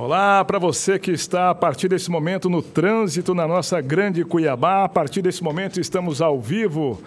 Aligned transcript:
Olá 0.00 0.44
para 0.44 0.60
você 0.60 0.96
que 0.96 1.10
está 1.10 1.50
a 1.50 1.54
partir 1.56 1.88
desse 1.88 2.08
momento 2.08 2.48
no 2.48 2.62
trânsito 2.62 3.34
na 3.34 3.48
nossa 3.48 3.80
grande 3.80 4.24
Cuiabá. 4.24 4.84
A 4.84 4.88
partir 4.88 5.20
desse 5.22 5.42
momento 5.42 5.80
estamos 5.80 6.22
ao 6.22 6.40
vivo 6.40 7.02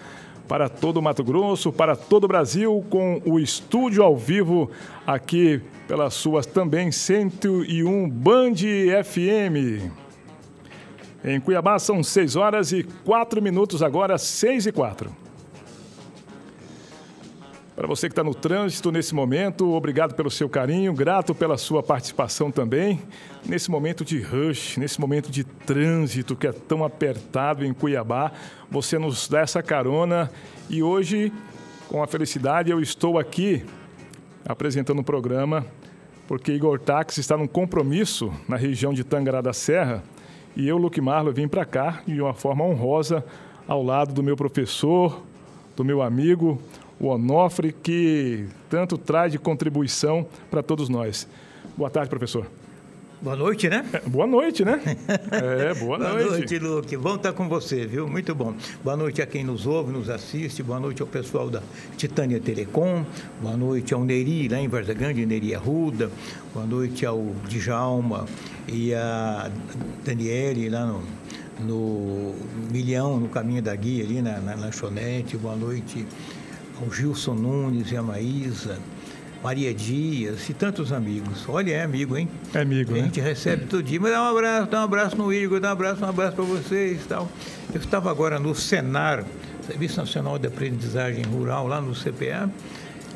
para 0.46 0.68
todo 0.68 0.98
o 0.98 1.02
Mato 1.02 1.24
Grosso, 1.24 1.72
para 1.72 1.96
todo 1.96 2.26
o 2.26 2.28
Brasil, 2.28 2.86
com 2.90 3.22
o 3.26 3.40
estúdio 3.40 4.04
ao 4.04 4.18
vivo 4.18 4.70
aqui 5.08 5.62
pelas 5.88 6.16
suas 6.16 6.46
também 6.46 6.92
101 6.92 8.10
Band 8.10 8.56
FM. 9.06 9.90
Em 11.24 11.40
Cuiabá 11.40 11.80
são 11.80 12.04
6 12.04 12.36
horas 12.36 12.74
e 12.74 12.84
4 13.06 13.42
minutos 13.42 13.82
agora, 13.82 14.18
6 14.18 14.66
e 14.66 14.72
4. 14.74 15.31
Para 17.82 17.88
você 17.88 18.08
que 18.08 18.12
está 18.12 18.24
no 18.24 18.36
trânsito 18.36 18.92
nesse 18.92 19.16
momento, 19.16 19.74
obrigado 19.74 20.14
pelo 20.14 20.30
seu 20.30 20.48
carinho, 20.48 20.94
grato 20.94 21.34
pela 21.34 21.58
sua 21.58 21.82
participação 21.82 22.52
também. 22.52 23.02
Nesse 23.44 23.72
momento 23.72 24.06
de 24.06 24.22
rush, 24.22 24.78
nesse 24.78 25.02
momento 25.02 25.32
de 25.32 25.44
trânsito 25.44 26.36
que 26.36 26.46
é 26.46 26.52
tão 26.52 26.84
apertado 26.84 27.66
em 27.66 27.74
Cuiabá, 27.74 28.34
você 28.70 29.00
nos 29.00 29.28
dá 29.28 29.40
essa 29.40 29.64
carona 29.64 30.30
e 30.70 30.84
hoje, 30.84 31.34
com 31.90 32.04
a 32.04 32.08
felicidade, 32.08 32.70
eu 32.70 32.80
estou 32.80 33.18
aqui 33.18 33.66
apresentando 34.46 35.00
o 35.00 35.04
programa 35.04 35.66
porque 36.28 36.52
Igor 36.52 36.78
Táxi 36.78 37.20
está 37.20 37.36
num 37.36 37.48
compromisso 37.48 38.32
na 38.48 38.58
região 38.58 38.94
de 38.94 39.04
Tangará 39.04 39.42
da 39.42 39.54
Serra 39.54 40.04
e 40.56 40.68
eu, 40.68 40.78
Luque 40.78 41.02
Marlo, 41.02 41.34
vim 41.34 41.48
para 41.48 41.66
cá 41.66 42.04
de 42.06 42.22
uma 42.22 42.36
forma 42.36 42.64
honrosa 42.64 43.26
ao 43.68 43.82
lado 43.82 44.14
do 44.14 44.22
meu 44.22 44.38
professor, 44.38 45.24
do 45.76 45.84
meu 45.84 46.04
amigo, 46.04 46.62
o 47.02 47.08
Onofre, 47.08 47.74
que 47.74 48.46
tanto 48.70 48.96
traz 48.96 49.32
de 49.32 49.40
contribuição 49.40 50.26
para 50.52 50.62
todos 50.62 50.88
nós. 50.88 51.28
Boa 51.76 51.90
tarde, 51.90 52.10
professor. 52.10 52.46
Boa 53.20 53.36
noite, 53.36 53.70
né? 53.70 53.86
É, 53.94 54.00
boa 54.08 54.28
noite, 54.28 54.64
né? 54.64 54.80
É, 55.32 55.74
boa, 55.76 55.98
boa 55.98 56.10
noite. 56.10 56.26
Boa 56.26 56.38
noite, 56.38 56.60
Luque. 56.60 56.98
Bom 56.98 57.16
estar 57.16 57.34
com 57.34 57.48
você, 57.48 57.86
viu? 57.86 58.08
Muito 58.08 58.34
bom. 58.36 58.54
Boa 58.84 58.96
noite 58.96 59.22
a 59.22 59.26
quem 59.26 59.44
nos 59.44 59.66
ouve, 59.66 59.92
nos 59.92 60.10
assiste. 60.10 60.62
Boa 60.62 60.80
noite 60.80 61.02
ao 61.02 61.08
pessoal 61.08 61.50
da 61.50 61.62
Titânia 61.98 62.40
Telecom. 62.40 63.04
Boa 63.42 63.58
noite 63.58 63.94
ao 63.94 64.04
Neri, 64.04 64.48
lá 64.48 64.60
em 64.60 64.68
Varza 64.68 64.94
Grande, 64.94 65.26
Neri 65.26 65.56
Arruda. 65.56 66.12
Boa 66.54 66.66
noite 66.66 67.06
ao 67.06 67.20
Djalma 67.48 68.26
e 68.68 68.94
a 68.94 69.52
Daniele, 70.04 70.70
lá 70.70 70.86
no, 70.86 71.04
no 71.60 72.36
Milhão, 72.72 73.20
no 73.20 73.30
Caminho 73.30 73.62
da 73.62 73.76
Guia, 73.76 74.04
ali 74.04 74.22
na, 74.22 74.40
na 74.40 74.56
lanchonete. 74.56 75.38
Boa 75.38 75.56
noite 75.56 76.08
o 76.88 76.94
Gilson 76.94 77.34
Nunes 77.34 77.92
e 77.92 77.98
a 77.98 78.02
Maísa, 78.02 78.78
Maria 79.44 79.74
Dias 79.74 80.50
e 80.50 80.54
tantos 80.54 80.92
amigos. 80.92 81.46
Olha, 81.48 81.72
é 81.72 81.84
amigo, 81.84 82.18
hein? 82.18 82.30
É 82.54 82.62
amigo, 82.62 82.92
A 82.92 82.98
né? 82.98 83.04
gente 83.04 83.20
recebe 83.20 83.66
todo 83.66 83.82
dia, 83.82 84.00
mas 84.00 84.12
dá 84.12 84.22
um 84.22 84.30
abraço, 84.30 84.70
dá 84.70 84.82
um 84.82 84.84
abraço 84.84 85.18
no 85.18 85.34
Igor, 85.34 85.60
dá 85.60 85.70
um 85.70 85.72
abraço, 85.72 86.04
um 86.04 86.10
abraço 86.10 86.36
para 86.36 86.46
vocês 86.46 87.02
e 87.04 87.08
tal. 87.08 87.30
Eu 87.74 87.80
estava 87.80 88.12
agora 88.12 88.40
no 88.40 88.54
Senar, 88.54 89.24
Serviço 89.66 89.98
Nacional 89.98 90.38
de 90.38 90.48
Aprendizagem 90.48 91.24
Rural, 91.24 91.68
lá 91.68 91.82
no 91.82 91.94
CPA, 91.94 92.50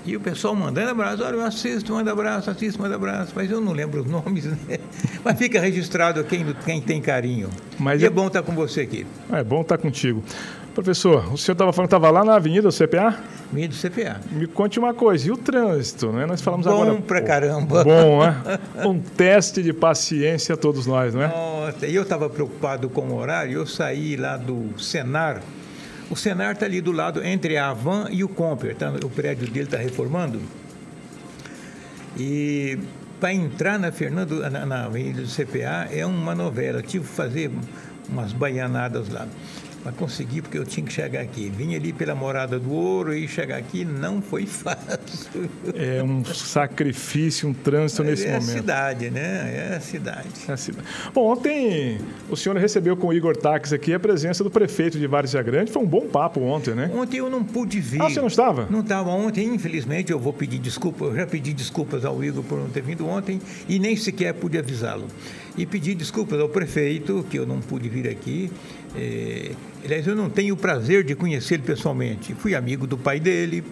e 0.05 0.15
o 0.15 0.19
pessoal 0.19 0.55
mandando 0.55 0.91
abraço, 0.91 1.23
olha, 1.23 1.35
eu 1.35 1.41
assisto, 1.41 1.93
manda 1.93 2.11
abraço, 2.11 2.49
assisto, 2.49 2.79
manda 2.79 2.95
abraço, 2.95 3.33
mas 3.35 3.49
eu 3.49 3.59
não 3.59 3.71
lembro 3.71 4.01
os 4.01 4.05
nomes, 4.09 4.45
né? 4.45 4.77
Mas 5.23 5.37
fica 5.37 5.59
registrado 5.59 6.23
quem, 6.23 6.45
quem 6.63 6.79
tem 6.79 7.01
carinho. 7.01 7.49
Mas 7.79 8.01
e 8.01 8.05
é... 8.05 8.07
é 8.07 8.09
bom 8.09 8.27
estar 8.27 8.43
com 8.43 8.53
você 8.53 8.81
aqui. 8.81 9.05
É 9.31 9.43
bom 9.43 9.61
estar 9.61 9.77
contigo. 9.79 10.23
Professor, 10.75 11.31
o 11.31 11.37
senhor 11.37 11.53
estava 11.53 11.71
falando 11.71 11.87
que 11.89 11.95
estava 11.95 12.11
lá 12.11 12.25
na 12.25 12.35
Avenida 12.35 12.67
do 12.67 12.73
CPA? 12.73 13.17
Avenida 13.49 13.73
do 13.73 13.79
CPA. 13.79 14.19
Me 14.29 14.45
conte 14.45 14.77
uma 14.77 14.93
coisa, 14.93 15.25
e 15.25 15.31
o 15.31 15.37
trânsito, 15.37 16.11
né? 16.11 16.25
Nós 16.25 16.41
falamos 16.41 16.65
bom 16.65 16.73
agora... 16.73 16.91
Bom 16.91 17.01
pra 17.01 17.21
caramba. 17.21 17.81
Bom, 17.81 18.19
né? 18.19 18.59
Um 18.85 18.99
teste 18.99 19.63
de 19.63 19.71
paciência 19.71 20.53
a 20.53 20.57
todos 20.57 20.85
nós, 20.85 21.13
não 21.13 21.21
é? 21.21 21.27
Nossa, 21.29 21.87
eu 21.87 22.03
estava 22.03 22.29
preocupado 22.29 22.89
com 22.89 23.03
o 23.03 23.15
horário, 23.15 23.53
eu 23.53 23.65
saí 23.65 24.17
lá 24.17 24.35
do 24.35 24.77
Senar. 24.77 25.41
O 26.11 26.15
Senar 26.17 26.51
está 26.51 26.65
ali 26.65 26.81
do 26.81 26.91
lado, 26.91 27.23
entre 27.23 27.55
a 27.55 27.69
Avan 27.69 28.09
e 28.11 28.21
o 28.21 28.27
Comper, 28.27 28.75
tá? 28.75 28.91
o 29.01 29.09
prédio 29.09 29.47
dele 29.47 29.67
está 29.67 29.77
reformando. 29.77 30.41
E 32.17 32.77
para 33.17 33.33
entrar 33.33 33.79
na 33.79 33.93
Fernando, 33.93 34.41
na, 34.49 34.65
na 34.65 34.85
Avenida 34.87 35.21
do 35.21 35.29
CPA, 35.29 35.87
é 35.89 36.05
uma 36.05 36.35
novela. 36.35 36.79
Eu 36.79 36.83
tive 36.83 37.05
que 37.05 37.11
fazer 37.11 37.49
umas 38.09 38.33
baianadas 38.33 39.07
lá 39.07 39.25
para 39.85 39.91
conseguir, 39.91 40.41
porque 40.41 40.57
eu 40.57 40.65
tinha 40.65 40.83
que 40.83 40.91
chegar 40.91 41.21
aqui. 41.21 41.47
Vim 41.55 41.75
ali 41.75 41.93
pela 41.93 42.15
Morada 42.15 42.57
do 42.57 42.73
Ouro 42.73 43.15
e 43.15 43.27
chegar 43.27 43.57
aqui 43.57 43.85
não 43.85 44.19
foi 44.19 44.47
fácil. 44.49 45.47
É 45.75 46.01
um 46.01 46.25
sacrifício, 46.25 47.47
um 47.47 47.53
trânsito 47.53 48.03
Mas 48.03 48.19
nesse 48.19 48.25
é 48.25 48.33
momento. 48.33 48.49
É 48.49 48.51
a 48.51 48.57
cidade, 48.57 49.09
né? 49.11 49.53
É 49.53 49.75
a 49.75 49.79
cidade. 49.79 50.27
É 50.47 50.51
a 50.51 50.57
cidade. 50.57 50.87
Bom, 51.13 51.31
ontem 51.31 51.99
o 52.27 52.35
senhor 52.35 52.57
recebeu 52.57 52.97
com 52.97 53.09
o 53.09 53.13
Igor 53.13 53.37
Taques 53.37 53.71
aqui 53.73 53.93
a 53.93 53.99
presença 53.99 54.43
do 54.43 54.49
prefeito 54.49 54.97
de 54.97 55.05
Várzea 55.05 55.43
Grande. 55.43 55.71
Foi 55.71 55.83
um 55.83 55.87
bom 55.87 56.07
papo 56.07 56.41
ontem, 56.41 56.73
né? 56.73 56.89
Ontem 56.91 57.17
eu 57.17 57.29
não 57.29 57.43
pude 57.43 57.79
vir. 57.79 58.01
Ah, 58.01 58.09
você 58.09 58.19
não 58.19 58.27
estava? 58.27 58.65
Não 58.71 58.79
estava 58.79 59.11
ontem, 59.11 59.53
infelizmente. 59.53 60.11
Eu 60.11 60.17
vou 60.17 60.33
pedir 60.33 60.57
desculpa. 60.57 61.05
Eu 61.05 61.15
já 61.15 61.27
pedi 61.27 61.53
desculpas 61.53 62.03
ao 62.03 62.23
Igor 62.23 62.43
por 62.43 62.57
não 62.57 62.69
ter 62.69 62.81
vindo 62.81 63.07
ontem 63.07 63.39
e 63.69 63.77
nem 63.77 63.95
sequer 63.95 64.33
pude 64.33 64.57
avisá-lo. 64.57 65.05
E 65.55 65.65
pedi 65.65 65.95
desculpas 65.95 66.39
ao 66.39 66.49
prefeito, 66.49 67.25
que 67.29 67.37
eu 67.37 67.45
não 67.45 67.61
pude 67.61 67.87
vir 67.87 68.09
aqui. 68.09 68.51
É, 68.97 69.51
aliás, 69.83 70.07
eu 70.07 70.15
não 70.15 70.29
tenho 70.29 70.53
o 70.53 70.57
prazer 70.57 71.03
de 71.03 71.15
conhecê-lo 71.15 71.63
pessoalmente. 71.63 72.33
Fui 72.33 72.55
amigo 72.55 72.87
do 72.87 72.97
pai 72.97 73.19
dele, 73.19 73.63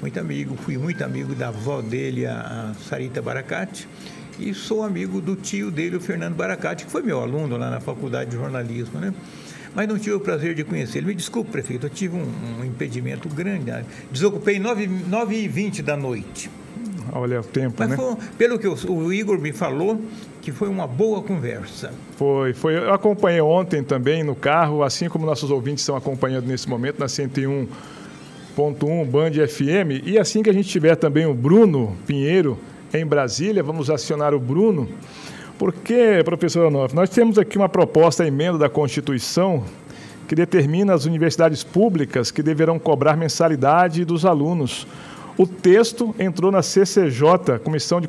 muito 0.00 0.18
amigo, 0.20 0.56
fui 0.56 0.76
muito 0.76 1.02
amigo 1.02 1.34
da 1.34 1.48
avó 1.48 1.80
dele, 1.80 2.26
a, 2.26 2.72
Sarita 2.88 3.22
Baracate, 3.22 3.88
e 4.38 4.52
sou 4.52 4.82
amigo 4.82 5.20
do 5.20 5.34
tio 5.34 5.70
dele, 5.70 5.96
o 5.96 6.00
Fernando 6.00 6.34
Baracate, 6.34 6.84
que 6.84 6.92
foi 6.92 7.02
meu 7.02 7.20
aluno 7.20 7.56
lá 7.56 7.70
na 7.70 7.80
faculdade 7.80 8.30
de 8.30 8.36
jornalismo, 8.36 9.00
né? 9.00 9.14
Mas 9.74 9.88
não 9.88 9.98
tive 9.98 10.14
o 10.14 10.20
prazer 10.20 10.54
de 10.54 10.64
conhecê-lo. 10.64 11.06
Me 11.06 11.14
desculpe, 11.14 11.50
prefeito, 11.50 11.84
eu 11.86 11.90
tive 11.90 12.16
um, 12.16 12.60
um 12.60 12.64
impedimento 12.64 13.28
grande. 13.28 13.66
Né? 13.66 13.84
Desocupei 14.10 14.58
9h20 14.58 15.82
da 15.82 15.98
noite. 15.98 16.48
Olha 17.12 17.40
o 17.40 17.44
tempo, 17.44 17.76
Mas 17.78 17.90
né? 17.90 17.96
Foi, 17.96 18.16
pelo 18.36 18.58
que 18.58 18.66
o, 18.66 18.74
o 18.92 19.12
Igor 19.12 19.38
me 19.40 19.52
falou, 19.52 20.00
que 20.42 20.52
foi 20.52 20.68
uma 20.68 20.86
boa 20.86 21.22
conversa. 21.22 21.92
Foi, 22.16 22.52
foi. 22.52 22.76
Eu 22.76 22.92
acompanhei 22.92 23.40
ontem 23.40 23.82
também 23.82 24.22
no 24.22 24.34
carro, 24.34 24.82
assim 24.82 25.08
como 25.08 25.26
nossos 25.26 25.50
ouvintes 25.50 25.82
estão 25.82 25.96
acompanhando 25.96 26.46
nesse 26.46 26.68
momento 26.68 26.98
na 26.98 27.06
101.1 27.06 27.68
Band 29.06 29.32
FM. 29.46 30.04
E 30.04 30.18
assim 30.18 30.42
que 30.42 30.50
a 30.50 30.52
gente 30.52 30.68
tiver 30.68 30.96
também 30.96 31.26
o 31.26 31.34
Bruno 31.34 31.96
Pinheiro 32.06 32.58
em 32.92 33.04
Brasília, 33.04 33.62
vamos 33.62 33.90
acionar 33.90 34.34
o 34.34 34.40
Bruno. 34.40 34.88
Porque, 35.58 36.22
professor 36.24 36.66
Onof, 36.66 36.94
nós 36.94 37.08
temos 37.08 37.38
aqui 37.38 37.56
uma 37.56 37.68
proposta 37.68 38.22
a 38.22 38.26
emenda 38.26 38.58
da 38.58 38.68
Constituição 38.68 39.64
que 40.26 40.34
determina 40.34 40.92
as 40.92 41.06
universidades 41.06 41.64
públicas 41.64 42.30
que 42.30 42.42
deverão 42.42 42.78
cobrar 42.78 43.16
mensalidade 43.16 44.04
dos 44.04 44.24
alunos. 44.24 44.86
O 45.38 45.46
texto 45.46 46.14
entrou 46.18 46.50
na 46.50 46.62
CCJ, 46.62 47.58
Comissão 47.62 48.00
de 48.00 48.08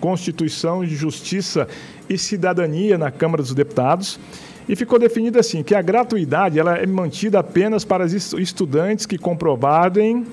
Constituição, 0.00 0.86
Justiça 0.86 1.68
e 2.08 2.16
Cidadania, 2.16 2.96
na 2.96 3.10
Câmara 3.10 3.42
dos 3.42 3.54
Deputados, 3.54 4.18
e 4.66 4.74
ficou 4.74 4.98
definido 4.98 5.38
assim 5.38 5.62
que 5.62 5.74
a 5.74 5.82
gratuidade 5.82 6.58
ela 6.58 6.76
é 6.76 6.86
mantida 6.86 7.38
apenas 7.40 7.84
para 7.84 8.06
os 8.06 8.32
estudantes 8.34 9.04
que 9.04 9.18
comprovarem 9.18 10.26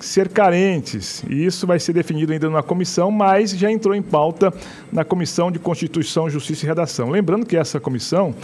ser 0.00 0.28
carentes. 0.28 1.22
E 1.28 1.44
isso 1.44 1.66
vai 1.66 1.78
ser 1.78 1.92
definido 1.92 2.32
ainda 2.32 2.48
na 2.48 2.62
comissão, 2.62 3.10
mas 3.10 3.50
já 3.50 3.70
entrou 3.70 3.94
em 3.94 4.02
pauta 4.02 4.52
na 4.92 5.04
Comissão 5.04 5.50
de 5.50 5.58
Constituição, 5.58 6.30
Justiça 6.30 6.64
e 6.64 6.68
Redação. 6.68 7.10
Lembrando 7.10 7.44
que 7.44 7.56
essa 7.56 7.80
comissão 7.80 8.34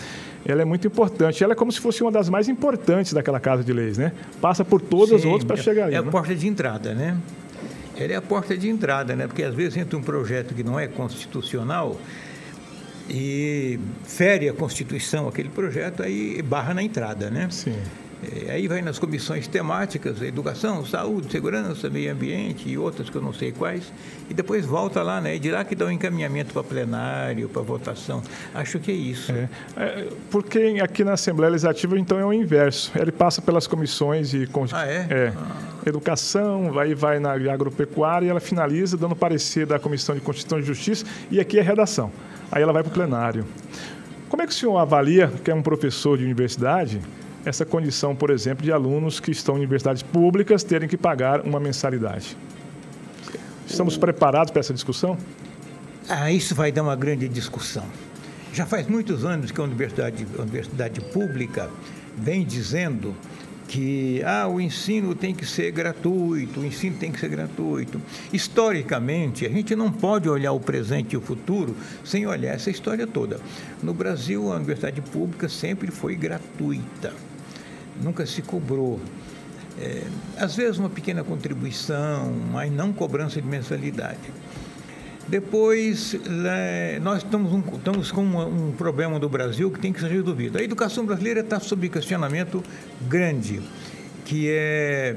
ela 0.46 0.62
é 0.62 0.64
muito 0.64 0.86
importante. 0.86 1.42
Ela 1.42 1.52
é 1.52 1.56
como 1.56 1.72
se 1.72 1.80
fosse 1.80 2.02
uma 2.02 2.12
das 2.12 2.28
mais 2.28 2.48
importantes 2.48 3.12
daquela 3.12 3.40
casa 3.40 3.64
de 3.64 3.72
leis, 3.72 3.96
né? 3.96 4.12
Passa 4.40 4.64
por 4.64 4.80
todas 4.80 5.20
Sim, 5.20 5.28
as 5.28 5.32
outras 5.32 5.44
para 5.44 5.56
é, 5.56 5.62
chegar 5.62 5.84
ali. 5.86 5.94
É 5.94 5.98
a 5.98 6.02
né? 6.02 6.10
porta 6.10 6.34
de 6.34 6.46
entrada, 6.46 6.94
né? 6.94 7.16
Ela 7.96 8.12
é 8.12 8.16
a 8.16 8.22
porta 8.22 8.56
de 8.56 8.68
entrada, 8.68 9.14
né? 9.16 9.26
Porque 9.26 9.42
às 9.42 9.54
vezes 9.54 9.76
entra 9.76 9.96
um 9.96 10.02
projeto 10.02 10.54
que 10.54 10.62
não 10.62 10.78
é 10.78 10.86
constitucional 10.86 11.98
e 13.08 13.78
fere 14.04 14.48
a 14.48 14.52
Constituição 14.52 15.28
aquele 15.28 15.48
projeto, 15.48 16.02
aí 16.02 16.40
barra 16.42 16.74
na 16.74 16.82
entrada, 16.82 17.30
né? 17.30 17.48
Sim. 17.50 17.76
É, 18.46 18.52
aí 18.52 18.68
vai 18.68 18.82
nas 18.82 18.98
comissões 18.98 19.46
temáticas, 19.46 20.20
educação, 20.22 20.84
saúde, 20.84 21.30
segurança, 21.30 21.90
meio 21.90 22.12
ambiente 22.12 22.68
e 22.68 22.78
outras 22.78 23.10
que 23.10 23.16
eu 23.16 23.22
não 23.22 23.32
sei 23.32 23.52
quais, 23.52 23.92
e 24.28 24.34
depois 24.34 24.64
volta 24.64 25.02
lá, 25.02 25.20
né? 25.20 25.36
E 25.36 25.38
de 25.38 25.50
lá 25.50 25.64
que 25.64 25.74
dá 25.74 25.84
o 25.84 25.88
um 25.88 25.90
encaminhamento 25.90 26.52
para 26.52 26.62
plenário, 26.62 27.48
para 27.48 27.62
votação. 27.62 28.22
Acho 28.54 28.78
que 28.78 28.90
é 28.90 28.94
isso. 28.94 29.32
É. 29.32 29.48
É, 29.76 30.08
porque 30.30 30.78
aqui 30.82 31.04
na 31.04 31.12
Assembleia 31.12 31.50
Legislativa, 31.50 31.98
então, 31.98 32.18
é 32.18 32.24
o 32.24 32.32
inverso. 32.32 32.92
Ele 32.96 33.12
passa 33.12 33.42
pelas 33.42 33.66
comissões 33.66 34.32
e... 34.32 34.48
Ah, 34.72 34.86
é? 34.86 35.06
é 35.10 35.32
ah. 35.36 35.88
Educação, 35.88 36.78
aí 36.78 36.94
vai 36.94 37.18
na 37.18 37.32
agropecuária 37.32 38.26
e 38.26 38.30
ela 38.30 38.40
finaliza 38.40 38.96
dando 38.96 39.14
parecer 39.14 39.66
da 39.66 39.78
Comissão 39.78 40.14
de 40.14 40.20
Constituição 40.20 40.58
e 40.58 40.62
Justiça, 40.62 41.04
e 41.30 41.40
aqui 41.40 41.58
é 41.58 41.62
redação. 41.62 42.10
Aí 42.50 42.62
ela 42.62 42.72
vai 42.72 42.82
para 42.82 42.90
o 42.90 42.94
plenário. 42.94 43.44
Como 44.28 44.42
é 44.42 44.46
que 44.46 44.52
o 44.52 44.54
senhor 44.54 44.76
avalia, 44.78 45.30
que 45.44 45.50
é 45.50 45.54
um 45.54 45.62
professor 45.62 46.18
de 46.18 46.24
universidade, 46.24 47.00
essa 47.44 47.64
condição, 47.64 48.14
por 48.14 48.30
exemplo, 48.30 48.64
de 48.64 48.72
alunos 48.72 49.20
que 49.20 49.30
estão 49.30 49.56
em 49.56 49.58
universidades 49.58 50.02
públicas 50.02 50.64
terem 50.64 50.88
que 50.88 50.96
pagar 50.96 51.40
uma 51.42 51.60
mensalidade. 51.60 52.36
Estamos 53.66 53.96
preparados 53.96 54.50
para 54.50 54.60
essa 54.60 54.72
discussão? 54.72 55.16
Ah, 56.08 56.30
isso 56.30 56.54
vai 56.54 56.70
dar 56.70 56.82
uma 56.82 56.96
grande 56.96 57.28
discussão. 57.28 57.84
Já 58.52 58.66
faz 58.66 58.86
muitos 58.86 59.24
anos 59.24 59.50
que 59.50 59.60
a 59.60 59.64
universidade, 59.64 60.26
a 60.38 60.42
universidade 60.42 61.00
pública 61.00 61.70
vem 62.16 62.44
dizendo 62.44 63.14
que 63.66 64.22
ah, 64.24 64.46
o 64.46 64.60
ensino 64.60 65.14
tem 65.14 65.34
que 65.34 65.44
ser 65.46 65.72
gratuito, 65.72 66.60
o 66.60 66.64
ensino 66.64 66.96
tem 66.96 67.10
que 67.10 67.18
ser 67.18 67.28
gratuito. 67.28 68.00
Historicamente, 68.32 69.46
a 69.46 69.48
gente 69.48 69.74
não 69.74 69.90
pode 69.90 70.28
olhar 70.28 70.52
o 70.52 70.60
presente 70.60 71.14
e 71.14 71.16
o 71.16 71.20
futuro 71.20 71.74
sem 72.04 72.26
olhar 72.26 72.54
essa 72.54 72.70
história 72.70 73.06
toda. 73.06 73.40
No 73.82 73.94
Brasil, 73.94 74.52
a 74.52 74.56
universidade 74.56 75.00
pública 75.00 75.48
sempre 75.48 75.90
foi 75.90 76.14
gratuita, 76.14 77.12
nunca 78.02 78.26
se 78.26 78.42
cobrou. 78.42 79.00
É, 79.78 80.04
às 80.38 80.54
vezes 80.54 80.78
uma 80.78 80.88
pequena 80.88 81.24
contribuição, 81.24 82.32
mas 82.52 82.70
não 82.70 82.92
cobrança 82.92 83.40
de 83.40 83.46
mensalidade. 83.46 84.32
Depois, 85.26 86.12
né, 86.26 86.98
nós 87.00 87.18
estamos, 87.18 87.52
um, 87.52 87.62
estamos 87.76 88.12
com 88.12 88.22
um, 88.22 88.72
problema 88.72 89.18
do 89.18 89.28
Brasil 89.28 89.70
que 89.70 89.80
tem 89.80 89.92
que 89.92 90.00
ser 90.00 90.10
resolvido. 90.10 90.58
A 90.58 90.62
educação 90.62 91.04
brasileira 91.06 91.40
está 91.40 91.58
sob 91.58 91.88
questionamento 91.88 92.62
grande, 93.08 93.62
que 94.24 94.48
é 94.50 95.16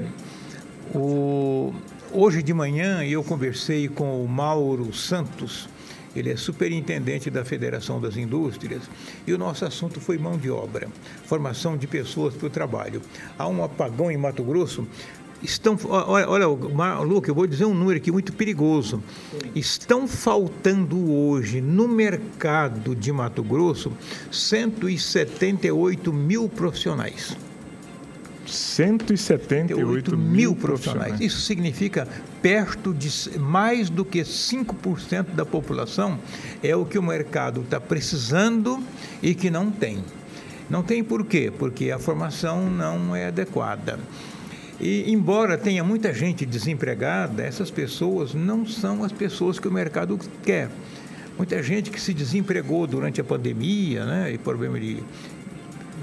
o... 0.94 1.72
Hoje 2.10 2.42
de 2.42 2.54
manhã 2.54 3.04
eu 3.04 3.22
conversei 3.22 3.86
com 3.86 4.24
o 4.24 4.26
Mauro 4.26 4.94
Santos, 4.94 5.68
ele 6.14 6.30
é 6.30 6.36
superintendente 6.36 7.30
da 7.30 7.44
Federação 7.44 8.00
das 8.00 8.16
Indústrias, 8.16 8.82
e 9.26 9.32
o 9.32 9.38
nosso 9.38 9.64
assunto 9.64 10.00
foi 10.00 10.18
mão 10.18 10.36
de 10.36 10.50
obra, 10.50 10.88
formação 11.24 11.76
de 11.76 11.86
pessoas 11.86 12.34
para 12.34 12.46
o 12.46 12.50
trabalho. 12.50 13.02
Há 13.38 13.46
um 13.46 13.62
apagão 13.62 14.10
em 14.10 14.16
Mato 14.16 14.42
Grosso 14.42 14.86
estão 15.42 15.78
olha, 15.84 16.28
olha 16.28 16.46
Luca, 17.02 17.30
eu 17.30 17.34
vou 17.34 17.46
dizer 17.46 17.64
um 17.64 17.74
número 17.74 17.98
aqui 17.98 18.10
muito 18.10 18.32
perigoso. 18.32 19.02
Estão 19.54 20.08
faltando 20.08 21.12
hoje 21.12 21.60
no 21.60 21.86
mercado 21.86 22.94
de 22.94 23.12
Mato 23.12 23.42
Grosso 23.42 23.92
178 24.30 26.12
mil 26.12 26.48
profissionais. 26.48 27.36
178 28.48 30.16
mil, 30.16 30.28
mil 30.28 30.56
profissionais. 30.56 31.08
profissionais. 31.08 31.20
Isso 31.20 31.40
significa 31.40 32.08
perto 32.42 32.94
de 32.94 33.38
mais 33.38 33.90
do 33.90 34.04
que 34.04 34.20
5% 34.20 35.34
da 35.34 35.44
população 35.44 36.18
é 36.62 36.74
o 36.74 36.84
que 36.84 36.98
o 36.98 37.02
mercado 37.02 37.60
está 37.60 37.80
precisando 37.80 38.82
e 39.22 39.34
que 39.34 39.50
não 39.50 39.70
tem. 39.70 40.02
Não 40.68 40.82
tem 40.82 41.02
por 41.02 41.24
quê? 41.24 41.52
Porque 41.56 41.90
a 41.90 41.98
formação 41.98 42.68
não 42.70 43.16
é 43.16 43.26
adequada. 43.26 43.98
E, 44.80 45.10
embora 45.10 45.58
tenha 45.58 45.82
muita 45.82 46.12
gente 46.12 46.46
desempregada, 46.46 47.42
essas 47.42 47.70
pessoas 47.70 48.34
não 48.34 48.66
são 48.66 49.02
as 49.02 49.10
pessoas 49.10 49.58
que 49.58 49.66
o 49.66 49.72
mercado 49.72 50.18
quer. 50.42 50.70
Muita 51.36 51.62
gente 51.62 51.90
que 51.90 52.00
se 52.00 52.12
desempregou 52.12 52.86
durante 52.86 53.20
a 53.20 53.24
pandemia, 53.24 54.04
né, 54.04 54.32
e 54.32 54.38
problema 54.38 54.78
de 54.78 55.02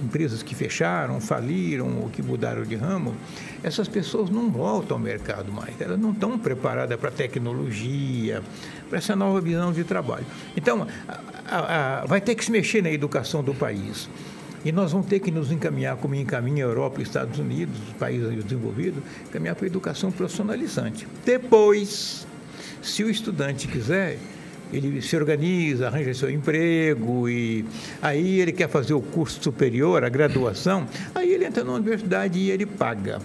empresas 0.03 0.43
que 0.43 0.55
fecharam, 0.55 1.19
faliram 1.19 1.99
ou 2.01 2.09
que 2.09 2.21
mudaram 2.21 2.63
de 2.63 2.75
ramo, 2.75 3.15
essas 3.63 3.87
pessoas 3.87 4.29
não 4.29 4.49
voltam 4.49 4.97
ao 4.97 5.03
mercado 5.03 5.51
mais. 5.51 5.79
Elas 5.79 5.99
não 5.99 6.11
estão 6.11 6.37
preparadas 6.37 6.99
para 6.99 7.11
tecnologia, 7.11 8.41
para 8.89 8.97
essa 8.97 9.15
nova 9.15 9.41
visão 9.41 9.71
de 9.71 9.83
trabalho. 9.83 10.25
Então, 10.55 10.87
a, 11.47 12.01
a, 12.01 12.05
vai 12.05 12.21
ter 12.21 12.35
que 12.35 12.45
se 12.45 12.51
mexer 12.51 12.81
na 12.81 12.91
educação 12.91 13.43
do 13.43 13.53
país. 13.53 14.09
E 14.63 14.71
nós 14.71 14.91
vamos 14.91 15.05
ter 15.07 15.19
que 15.19 15.29
nos 15.29 15.51
encaminhar, 15.51 15.95
como 15.97 16.15
encaminha 16.15 16.65
a 16.65 16.67
Europa 16.67 16.99
os 16.99 17.07
Estados 17.07 17.37
Unidos, 17.37 17.77
os 17.87 17.93
países 17.93 18.43
desenvolvidos, 18.43 19.03
caminhar 19.31 19.55
para 19.55 19.65
a 19.65 19.67
educação 19.67 20.11
profissionalizante. 20.11 21.07
Depois, 21.23 22.25
se 22.81 23.03
o 23.03 23.09
estudante 23.09 23.67
quiser, 23.67 24.17
ele 24.71 25.01
se 25.01 25.15
organiza, 25.15 25.87
arranja 25.87 26.13
seu 26.13 26.29
emprego 26.29 27.29
e 27.29 27.65
aí 28.01 28.39
ele 28.39 28.51
quer 28.51 28.69
fazer 28.69 28.93
o 28.93 29.01
curso 29.01 29.41
superior, 29.41 30.03
a 30.03 30.09
graduação, 30.09 30.87
aí 31.13 31.31
ele 31.31 31.45
entra 31.45 31.63
na 31.63 31.73
universidade 31.73 32.39
e 32.39 32.51
ele 32.51 32.65
paga. 32.65 33.19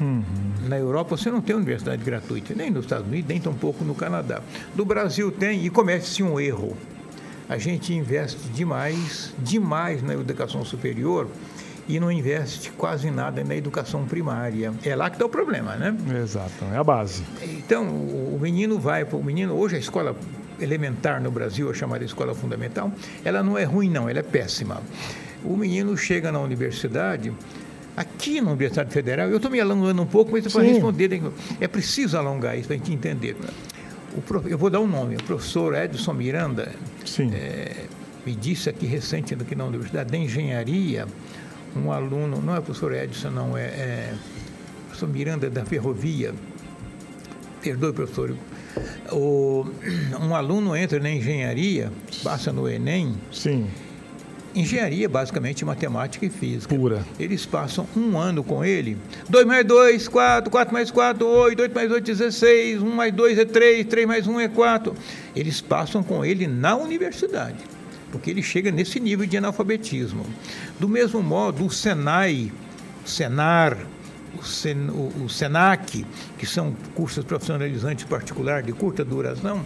Uhum. 0.00 0.22
Na 0.68 0.78
Europa 0.78 1.16
você 1.16 1.30
não 1.30 1.40
tem 1.40 1.56
universidade 1.56 2.02
gratuita, 2.04 2.54
nem 2.54 2.70
nos 2.70 2.84
Estados 2.84 3.06
Unidos, 3.06 3.28
nem 3.28 3.40
tampouco 3.40 3.84
no 3.84 3.94
Canadá. 3.94 4.42
No 4.74 4.84
Brasil 4.84 5.30
tem 5.32 5.64
e 5.64 5.70
comete-se 5.70 6.22
um 6.22 6.38
erro 6.38 6.76
a 7.48 7.58
gente 7.58 7.94
investe 7.94 8.48
demais, 8.48 9.32
demais 9.38 10.02
na 10.02 10.14
educação 10.14 10.64
superior 10.64 11.28
e 11.88 12.00
não 12.00 12.10
investe 12.10 12.72
quase 12.72 13.10
nada 13.10 13.44
na 13.44 13.54
educação 13.54 14.04
primária. 14.04 14.72
É 14.84 14.96
lá 14.96 15.08
que 15.08 15.14
está 15.14 15.26
o 15.26 15.28
problema, 15.28 15.76
né? 15.76 15.96
Exato, 16.20 16.64
é 16.72 16.76
a 16.76 16.82
base. 16.82 17.22
Então, 17.42 17.86
o 17.86 18.36
menino 18.40 18.80
vai, 18.80 19.04
o 19.04 19.22
menino, 19.22 19.54
hoje 19.54 19.76
a 19.76 19.78
escola 19.78 20.16
elementar 20.60 21.20
no 21.20 21.30
Brasil, 21.30 21.70
a 21.70 21.74
chamada 21.74 22.04
escola 22.04 22.34
fundamental, 22.34 22.90
ela 23.24 23.42
não 23.42 23.58
é 23.58 23.64
ruim 23.64 23.90
não, 23.90 24.08
ela 24.08 24.20
é 24.20 24.22
péssima. 24.22 24.82
O 25.44 25.56
menino 25.56 25.96
chega 25.96 26.32
na 26.32 26.40
universidade, 26.40 27.32
aqui 27.96 28.40
na 28.40 28.50
Universidade 28.50 28.92
Federal, 28.92 29.28
eu 29.28 29.36
estou 29.36 29.50
me 29.50 29.60
alongando 29.60 30.02
um 30.02 30.06
pouco, 30.06 30.32
mas 30.32 30.50
para 30.52 30.62
responder, 30.62 31.22
é 31.60 31.68
preciso 31.68 32.16
alongar 32.16 32.56
isso 32.58 32.66
para 32.66 32.76
a 32.76 32.78
gente 32.78 32.92
entender 32.92 33.36
eu 34.48 34.56
vou 34.56 34.70
dar 34.70 34.80
um 34.80 34.86
nome, 34.86 35.16
o 35.16 35.22
professor 35.22 35.74
Edson 35.74 36.14
Miranda 36.14 36.72
é, 37.34 37.84
me 38.24 38.34
disse 38.34 38.70
aqui 38.70 38.86
recente 38.86 39.34
aqui 39.34 39.54
na 39.54 39.64
Universidade 39.64 40.10
da 40.10 40.16
Engenharia, 40.16 41.06
um 41.76 41.92
aluno, 41.92 42.40
não 42.40 42.54
é 42.54 42.58
o 42.58 42.62
professor 42.62 42.94
Edson, 42.94 43.30
não, 43.30 43.56
é, 43.56 43.64
é 43.64 44.14
o 44.14 44.84
professor 44.86 45.08
Miranda 45.08 45.50
da 45.50 45.64
Ferrovia, 45.64 46.32
perdoe, 47.60 47.92
professor, 47.92 48.34
o, 49.12 49.66
um 50.20 50.34
aluno 50.34 50.76
entra 50.76 50.98
na 50.98 51.10
engenharia, 51.10 51.92
passa 52.22 52.52
no 52.52 52.68
Enem, 52.68 53.14
Sim 53.32 53.66
engenharia, 54.60 55.08
basicamente 55.08 55.64
matemática 55.64 56.24
e 56.24 56.30
física. 56.30 56.74
Pura. 56.74 57.04
Eles 57.20 57.44
passam 57.44 57.86
um 57.94 58.18
ano 58.18 58.42
com 58.42 58.64
ele. 58.64 58.96
2 59.28 59.46
mais 59.46 59.64
2, 59.66 60.08
4, 60.08 60.50
4 60.50 60.72
mais 60.72 60.90
4, 60.90 61.26
8, 61.26 61.60
8 61.60 61.74
mais 61.74 61.90
8, 61.90 62.04
16, 62.04 62.82
1 62.82 62.90
mais 62.90 63.12
2 63.12 63.38
é 63.38 63.44
3, 63.44 63.86
3 63.86 64.06
mais 64.06 64.26
1 64.26 64.40
é 64.40 64.48
4. 64.48 64.94
Eles 65.34 65.60
passam 65.60 66.02
com 66.02 66.24
ele 66.24 66.46
na 66.46 66.74
universidade, 66.74 67.58
porque 68.10 68.30
ele 68.30 68.42
chega 68.42 68.70
nesse 68.70 68.98
nível 68.98 69.26
de 69.26 69.36
analfabetismo. 69.36 70.24
Do 70.80 70.88
mesmo 70.88 71.22
modo, 71.22 71.66
o 71.66 71.70
Senai, 71.70 72.50
Senar, 73.04 73.76
o, 74.36 74.44
Sen, 74.44 74.88
o, 74.90 75.24
o 75.24 75.28
Senac, 75.28 76.04
que 76.38 76.46
são 76.46 76.74
cursos 76.94 77.24
profissionalizantes 77.24 78.04
particulares 78.04 78.66
de 78.66 78.72
curta 78.72 79.04
duração, 79.04 79.64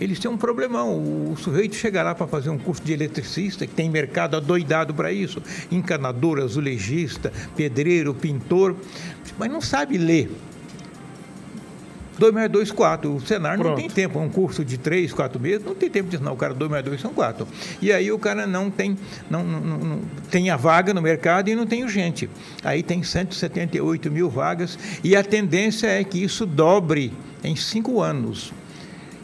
eles 0.00 0.18
têm 0.18 0.30
um 0.30 0.36
problemão. 0.36 0.96
O 0.96 1.36
sujeito 1.36 1.74
chega 1.74 2.02
lá 2.02 2.14
para 2.14 2.26
fazer 2.26 2.50
um 2.50 2.58
curso 2.58 2.82
de 2.82 2.92
eletricista, 2.92 3.66
que 3.66 3.74
tem 3.74 3.90
mercado 3.90 4.36
adoidado 4.36 4.94
para 4.94 5.12
isso, 5.12 5.42
encanador, 5.70 6.38
azulejista, 6.38 7.32
pedreiro, 7.56 8.14
pintor, 8.14 8.76
mas 9.38 9.50
não 9.50 9.60
sabe 9.60 9.98
ler. 9.98 10.30
2 12.18 12.34
mais 12.34 12.50
2, 12.50 12.72
4. 12.72 13.14
O 13.14 13.20
Senar 13.20 13.56
Pronto. 13.56 13.70
não 13.70 13.76
tem 13.76 13.88
tempo, 13.88 14.18
é 14.18 14.22
um 14.22 14.28
curso 14.28 14.64
de 14.64 14.76
3, 14.76 15.12
4 15.12 15.40
meses, 15.40 15.64
não 15.64 15.74
tem 15.74 15.88
tempo 15.88 16.08
de 16.08 16.16
ensinar 16.16 16.32
o 16.32 16.36
cara 16.36 16.52
2 16.52 16.70
mais 16.70 16.84
2 16.84 17.00
são 17.00 17.12
4. 17.12 17.46
E 17.80 17.92
aí 17.92 18.10
o 18.10 18.18
cara 18.18 18.46
não 18.46 18.70
tem, 18.70 18.96
não, 19.30 19.44
não, 19.44 19.60
não, 19.60 20.00
tem 20.30 20.50
a 20.50 20.56
vaga 20.56 20.92
no 20.92 21.00
mercado 21.00 21.48
e 21.48 21.54
não 21.54 21.66
tem 21.66 21.86
gente. 21.88 22.28
Aí 22.64 22.82
tem 22.82 23.02
178 23.02 24.10
mil 24.10 24.28
vagas 24.28 24.78
e 25.02 25.14
a 25.14 25.22
tendência 25.22 25.86
é 25.86 26.02
que 26.02 26.22
isso 26.22 26.44
dobre 26.44 27.12
em 27.42 27.54
5 27.54 28.00
anos. 28.00 28.52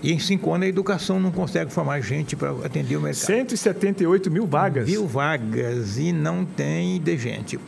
E 0.04 0.12
em 0.12 0.18
cinco 0.18 0.52
anos 0.52 0.66
a 0.66 0.68
educação 0.68 1.18
não 1.18 1.32
consegue 1.32 1.72
formar 1.72 1.98
gente 2.02 2.36
para 2.36 2.50
atender 2.62 2.94
o 2.94 3.00
mercado. 3.00 3.24
178 3.24 4.30
mil 4.30 4.46
vagas. 4.46 4.86
Mil 4.86 5.06
vagas 5.06 5.96
e 5.96 6.12
não 6.12 6.44
tem 6.44 7.00
de 7.00 7.16
gente. 7.16 7.58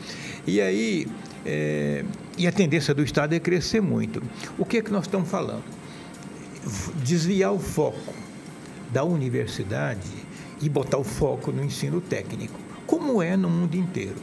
E 0.46 0.60
aí, 0.60 1.08
é, 1.46 2.04
e 2.36 2.46
a 2.46 2.52
tendência 2.52 2.94
do 2.94 3.02
Estado 3.02 3.34
é 3.34 3.40
crescer 3.40 3.80
muito. 3.80 4.22
O 4.58 4.64
que 4.64 4.78
é 4.78 4.82
que 4.82 4.92
nós 4.92 5.04
estamos 5.04 5.28
falando? 5.28 5.64
Desviar 7.02 7.52
o 7.52 7.58
foco 7.58 8.14
da 8.92 9.04
universidade 9.04 10.08
e 10.60 10.68
botar 10.68 10.98
o 10.98 11.04
foco 11.04 11.52
no 11.52 11.64
ensino 11.64 12.00
técnico, 12.00 12.58
como 12.86 13.22
é 13.22 13.36
no 13.36 13.48
mundo 13.48 13.74
inteiro. 13.74 14.16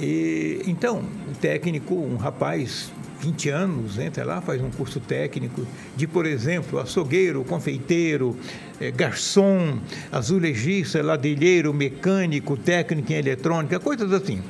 E, 0.00 0.62
então, 0.66 1.04
o 1.30 1.36
técnico, 1.36 1.94
um 1.94 2.16
rapaz 2.16 2.90
20 3.20 3.48
anos, 3.50 3.98
entra 3.98 4.24
lá, 4.24 4.40
faz 4.40 4.60
um 4.60 4.70
curso 4.70 4.98
técnico 4.98 5.64
de, 5.96 6.08
por 6.08 6.26
exemplo, 6.26 6.80
açougueiro, 6.80 7.44
confeiteiro, 7.44 8.36
é, 8.80 8.90
garçom, 8.90 9.78
azulejista, 10.10 11.00
ladrilheiro, 11.00 11.72
mecânico, 11.72 12.56
técnico 12.56 13.12
em 13.12 13.16
eletrônica, 13.16 13.78
coisas 13.78 14.12
assim. 14.12 14.42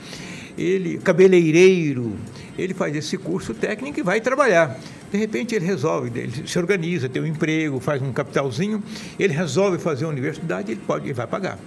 Ele, 0.56 0.98
cabeleireiro, 0.98 2.16
ele 2.58 2.74
faz 2.74 2.94
esse 2.94 3.16
curso 3.16 3.54
técnico 3.54 4.00
e 4.00 4.02
vai 4.02 4.20
trabalhar. 4.20 4.78
De 5.10 5.18
repente 5.18 5.54
ele 5.54 5.66
resolve, 5.66 6.10
ele 6.18 6.46
se 6.46 6.58
organiza, 6.58 7.08
tem 7.08 7.20
um 7.20 7.26
emprego, 7.26 7.78
faz 7.80 8.00
um 8.00 8.12
capitalzinho, 8.12 8.82
ele 9.18 9.32
resolve 9.32 9.78
fazer 9.78 10.04
a 10.04 10.08
universidade, 10.08 10.72
ele 10.72 10.80
pode, 10.86 11.06
ele 11.06 11.14
vai 11.14 11.26
pagar. 11.26 11.58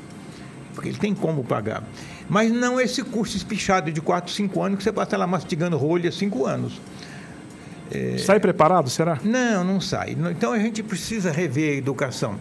Porque 0.74 0.90
ele 0.90 0.98
tem 0.98 1.14
como 1.14 1.44
pagar. 1.44 1.84
Mas 2.28 2.52
não 2.52 2.82
esse 2.82 3.04
curso 3.04 3.38
espichado 3.38 3.92
de 3.92 4.02
4, 4.02 4.32
5 4.32 4.62
anos 4.62 4.78
que 4.80 4.84
você 4.84 4.92
passa 4.92 5.16
lá 5.16 5.28
mastigando 5.28 5.78
rolha 5.78 6.12
5 6.12 6.46
anos. 6.46 6.82
É... 7.92 8.18
Sai 8.18 8.40
preparado, 8.40 8.90
será? 8.90 9.20
Não, 9.24 9.64
não 9.64 9.80
sai. 9.80 10.18
Então 10.32 10.52
a 10.52 10.60
gente 10.60 10.82
precisa 10.82 11.32
rever 11.32 11.76
a 11.76 11.78
educação. 11.78 12.40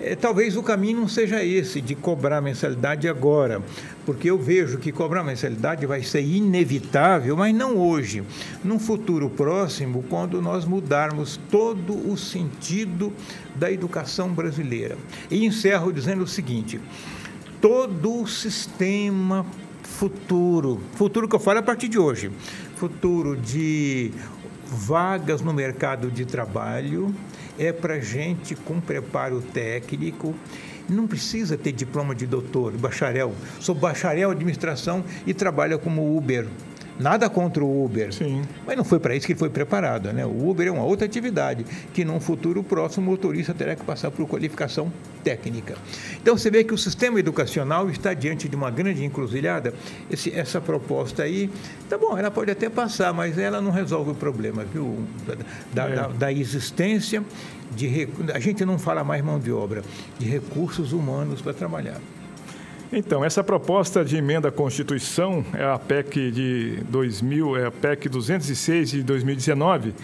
É, 0.00 0.14
talvez 0.14 0.56
o 0.56 0.62
caminho 0.62 1.00
não 1.00 1.08
seja 1.08 1.44
esse, 1.44 1.80
de 1.80 1.94
cobrar 1.94 2.40
mensalidade 2.40 3.08
agora, 3.08 3.62
porque 4.04 4.30
eu 4.30 4.38
vejo 4.38 4.78
que 4.78 4.92
cobrar 4.92 5.22
mensalidade 5.22 5.86
vai 5.86 6.02
ser 6.02 6.22
inevitável, 6.22 7.36
mas 7.36 7.54
não 7.54 7.76
hoje, 7.76 8.22
num 8.62 8.78
futuro 8.78 9.30
próximo, 9.30 10.04
quando 10.08 10.42
nós 10.42 10.64
mudarmos 10.64 11.38
todo 11.50 11.94
o 12.10 12.16
sentido 12.16 13.12
da 13.54 13.70
educação 13.70 14.28
brasileira. 14.28 14.96
E 15.30 15.44
encerro 15.46 15.92
dizendo 15.92 16.24
o 16.24 16.28
seguinte: 16.28 16.80
todo 17.60 18.22
o 18.22 18.26
sistema 18.26 19.46
futuro, 19.82 20.80
futuro 20.94 21.28
que 21.28 21.36
eu 21.36 21.40
falo 21.40 21.60
a 21.60 21.62
partir 21.62 21.88
de 21.88 21.98
hoje, 21.98 22.30
futuro 22.76 23.36
de 23.36 24.10
vagas 24.66 25.40
no 25.40 25.52
mercado 25.52 26.10
de 26.10 26.24
trabalho, 26.24 27.14
é 27.58 27.72
para 27.72 28.00
gente 28.00 28.54
com 28.54 28.80
preparo 28.80 29.40
técnico. 29.40 30.34
Não 30.88 31.06
precisa 31.06 31.56
ter 31.56 31.72
diploma 31.72 32.14
de 32.14 32.26
doutor, 32.26 32.72
bacharel. 32.72 33.32
Sou 33.60 33.74
bacharel 33.74 34.30
em 34.30 34.32
administração 34.32 35.04
e 35.26 35.32
trabalho 35.32 35.78
como 35.78 36.16
Uber. 36.16 36.46
Nada 36.98 37.28
contra 37.28 37.64
o 37.64 37.84
Uber. 37.84 38.12
Sim. 38.12 38.42
Mas 38.66 38.76
não 38.76 38.84
foi 38.84 39.00
para 39.00 39.16
isso 39.16 39.26
que 39.26 39.32
ele 39.32 39.38
foi 39.38 39.50
preparado. 39.50 40.12
Né? 40.12 40.24
O 40.24 40.48
Uber 40.48 40.66
é 40.66 40.70
uma 40.70 40.84
outra 40.84 41.06
atividade 41.06 41.64
que, 41.92 42.04
num 42.04 42.20
futuro 42.20 42.62
próximo, 42.62 43.08
o 43.08 43.10
motorista 43.10 43.52
terá 43.52 43.74
que 43.74 43.84
passar 43.84 44.10
por 44.10 44.28
qualificação 44.28 44.92
técnica. 45.24 45.74
Então, 46.22 46.36
você 46.36 46.50
vê 46.50 46.62
que 46.62 46.72
o 46.72 46.78
sistema 46.78 47.18
educacional 47.18 47.90
está 47.90 48.14
diante 48.14 48.48
de 48.48 48.54
uma 48.54 48.70
grande 48.70 49.04
encruzilhada. 49.04 49.74
Esse, 50.10 50.32
essa 50.32 50.60
proposta 50.60 51.24
aí, 51.24 51.50
tá 51.88 51.98
bom, 51.98 52.16
ela 52.16 52.30
pode 52.30 52.50
até 52.50 52.68
passar, 52.68 53.12
mas 53.12 53.38
ela 53.38 53.60
não 53.60 53.70
resolve 53.70 54.12
o 54.12 54.14
problema, 54.14 54.64
viu? 54.64 54.98
Da, 55.72 55.88
é. 55.88 55.94
da, 55.94 56.08
da 56.08 56.32
existência 56.32 57.24
de. 57.74 58.08
A 58.32 58.38
gente 58.38 58.64
não 58.64 58.78
fala 58.78 59.02
mais 59.02 59.24
mão 59.24 59.40
de 59.40 59.50
obra, 59.50 59.82
de 60.18 60.26
recursos 60.26 60.92
humanos 60.92 61.42
para 61.42 61.52
trabalhar. 61.52 62.00
Então, 62.92 63.24
essa 63.24 63.42
proposta 63.42 64.04
de 64.04 64.16
emenda 64.16 64.48
à 64.48 64.52
Constituição 64.52 65.44
é 65.52 65.64
a 65.64 65.78
PEC 65.78 66.30
de 66.30 66.78
2000, 66.88 67.56
é 67.56 67.66
a 67.66 67.70
PEC 67.70 68.08
206 68.08 68.90
de 68.90 69.02
2019. 69.02 69.94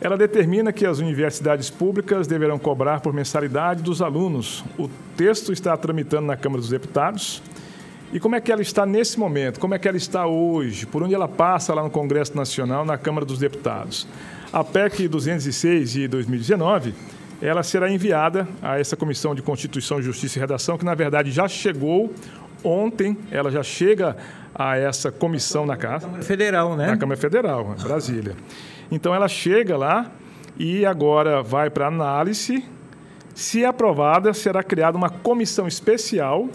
Ela 0.00 0.16
determina 0.16 0.72
que 0.72 0.84
as 0.84 0.98
universidades 0.98 1.70
públicas 1.70 2.26
deverão 2.26 2.58
cobrar 2.58 3.00
por 3.00 3.12
mensalidade 3.12 3.82
dos 3.82 4.02
alunos. 4.02 4.64
O 4.78 4.88
texto 5.16 5.52
está 5.52 5.76
tramitando 5.76 6.26
na 6.26 6.36
Câmara 6.36 6.60
dos 6.60 6.70
Deputados. 6.70 7.42
E 8.12 8.20
como 8.20 8.36
é 8.36 8.40
que 8.40 8.52
ela 8.52 8.62
está 8.62 8.84
nesse 8.84 9.18
momento? 9.18 9.58
Como 9.58 9.74
é 9.74 9.78
que 9.78 9.88
ela 9.88 9.96
está 9.96 10.26
hoje? 10.26 10.86
Por 10.86 11.02
onde 11.02 11.14
ela 11.14 11.26
passa 11.26 11.74
lá 11.74 11.82
no 11.82 11.90
Congresso 11.90 12.36
Nacional, 12.36 12.84
na 12.84 12.98
Câmara 12.98 13.24
dos 13.24 13.38
Deputados? 13.38 14.06
A 14.52 14.62
PEC 14.62 15.08
206 15.08 15.92
de 15.92 16.06
2019 16.06 16.94
ela 17.44 17.62
será 17.62 17.90
enviada 17.90 18.48
a 18.62 18.80
essa 18.80 18.96
Comissão 18.96 19.34
de 19.34 19.42
Constituição, 19.42 20.00
Justiça 20.00 20.38
e 20.38 20.40
Redação, 20.40 20.78
que 20.78 20.84
na 20.84 20.94
verdade 20.94 21.30
já 21.30 21.46
chegou 21.46 22.10
ontem, 22.64 23.18
ela 23.30 23.50
já 23.50 23.62
chega 23.62 24.16
a 24.54 24.78
essa 24.78 25.12
comissão 25.12 25.66
na 25.66 25.76
Casa. 25.76 26.06
Câmara 26.06 26.22
Federal, 26.22 26.74
né? 26.74 26.86
Na 26.86 26.96
Câmara 26.96 27.20
Federal, 27.20 27.76
Brasília. 27.82 28.34
Então 28.90 29.14
ela 29.14 29.28
chega 29.28 29.76
lá 29.76 30.10
e 30.58 30.86
agora 30.86 31.42
vai 31.42 31.68
para 31.68 31.86
análise. 31.86 32.64
Se 33.34 33.62
aprovada, 33.62 34.32
será 34.32 34.62
criada 34.62 34.96
uma 34.96 35.10
comissão 35.10 35.68
especial 35.68 36.48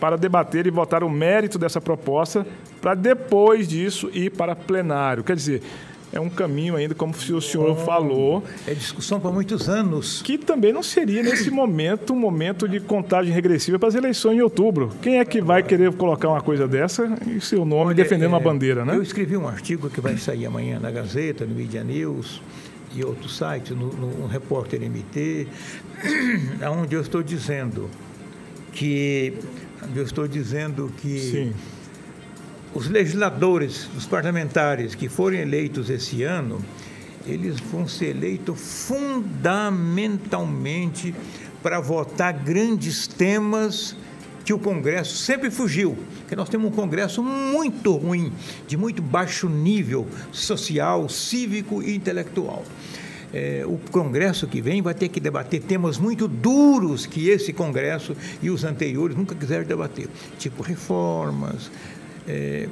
para 0.00 0.16
debater 0.16 0.66
e 0.66 0.70
votar 0.70 1.04
o 1.04 1.10
mérito 1.10 1.58
dessa 1.60 1.80
proposta, 1.80 2.44
para 2.80 2.94
depois 2.94 3.68
disso 3.68 4.10
ir 4.12 4.30
para 4.30 4.56
plenário. 4.56 5.22
Quer 5.22 5.36
dizer, 5.36 5.62
é 6.12 6.18
um 6.18 6.28
caminho 6.30 6.76
ainda, 6.76 6.94
como 6.94 7.12
o 7.12 7.40
senhor 7.40 7.76
falou. 7.84 8.42
É 8.66 8.72
discussão 8.72 9.20
para 9.20 9.30
muitos 9.30 9.68
anos. 9.68 10.22
Que 10.22 10.38
também 10.38 10.72
não 10.72 10.82
seria, 10.82 11.22
nesse 11.22 11.50
momento, 11.50 12.12
um 12.12 12.18
momento 12.18 12.66
de 12.66 12.80
contagem 12.80 13.32
regressiva 13.32 13.78
para 13.78 13.88
as 13.88 13.94
eleições 13.94 14.36
em 14.36 14.40
outubro. 14.40 14.90
Quem 15.02 15.18
é 15.18 15.24
que 15.24 15.40
vai 15.40 15.62
querer 15.62 15.92
colocar 15.92 16.28
uma 16.28 16.40
coisa 16.40 16.66
dessa 16.66 17.06
e 17.26 17.40
seu 17.40 17.64
nome 17.64 17.88
Olha, 17.88 17.94
defendendo 17.94 18.26
é, 18.26 18.28
uma 18.28 18.40
bandeira, 18.40 18.84
né? 18.84 18.96
Eu 18.96 19.02
escrevi 19.02 19.36
um 19.36 19.46
artigo 19.46 19.90
que 19.90 20.00
vai 20.00 20.16
sair 20.16 20.46
amanhã 20.46 20.80
na 20.80 20.90
Gazeta, 20.90 21.44
no 21.44 21.54
Media 21.54 21.84
News 21.84 22.40
e 22.94 23.04
outros 23.04 23.36
sites, 23.36 23.76
no, 23.76 23.88
no, 23.88 24.10
no 24.20 24.26
Repórter 24.26 24.80
MT, 24.80 25.46
onde 26.80 26.94
eu 26.94 27.02
estou 27.02 27.22
dizendo 27.22 27.90
que. 28.72 29.34
eu 29.94 30.02
estou 30.02 30.26
dizendo 30.26 30.90
que. 31.00 31.18
Sim 31.18 31.52
os 32.74 32.88
legisladores, 32.88 33.88
os 33.96 34.06
parlamentares 34.06 34.94
que 34.94 35.08
forem 35.08 35.40
eleitos 35.40 35.88
esse 35.90 36.22
ano, 36.22 36.64
eles 37.26 37.58
vão 37.60 37.88
ser 37.88 38.16
eleitos 38.16 38.86
fundamentalmente 38.86 41.14
para 41.62 41.80
votar 41.80 42.32
grandes 42.32 43.06
temas 43.06 43.94
que 44.44 44.52
o 44.52 44.58
Congresso 44.58 45.16
sempre 45.16 45.50
fugiu. 45.50 45.96
Porque 46.20 46.34
nós 46.34 46.48
temos 46.48 46.70
um 46.70 46.74
Congresso 46.74 47.22
muito 47.22 47.94
ruim, 47.96 48.32
de 48.66 48.76
muito 48.76 49.00
baixo 49.02 49.48
nível 49.48 50.08
social, 50.32 51.08
cívico 51.08 51.80
e 51.82 51.94
intelectual. 51.94 52.64
É, 53.32 53.62
o 53.66 53.78
Congresso 53.90 54.46
que 54.46 54.62
vem 54.62 54.80
vai 54.80 54.94
ter 54.94 55.08
que 55.08 55.20
debater 55.20 55.60
temas 55.60 55.98
muito 55.98 56.26
duros 56.26 57.04
que 57.04 57.28
esse 57.28 57.52
Congresso 57.52 58.16
e 58.40 58.48
os 58.48 58.64
anteriores 58.64 59.14
nunca 59.14 59.34
quiseram 59.34 59.66
debater, 59.66 60.08
tipo 60.38 60.62
reformas, 60.62 61.70
é, 62.28 62.68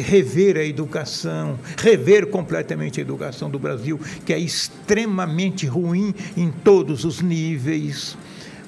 rever 0.00 0.56
a 0.56 0.64
educação, 0.64 1.58
rever 1.76 2.26
completamente 2.26 3.00
a 3.00 3.02
educação 3.02 3.50
do 3.50 3.58
Brasil, 3.58 4.00
que 4.24 4.32
é 4.32 4.38
extremamente 4.38 5.66
ruim 5.66 6.14
em 6.36 6.50
todos 6.50 7.04
os 7.04 7.20
níveis. 7.20 8.16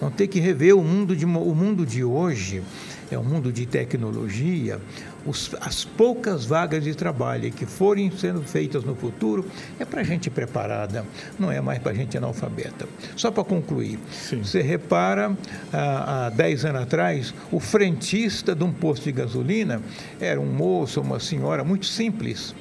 Vão 0.00 0.10
ter 0.10 0.26
que 0.26 0.38
rever 0.38 0.76
o 0.76 0.82
mundo 0.82 1.16
de, 1.16 1.24
o 1.24 1.54
mundo 1.54 1.86
de 1.86 2.04
hoje, 2.04 2.62
é 3.10 3.18
um 3.18 3.24
mundo 3.24 3.52
de 3.52 3.64
tecnologia, 3.66 4.78
os, 5.26 5.54
as 5.61 5.85
poucas 5.85 6.47
vagas 6.47 6.85
de 6.85 6.95
trabalho 6.95 7.50
que 7.50 7.66
forem 7.66 8.11
sendo 8.11 8.42
feitas 8.42 8.85
no 8.85 8.95
futuro 8.95 9.45
é 9.78 9.85
para 9.85 10.02
gente 10.02 10.30
preparada, 10.30 11.04
não 11.38 11.50
é 11.50 11.61
mais 11.61 11.78
para 11.78 11.92
gente 11.95 12.16
analfabeta. 12.16 12.87
Só 13.16 13.30
para 13.30 13.45
concluir, 13.45 13.99
Sim. 14.11 14.42
você 14.42 14.62
repara, 14.62 15.37
há, 15.73 16.26
há 16.26 16.30
10 16.30 16.64
anos 16.66 16.83
atrás, 16.83 17.35
o 17.50 17.59
frentista 17.59 18.54
de 18.54 18.64
um 18.64 18.73
posto 18.73 19.04
de 19.04 19.12
gasolina 19.12 19.83
era 20.21 20.40
um 20.40 20.47
moço, 20.47 21.00
uma 21.00 21.18
senhora 21.18 21.64
muito 21.64 21.87
simples, 21.87 22.54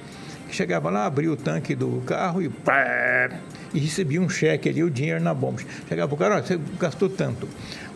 que 0.48 0.56
chegava 0.56 0.90
lá, 0.90 1.06
abria 1.06 1.32
o 1.32 1.38
tanque 1.38 1.76
do 1.76 2.02
carro 2.06 2.42
e 2.42 2.50
pá, 2.50 3.30
e 3.76 3.80
recebia 3.80 4.22
um 4.22 4.30
cheque 4.30 4.70
ali, 4.70 4.82
o 4.82 4.90
dinheiro 4.90 5.22
na 5.22 5.34
bomba. 5.34 5.62
Chegava 5.88 6.14
o 6.14 6.18
cara, 6.18 6.36
olha, 6.36 6.44
você 6.44 6.58
gastou 6.80 7.10
tanto. 7.10 7.48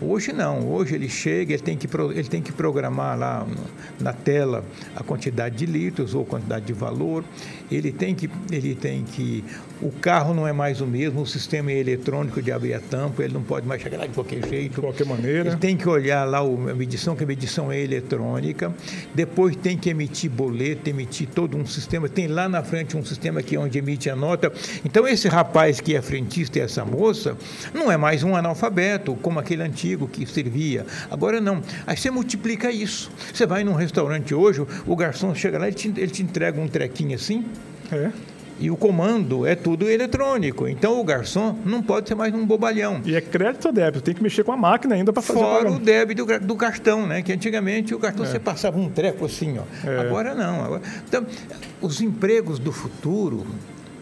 Hoje 0.02 0.32
não, 0.32 0.72
hoje 0.72 0.96
ele 0.96 1.10
chega, 1.10 1.54
ele 1.54 1.62
tem 1.62 1.78
que, 1.78 1.88
ele 2.14 2.28
tem 2.28 2.42
que 2.42 2.54
programar 2.54 3.18
lá 3.18 3.46
na 4.00 4.14
tela 4.14 4.64
a 4.96 5.04
quantidade 5.04 5.58
de 5.58 5.66
litros 5.66 6.14
ou 6.14 6.26
quantidade 6.26 6.66
de 6.66 6.72
valor, 6.74 7.24
ele 7.70 7.92
tem 7.92 8.16
que, 8.16 8.30
ele 8.50 8.76
tem 8.76 9.04
que, 9.04 9.44
o 9.82 9.92
carro 9.92 10.34
não 10.34 10.48
é 10.48 10.54
mais 10.54 10.80
o 10.80 10.88
mesmo, 10.88 11.22
o 11.22 11.26
sistema 11.26 11.72
é 11.72 11.80
eletrônico 11.80 12.42
de 12.42 12.50
abrir 12.50 12.74
a 12.74 12.80
tampa, 12.80 13.24
ele 13.24 13.34
não 13.34 13.44
pode 13.44 13.68
mais 13.68 13.82
chegar 13.82 13.98
lá 13.98 14.06
de 14.06 14.14
qualquer 14.14 14.48
jeito. 14.48 14.76
De 14.76 14.82
qualquer 14.82 15.06
maneira. 15.06 15.50
Ele 15.50 15.58
tem 15.58 15.76
que 15.76 15.88
olhar 15.88 16.24
lá 16.26 16.40
a 16.40 16.76
medição, 16.76 17.14
que 17.14 17.24
a 17.24 17.28
medição 17.28 17.70
é 17.70 17.80
eletrônica, 17.80 18.74
depois 19.14 19.56
tem 19.58 19.78
que 19.78 19.90
emitir 19.90 20.32
boleto, 20.32 20.90
emitir 20.90 21.28
todo 21.28 21.58
um 21.58 21.66
sistema, 21.66 22.08
tem 22.08 22.28
lá 22.28 22.48
na 22.48 22.64
frente 22.64 22.96
um 22.96 23.04
sistema 23.04 23.44
que 23.44 23.58
é 23.58 23.60
onde 23.60 23.78
emite 23.78 24.10
a 24.10 24.16
nota. 24.16 24.52
Então 24.86 25.06
esse 25.06 25.28
rapaz 25.28 25.69
que 25.78 25.94
é 25.94 26.02
frentista 26.02 26.58
e 26.58 26.62
essa 26.62 26.86
moça, 26.86 27.38
não 27.74 27.92
é 27.92 27.98
mais 27.98 28.24
um 28.24 28.34
analfabeto, 28.36 29.16
como 29.22 29.40
aquele 29.40 29.64
antigo 29.64 30.08
que 30.08 30.26
servia. 30.26 30.86
Agora 31.12 31.42
não. 31.42 31.62
Aí 31.86 31.98
você 31.98 32.10
multiplica 32.10 32.72
isso. 32.72 33.12
Você 33.34 33.46
vai 33.46 33.66
num 33.66 33.74
restaurante 33.74 34.34
hoje, 34.34 34.66
o 34.88 34.96
garçom 34.96 35.36
chega 35.36 35.60
lá 35.60 35.68
e 35.68 35.74
te, 35.74 35.90
ele 35.90 36.08
te 36.08 36.24
entrega 36.24 36.62
um 36.62 36.68
trequinho 36.68 37.16
assim. 37.16 37.44
É. 37.92 38.12
E 38.60 38.70
o 38.70 38.76
comando 38.76 39.46
é 39.46 39.56
tudo 39.56 39.90
eletrônico. 39.90 40.68
Então 40.68 41.00
o 41.00 41.04
garçom 41.04 41.58
não 41.66 41.82
pode 41.82 42.10
ser 42.10 42.16
mais 42.16 42.34
um 42.34 42.46
bobalhão. 42.46 43.02
E 43.06 43.16
é 43.16 43.22
crédito 43.22 43.66
ou 43.68 43.72
débito? 43.72 44.02
Tem 44.02 44.14
que 44.14 44.22
mexer 44.22 44.44
com 44.44 44.52
a 44.52 44.58
máquina 44.58 44.96
ainda 44.96 45.14
para 45.14 45.22
fazer 45.22 45.40
Fora 45.40 45.72
o, 45.72 45.76
o 45.76 45.80
débito 45.80 46.26
do, 46.26 46.40
do, 46.40 46.56
cartão, 46.56 47.08
né? 47.08 47.22
Que 47.22 47.32
antigamente 47.32 47.96
o 47.96 48.00
cartão 48.00 48.26
é. 48.26 48.28
você 48.28 48.38
passava 48.38 48.78
um 48.78 48.90
treco 48.90 49.26
assim, 49.26 49.58
ó. 49.58 49.90
É. 49.90 50.00
Agora 50.00 50.36
não. 50.36 50.66
Agora, 50.66 50.82
então, 51.08 51.26
os 51.80 52.02
empregos 52.02 52.60
do 52.60 52.74
futuro 52.74 53.46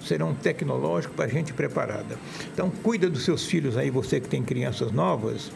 serão 0.07 0.33
tecnológicos 0.33 1.15
para 1.15 1.27
gente 1.27 1.53
preparada. 1.53 2.17
Então, 2.53 2.69
cuida 2.69 3.09
dos 3.09 3.23
seus 3.23 3.45
filhos 3.45 3.77
aí, 3.77 3.89
você 3.89 4.19
que 4.19 4.27
tem 4.27 4.41
crianças 4.41 4.91
novas, 4.91 5.51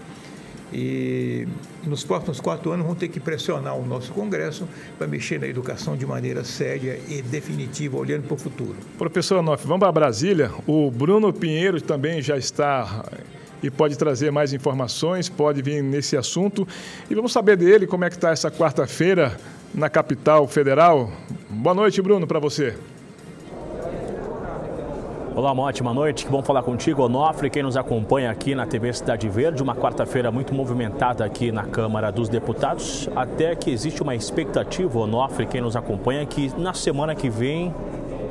e 0.74 1.46
nos 1.84 2.04
próximos 2.04 2.40
quatro 2.40 2.72
anos 2.72 2.86
vão 2.86 2.96
ter 2.96 3.10
que 3.10 3.20
pressionar 3.20 3.76
o 3.76 3.86
nosso 3.86 4.12
Congresso 4.14 4.68
para 4.98 5.06
mexer 5.06 5.40
na 5.40 5.48
educação 5.48 5.98
de 5.98 6.06
maneira 6.06 6.44
séria 6.44 6.98
e 7.10 7.22
definitiva, 7.22 7.98
olhando 7.98 8.24
para 8.24 8.36
o 8.36 8.38
futuro. 8.38 8.76
Professor 8.98 9.40
Anoff, 9.40 9.68
vamos 9.68 9.82
para 9.82 9.92
Brasília. 9.92 10.52
O 10.66 10.90
Bruno 10.90 11.34
Pinheiro 11.34 11.82
também 11.82 12.22
já 12.22 12.38
está 12.38 13.04
e 13.62 13.70
pode 13.70 13.98
trazer 13.98 14.32
mais 14.32 14.54
informações, 14.54 15.28
pode 15.28 15.62
vir 15.62 15.84
nesse 15.84 16.16
assunto. 16.16 16.68
E 17.10 17.16
vamos 17.16 17.34
saber 17.34 17.58
dele 17.58 17.86
como 17.86 18.06
é 18.06 18.10
que 18.10 18.16
está 18.16 18.32
essa 18.32 18.50
quarta-feira 18.50 19.38
na 19.74 19.90
capital 19.90 20.48
federal. 20.48 21.12
Boa 21.50 21.76
noite, 21.76 22.02
Bruno, 22.02 22.26
para 22.26 22.40
você. 22.40 22.76
Olá, 25.34 25.54
uma 25.54 25.64
ótima 25.64 25.94
noite. 25.94 26.26
Que 26.26 26.32
bom 26.32 26.42
falar 26.42 26.62
contigo, 26.62 27.04
Onofre, 27.04 27.50
quem 27.50 27.64
nos 27.64 27.78
acompanha 27.78 28.30
aqui 28.30 28.54
na 28.54 28.66
TV 28.66 28.92
Cidade 28.92 29.30
Verde. 29.30 29.64
Uma 29.64 29.74
quarta-feira 29.74 30.30
muito 30.30 30.54
movimentada 30.54 31.24
aqui 31.24 31.54
na 31.54 31.64
Câmara 31.64 32.12
dos 32.12 32.28
Deputados. 32.28 33.08
Até 33.16 33.56
que 33.56 33.72
existe 33.72 34.04
uma 34.04 34.14
expectativa, 34.14 35.00
Onofre, 35.00 35.46
quem 35.46 35.62
nos 35.62 35.78
acompanha, 35.78 36.26
que 36.26 36.52
na 36.60 36.74
semana 36.74 37.16
que 37.16 37.30
vem 37.30 37.74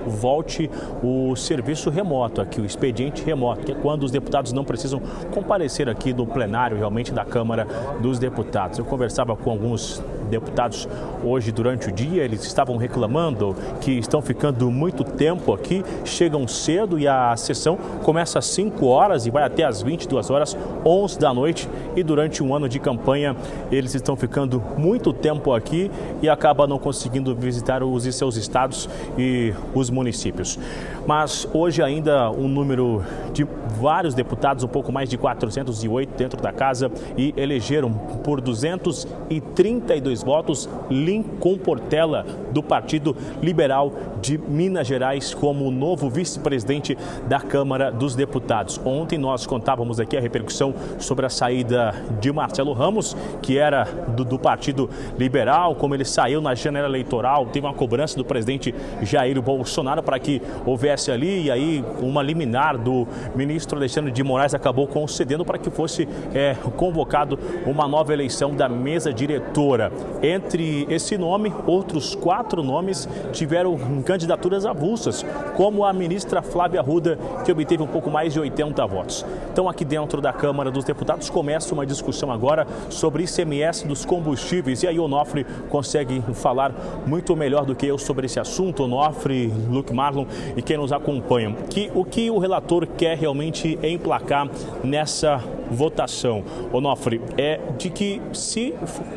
volte 0.06 0.70
o 1.02 1.34
serviço 1.36 1.88
remoto 1.88 2.42
aqui, 2.42 2.60
o 2.60 2.66
expediente 2.66 3.24
remoto, 3.24 3.64
que 3.64 3.72
é 3.72 3.74
quando 3.74 4.02
os 4.02 4.10
deputados 4.10 4.52
não 4.52 4.64
precisam 4.64 5.00
comparecer 5.32 5.88
aqui 5.88 6.12
no 6.12 6.26
plenário 6.26 6.76
realmente 6.76 7.12
da 7.12 7.24
Câmara 7.24 7.66
dos 8.02 8.18
Deputados. 8.18 8.78
Eu 8.78 8.84
conversava 8.84 9.34
com 9.34 9.50
alguns 9.50 10.02
deputados 10.30 10.88
hoje 11.24 11.52
durante 11.52 11.88
o 11.88 11.92
dia, 11.92 12.24
eles 12.24 12.44
estavam 12.44 12.76
reclamando 12.76 13.54
que 13.80 13.92
estão 13.92 14.22
ficando 14.22 14.70
muito 14.70 15.04
tempo 15.04 15.52
aqui, 15.52 15.84
chegam 16.04 16.46
cedo 16.48 16.98
e 16.98 17.06
a 17.06 17.36
sessão 17.36 17.76
começa 18.02 18.38
às 18.38 18.46
5 18.46 18.86
horas 18.86 19.26
e 19.26 19.30
vai 19.30 19.42
até 19.42 19.64
às 19.64 19.82
22 19.82 20.30
horas, 20.30 20.56
11 20.84 21.18
da 21.18 21.34
noite 21.34 21.68
e 21.94 22.02
durante 22.02 22.42
um 22.42 22.54
ano 22.54 22.68
de 22.68 22.78
campanha 22.78 23.36
eles 23.70 23.94
estão 23.94 24.16
ficando 24.16 24.62
muito 24.78 25.12
tempo 25.12 25.52
aqui 25.52 25.90
e 26.22 26.28
acabam 26.28 26.66
não 26.66 26.78
conseguindo 26.78 27.34
visitar 27.34 27.82
os 27.82 28.04
seus 28.14 28.36
estados 28.36 28.88
e 29.18 29.52
os 29.74 29.90
municípios. 29.90 30.58
Mas 31.06 31.48
hoje 31.52 31.82
ainda 31.82 32.30
um 32.30 32.48
número 32.48 33.02
de 33.32 33.46
vários 33.80 34.14
deputados, 34.14 34.62
um 34.64 34.68
pouco 34.68 34.92
mais 34.92 35.08
de 35.08 35.16
408 35.18 36.14
dentro 36.16 36.40
da 36.40 36.52
casa 36.52 36.90
e 37.16 37.34
elegeram 37.36 37.92
por 37.92 38.40
232 38.40 40.19
votos 40.22 40.68
Lincoln 40.90 41.58
Portela 41.58 42.24
do 42.52 42.62
Partido 42.62 43.16
Liberal 43.42 43.92
de 44.20 44.38
Minas 44.38 44.86
Gerais 44.86 45.34
como 45.34 45.70
novo 45.70 46.10
vice-presidente 46.10 46.96
da 47.26 47.40
Câmara 47.40 47.90
dos 47.90 48.14
Deputados. 48.14 48.80
Ontem 48.84 49.18
nós 49.18 49.46
contávamos 49.46 49.98
aqui 49.98 50.16
a 50.16 50.20
repercussão 50.20 50.74
sobre 50.98 51.26
a 51.26 51.30
saída 51.30 51.94
de 52.20 52.32
Marcelo 52.32 52.72
Ramos, 52.72 53.16
que 53.42 53.58
era 53.58 53.84
do, 53.84 54.24
do 54.24 54.38
Partido 54.38 54.90
Liberal, 55.18 55.74
como 55.74 55.94
ele 55.94 56.04
saiu 56.04 56.40
na 56.40 56.54
janela 56.54 56.88
eleitoral, 56.88 57.46
teve 57.46 57.66
uma 57.66 57.74
cobrança 57.74 58.16
do 58.16 58.24
presidente 58.24 58.74
Jair 59.02 59.40
Bolsonaro 59.40 60.02
para 60.02 60.18
que 60.18 60.42
houvesse 60.66 61.10
ali, 61.10 61.44
e 61.44 61.50
aí 61.50 61.84
uma 62.00 62.22
liminar 62.22 62.76
do 62.76 63.06
ministro 63.34 63.78
Alexandre 63.78 64.10
de 64.10 64.22
Moraes 64.22 64.54
acabou 64.54 64.86
concedendo 64.86 65.44
para 65.44 65.58
que 65.58 65.70
fosse 65.70 66.08
é, 66.34 66.54
convocado 66.76 67.38
uma 67.66 67.86
nova 67.88 68.12
eleição 68.12 68.54
da 68.54 68.68
mesa 68.68 69.12
diretora. 69.12 69.92
Entre 70.22 70.86
esse 70.90 71.16
nome, 71.16 71.52
outros 71.66 72.14
quatro 72.14 72.62
nomes 72.62 73.08
tiveram 73.32 73.78
candidaturas 74.04 74.66
avulsas, 74.66 75.24
como 75.56 75.84
a 75.84 75.92
ministra 75.92 76.42
Flávia 76.42 76.80
Ruda, 76.82 77.18
que 77.44 77.52
obteve 77.52 77.82
um 77.82 77.86
pouco 77.86 78.10
mais 78.10 78.32
de 78.32 78.40
80 78.40 78.86
votos. 78.86 79.24
Então, 79.52 79.68
aqui 79.68 79.84
dentro 79.84 80.20
da 80.20 80.32
Câmara 80.32 80.70
dos 80.70 80.84
Deputados, 80.84 81.30
começa 81.30 81.74
uma 81.74 81.86
discussão 81.86 82.30
agora 82.30 82.66
sobre 82.88 83.24
ICMS 83.24 83.86
dos 83.86 84.04
combustíveis. 84.04 84.82
E 84.82 84.88
aí, 84.88 84.98
Onofre 84.98 85.44
consegue 85.68 86.22
falar 86.34 86.72
muito 87.06 87.34
melhor 87.34 87.64
do 87.64 87.74
que 87.74 87.86
eu 87.86 87.98
sobre 87.98 88.26
esse 88.26 88.38
assunto. 88.38 88.84
Onofre, 88.84 89.52
Luke 89.68 89.92
Marlon 89.92 90.26
e 90.56 90.62
quem 90.62 90.76
nos 90.76 90.92
acompanha. 90.92 91.54
Que, 91.68 91.90
o 91.94 92.04
que 92.04 92.30
o 92.30 92.38
relator 92.38 92.86
quer 92.86 93.16
realmente 93.16 93.78
emplacar 93.82 94.48
nessa 94.82 95.42
votação, 95.70 96.44
Onofre, 96.72 97.20
é 97.38 97.60
de 97.78 97.90
que 97.90 98.20
se 98.32 98.74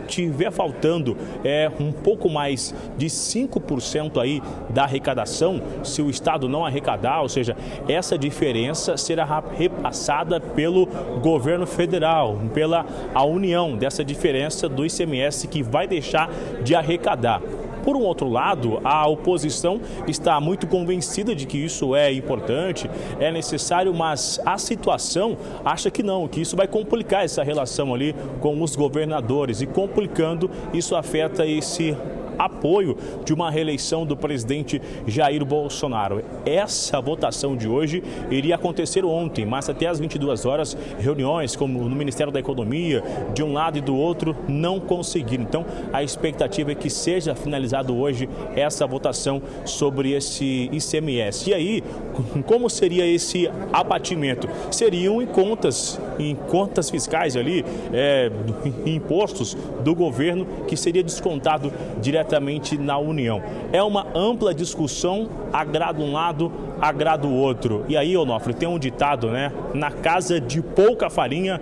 tiver 0.07 0.51
faltando 0.51 1.17
é, 1.43 1.71
um 1.79 1.91
pouco 1.91 2.29
mais 2.29 2.73
de 2.97 3.07
5% 3.07 4.21
aí 4.21 4.41
da 4.69 4.83
arrecadação, 4.83 5.61
se 5.83 6.01
o 6.01 6.09
Estado 6.09 6.47
não 6.47 6.65
arrecadar, 6.65 7.21
ou 7.21 7.29
seja, 7.29 7.55
essa 7.87 8.17
diferença 8.17 8.97
será 8.97 9.43
repassada 9.55 10.39
pelo 10.39 10.87
governo 11.21 11.65
federal, 11.65 12.39
pela 12.53 12.85
a 13.13 13.23
União, 13.23 13.75
dessa 13.75 14.03
diferença 14.03 14.69
do 14.69 14.85
ICMS 14.85 15.47
que 15.47 15.63
vai 15.63 15.87
deixar 15.87 16.29
de 16.63 16.75
arrecadar. 16.75 17.41
Por 17.83 17.95
um 17.95 18.01
outro 18.01 18.29
lado, 18.29 18.79
a 18.83 19.07
oposição 19.07 19.81
está 20.07 20.39
muito 20.39 20.65
convencida 20.67 21.35
de 21.35 21.45
que 21.45 21.57
isso 21.57 21.95
é 21.95 22.11
importante, 22.11 22.89
é 23.19 23.31
necessário, 23.31 23.93
mas 23.93 24.39
a 24.45 24.57
situação 24.57 25.37
acha 25.65 25.91
que 25.91 26.01
não, 26.01 26.27
que 26.27 26.41
isso 26.41 26.55
vai 26.55 26.67
complicar 26.67 27.25
essa 27.25 27.43
relação 27.43 27.93
ali 27.93 28.15
com 28.39 28.61
os 28.61 28.75
governadores. 28.75 29.61
E 29.61 29.67
complicando, 29.67 30.49
isso 30.73 30.95
afeta 30.95 31.45
esse 31.45 31.95
apoio 32.37 32.97
de 33.23 33.33
uma 33.33 33.49
reeleição 33.49 34.05
do 34.05 34.15
presidente 34.15 34.81
Jair 35.07 35.43
Bolsonaro. 35.45 36.23
Essa 36.45 36.99
votação 37.01 37.55
de 37.55 37.67
hoje 37.67 38.03
iria 38.29 38.55
acontecer 38.55 39.05
ontem, 39.05 39.45
mas 39.45 39.69
até 39.69 39.87
às 39.87 39.99
22 39.99 40.45
horas, 40.45 40.77
reuniões 40.99 41.55
como 41.55 41.87
no 41.87 41.95
Ministério 41.95 42.31
da 42.31 42.39
Economia, 42.39 43.03
de 43.33 43.43
um 43.43 43.53
lado 43.53 43.77
e 43.77 43.81
do 43.81 43.95
outro, 43.95 44.35
não 44.47 44.79
conseguiram. 44.79 45.43
Então, 45.43 45.65
a 45.91 46.03
expectativa 46.03 46.71
é 46.71 46.75
que 46.75 46.89
seja 46.89 47.35
finalizado 47.35 47.95
hoje 47.95 48.29
essa 48.55 48.85
votação 48.85 49.41
sobre 49.65 50.11
esse 50.11 50.69
ICMS. 50.71 51.49
E 51.49 51.53
aí, 51.53 51.83
como 52.45 52.69
seria 52.69 53.05
esse 53.05 53.49
abatimento? 53.71 54.47
Seriam 54.71 55.21
em 55.21 55.25
contas, 55.25 55.99
em 56.19 56.35
contas 56.35 56.89
fiscais 56.89 57.35
ali, 57.35 57.65
é, 57.93 58.31
impostos 58.85 59.55
do 59.83 59.93
governo 59.95 60.45
que 60.67 60.75
seria 60.75 61.03
descontado 61.03 61.71
diretamente 62.01 62.22
diretamente 62.23 62.77
na 62.77 62.97
União. 62.97 63.43
É 63.71 63.83
uma 63.83 64.07
ampla 64.15 64.53
discussão, 64.53 65.29
agrada 65.51 66.01
um 66.01 66.13
lado, 66.13 66.51
agrada 66.81 67.27
o 67.27 67.33
outro. 67.33 67.85
E 67.87 67.97
aí, 67.97 68.15
Onofre, 68.15 68.53
tem 68.53 68.67
um 68.67 68.79
ditado, 68.79 69.29
né? 69.29 69.51
Na 69.73 69.91
casa 69.91 70.39
de 70.39 70.61
pouca 70.61 71.09
farinha, 71.09 71.59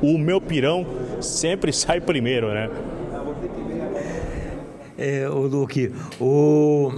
o 0.00 0.18
meu 0.18 0.40
pirão 0.40 0.86
sempre 1.20 1.72
sai 1.74 2.00
primeiro, 2.00 2.48
né? 2.48 2.70
É, 4.98 5.28
o 5.28 5.46
Luque, 5.46 5.92
o... 6.20 6.92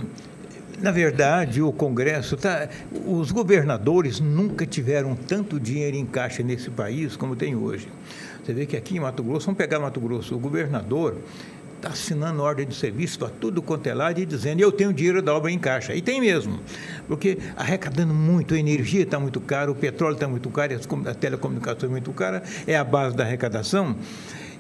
Na 0.83 0.91
verdade, 0.91 1.63
o 1.63 1.73
Congresso 1.73 2.37
tá. 2.37 2.69
Os 3.07 3.31
governadores 3.31 4.21
nunca 4.21 4.67
tiveram 4.67 5.15
tanto 5.15 5.59
dinheiro 5.59 5.97
em 5.97 6.05
caixa 6.05 6.43
nesse 6.43 6.69
país 6.69 7.17
como 7.17 7.35
tem 7.35 7.55
hoje. 7.55 7.89
Você 8.45 8.53
vê 8.53 8.67
que 8.67 8.77
aqui 8.77 8.97
em 8.97 9.01
Mato 9.01 9.23
Grosso, 9.23 9.47
vamos 9.47 9.57
pegar 9.57 9.81
Mato 9.81 9.99
Grosso, 10.01 10.35
o 10.35 10.39
governador 10.39 11.17
está 11.85 11.91
assinando 11.91 12.43
ordem 12.43 12.67
de 12.67 12.75
serviço 12.75 13.19
para 13.19 13.29
tudo 13.29 13.61
quanto 13.61 13.87
é 13.87 13.95
lado 13.95 14.19
e 14.19 14.25
dizendo 14.25 14.61
eu 14.61 14.73
tenho 14.73 14.93
dinheiro 14.93 15.21
da 15.21 15.35
obra 15.35 15.51
em 15.51 15.59
caixa. 15.59 15.95
E 15.95 16.01
tem 16.01 16.21
mesmo, 16.21 16.61
porque 17.07 17.39
arrecadando 17.57 18.15
muito, 18.15 18.55
a 18.55 18.59
energia 18.59 19.03
está 19.03 19.21
muito 19.21 19.41
cara, 19.41 19.71
o 19.71 19.75
petróleo 19.75 20.15
está 20.15 20.27
muito 20.27 20.49
caro, 20.49 20.75
a 21.07 21.15
telecomunicação 21.15 21.89
é 21.89 21.93
muito 21.93 22.11
cara, 22.13 22.43
é 22.67 22.77
a 22.77 22.85
base 22.85 23.15
da 23.15 23.25
arrecadação. 23.25 23.97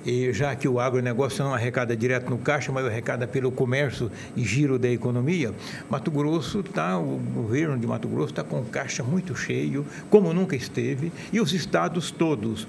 E 0.04 0.34
já 0.34 0.54
que 0.54 0.68
o 0.68 0.78
agronegócio 0.78 1.42
não 1.42 1.54
arrecada 1.54 1.96
direto 1.96 2.28
no 2.28 2.36
caixa, 2.36 2.70
mas 2.70 2.84
arrecada 2.84 3.26
pelo 3.26 3.50
comércio 3.50 4.12
e 4.36 4.44
giro 4.44 4.78
da 4.78 4.90
economia, 4.90 5.54
Mato 5.88 6.10
Grosso 6.10 6.60
está, 6.60 6.98
o 6.98 7.18
governo 7.34 7.78
de 7.78 7.86
Mato 7.86 8.06
Grosso 8.06 8.28
está 8.28 8.44
com 8.44 8.60
o 8.60 8.66
caixa 8.66 9.02
muito 9.02 9.34
cheio, 9.34 9.86
como 10.10 10.34
nunca 10.34 10.54
esteve, 10.54 11.10
e 11.32 11.40
os 11.40 11.54
estados 11.54 12.10
todos. 12.10 12.68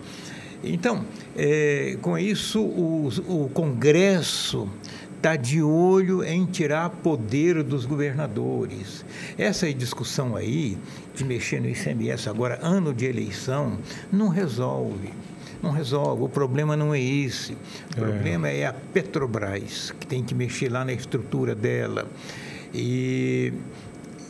Então, 0.64 1.06
é, 1.36 1.98
com 2.02 2.18
isso, 2.18 2.62
o, 2.62 3.10
o 3.28 3.50
Congresso 3.50 4.70
está 5.26 5.36
de 5.36 5.62
olho 5.62 6.24
em 6.24 6.46
tirar 6.46 6.90
poder 6.90 7.64
dos 7.64 7.84
governadores. 7.86 9.04
Essa 9.38 9.72
discussão 9.74 10.36
aí, 10.36 10.78
de 11.16 11.24
mexer 11.24 11.60
no 11.60 11.68
ICMS 11.68 12.30
agora, 12.30 12.60
ano 12.62 12.94
de 12.94 13.06
eleição, 13.06 13.80
não 14.12 14.28
resolve. 14.28 15.12
Não 15.64 15.72
resolve. 15.72 16.22
O 16.22 16.30
problema 16.30 16.78
não 16.78 16.94
é 16.94 17.02
esse. 17.02 17.54
O 17.54 17.58
é. 17.98 18.02
problema 18.02 18.50
é 18.50 18.68
a 18.68 18.74
Petrobras, 18.74 19.92
que 20.00 20.06
tem 20.06 20.24
que 20.24 20.36
mexer 20.36 20.72
lá 20.72 20.86
na 20.86 20.94
estrutura 20.94 21.56
dela. 21.56 22.08
E 22.72 23.52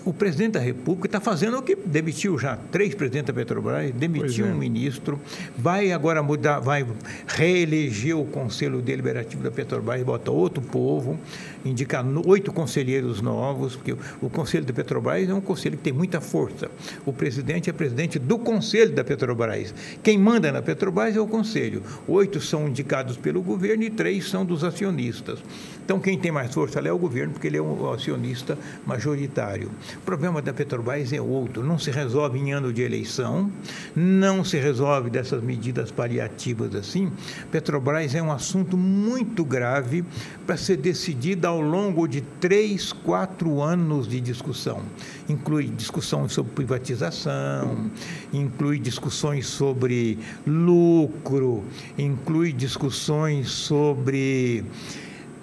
o 0.05 0.13
presidente 0.13 0.53
da 0.53 0.59
República 0.59 1.07
está 1.07 1.19
fazendo 1.19 1.57
o 1.57 1.63
que 1.63 1.75
demitiu 1.75 2.37
já 2.37 2.57
três 2.71 2.93
presidentes 2.93 3.27
da 3.27 3.33
Petrobras, 3.33 3.91
demitiu 3.91 4.45
é. 4.45 4.49
um 4.49 4.55
ministro, 4.55 5.19
vai 5.57 5.91
agora 5.91 6.21
mudar, 6.21 6.59
vai 6.59 6.85
reeleger 7.27 8.15
o 8.15 8.23
Conselho 8.25 8.81
Deliberativo 8.81 9.41
da 9.41 9.49
Petrobras, 9.49 10.01
bota 10.03 10.29
outro 10.29 10.61
povo, 10.61 11.19
indicar 11.65 12.05
oito 12.25 12.53
conselheiros 12.53 13.21
novos, 13.21 13.75
porque 13.75 13.95
o 14.21 14.29
Conselho 14.29 14.65
da 14.65 14.73
Petrobras 14.73 15.27
é 15.27 15.33
um 15.33 15.41
conselho 15.41 15.77
que 15.77 15.83
tem 15.83 15.93
muita 15.93 16.21
força. 16.21 16.69
O 17.05 17.11
presidente 17.11 17.69
é 17.69 17.73
presidente 17.73 18.19
do 18.19 18.37
Conselho 18.37 18.93
da 18.93 19.03
Petrobras. 19.03 19.73
Quem 20.03 20.17
manda 20.17 20.51
na 20.51 20.61
Petrobras 20.61 21.15
é 21.15 21.19
o 21.19 21.27
Conselho. 21.27 21.81
Oito 22.07 22.39
são 22.39 22.67
indicados 22.67 23.17
pelo 23.17 23.41
governo 23.41 23.83
e 23.83 23.89
três 23.89 24.29
são 24.29 24.45
dos 24.45 24.63
acionistas. 24.63 25.43
Então, 25.83 25.99
quem 25.99 26.17
tem 26.17 26.31
mais 26.31 26.51
força 26.53 26.79
ali 26.79 26.87
é 26.87 26.91
o 26.91 26.97
governo, 26.97 27.33
porque 27.33 27.47
ele 27.47 27.57
é 27.57 27.61
um 27.61 27.91
acionista 27.91 28.57
majoritário. 28.85 29.69
O 29.97 30.01
problema 30.01 30.41
da 30.41 30.51
Petrobras 30.51 31.13
é 31.13 31.21
outro, 31.21 31.63
não 31.63 31.77
se 31.77 31.91
resolve 31.91 32.39
em 32.39 32.53
ano 32.53 32.73
de 32.73 32.81
eleição, 32.81 33.51
não 33.95 34.43
se 34.43 34.57
resolve 34.57 35.09
dessas 35.11 35.43
medidas 35.43 35.91
paliativas 35.91 36.73
assim. 36.73 37.11
Petrobras 37.51 38.15
é 38.15 38.21
um 38.21 38.31
assunto 38.31 38.75
muito 38.75 39.45
grave 39.45 40.03
para 40.45 40.57
ser 40.57 40.77
decidido 40.77 41.47
ao 41.47 41.54
longo 41.61 42.07
de 42.07 42.21
três, 42.21 42.91
quatro 42.91 43.61
anos 43.61 44.07
de 44.07 44.19
discussão. 44.19 44.81
Inclui 45.27 45.67
discussão 45.67 46.27
sobre 46.29 46.53
privatização, 46.53 47.89
inclui 48.31 48.79
discussões 48.79 49.47
sobre 49.47 50.17
lucro, 50.45 51.63
inclui 51.97 52.51
discussões 52.51 53.49
sobre 53.49 54.65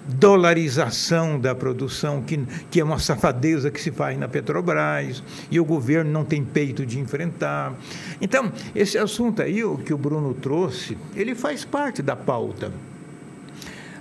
dolarização 0.07 1.39
da 1.39 1.55
produção, 1.55 2.21
que, 2.21 2.37
que 2.69 2.79
é 2.79 2.83
uma 2.83 2.99
safadeza 2.99 3.71
que 3.71 3.81
se 3.81 3.91
faz 3.91 4.17
na 4.17 4.27
Petrobras, 4.27 5.23
e 5.49 5.59
o 5.59 5.65
governo 5.65 6.11
não 6.11 6.25
tem 6.25 6.43
peito 6.43 6.85
de 6.85 6.99
enfrentar. 6.99 7.73
Então, 8.19 8.51
esse 8.75 8.97
assunto 8.97 9.41
aí, 9.41 9.63
o 9.63 9.77
que 9.77 9.93
o 9.93 9.97
Bruno 9.97 10.33
trouxe, 10.33 10.97
ele 11.15 11.35
faz 11.35 11.63
parte 11.63 12.01
da 12.01 12.15
pauta. 12.15 12.71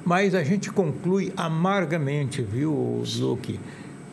Mas 0.05 0.35
a 0.35 0.43
gente 0.43 0.71
conclui 0.71 1.33
amargamente, 1.37 2.43
viu, 2.43 3.03
Luke? 3.19 3.59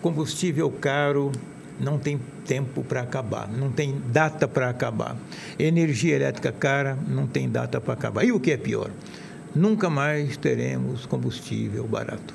Combustível 0.01 0.69
caro 0.69 1.31
não 1.79 1.97
tem 1.97 2.19
tempo 2.45 2.83
para 2.83 3.01
acabar, 3.01 3.47
não 3.47 3.71
tem 3.71 4.01
data 4.07 4.47
para 4.47 4.69
acabar. 4.69 5.17
Energia 5.57 6.15
elétrica 6.15 6.51
cara 6.51 6.97
não 7.07 7.25
tem 7.25 7.49
data 7.49 7.81
para 7.81 7.93
acabar. 7.93 8.23
E 8.23 8.31
o 8.31 8.39
que 8.39 8.51
é 8.51 8.57
pior? 8.57 8.91
nunca 9.55 9.89
mais 9.89 10.37
teremos 10.37 11.05
combustível 11.05 11.85
barato. 11.85 12.33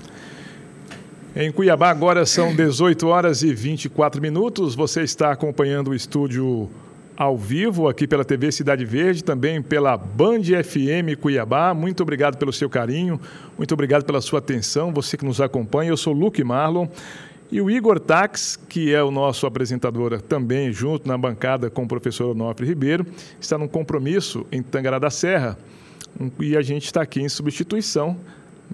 Em 1.36 1.50
Cuiabá, 1.50 1.90
agora 1.90 2.24
são 2.24 2.54
18 2.54 3.06
horas 3.08 3.42
e 3.42 3.52
24 3.52 4.22
minutos. 4.22 4.74
Você 4.74 5.02
está 5.02 5.32
acompanhando 5.32 5.90
o 5.90 5.94
estúdio 5.94 6.70
ao 7.16 7.36
vivo 7.38 7.88
aqui 7.88 8.06
pela 8.06 8.24
TV 8.24 8.50
Cidade 8.50 8.84
Verde, 8.84 9.22
também 9.22 9.62
pela 9.62 9.96
Band 9.96 10.42
FM 10.42 11.18
Cuiabá. 11.20 11.72
Muito 11.72 12.02
obrigado 12.02 12.36
pelo 12.36 12.52
seu 12.52 12.68
carinho, 12.68 13.20
muito 13.56 13.72
obrigado 13.72 14.04
pela 14.04 14.20
sua 14.20 14.40
atenção, 14.40 14.92
você 14.92 15.16
que 15.16 15.24
nos 15.24 15.40
acompanha. 15.40 15.90
Eu 15.90 15.96
sou 15.96 16.12
Luke 16.12 16.42
Marlon 16.42 16.88
e 17.52 17.60
o 17.60 17.70
Igor 17.70 18.00
Tax, 18.00 18.56
que 18.68 18.92
é 18.92 19.02
o 19.02 19.10
nosso 19.10 19.46
apresentador 19.46 20.20
também, 20.20 20.72
junto 20.72 21.06
na 21.06 21.16
bancada 21.16 21.70
com 21.70 21.84
o 21.84 21.88
professor 21.88 22.30
Onofre 22.30 22.66
Ribeiro, 22.66 23.06
está 23.40 23.56
num 23.56 23.68
compromisso 23.68 24.44
em 24.50 24.62
Tangará 24.62 24.98
da 24.98 25.10
Serra 25.10 25.56
e 26.40 26.56
a 26.56 26.62
gente 26.62 26.86
está 26.86 27.02
aqui 27.02 27.20
em 27.20 27.28
substituição 27.28 28.16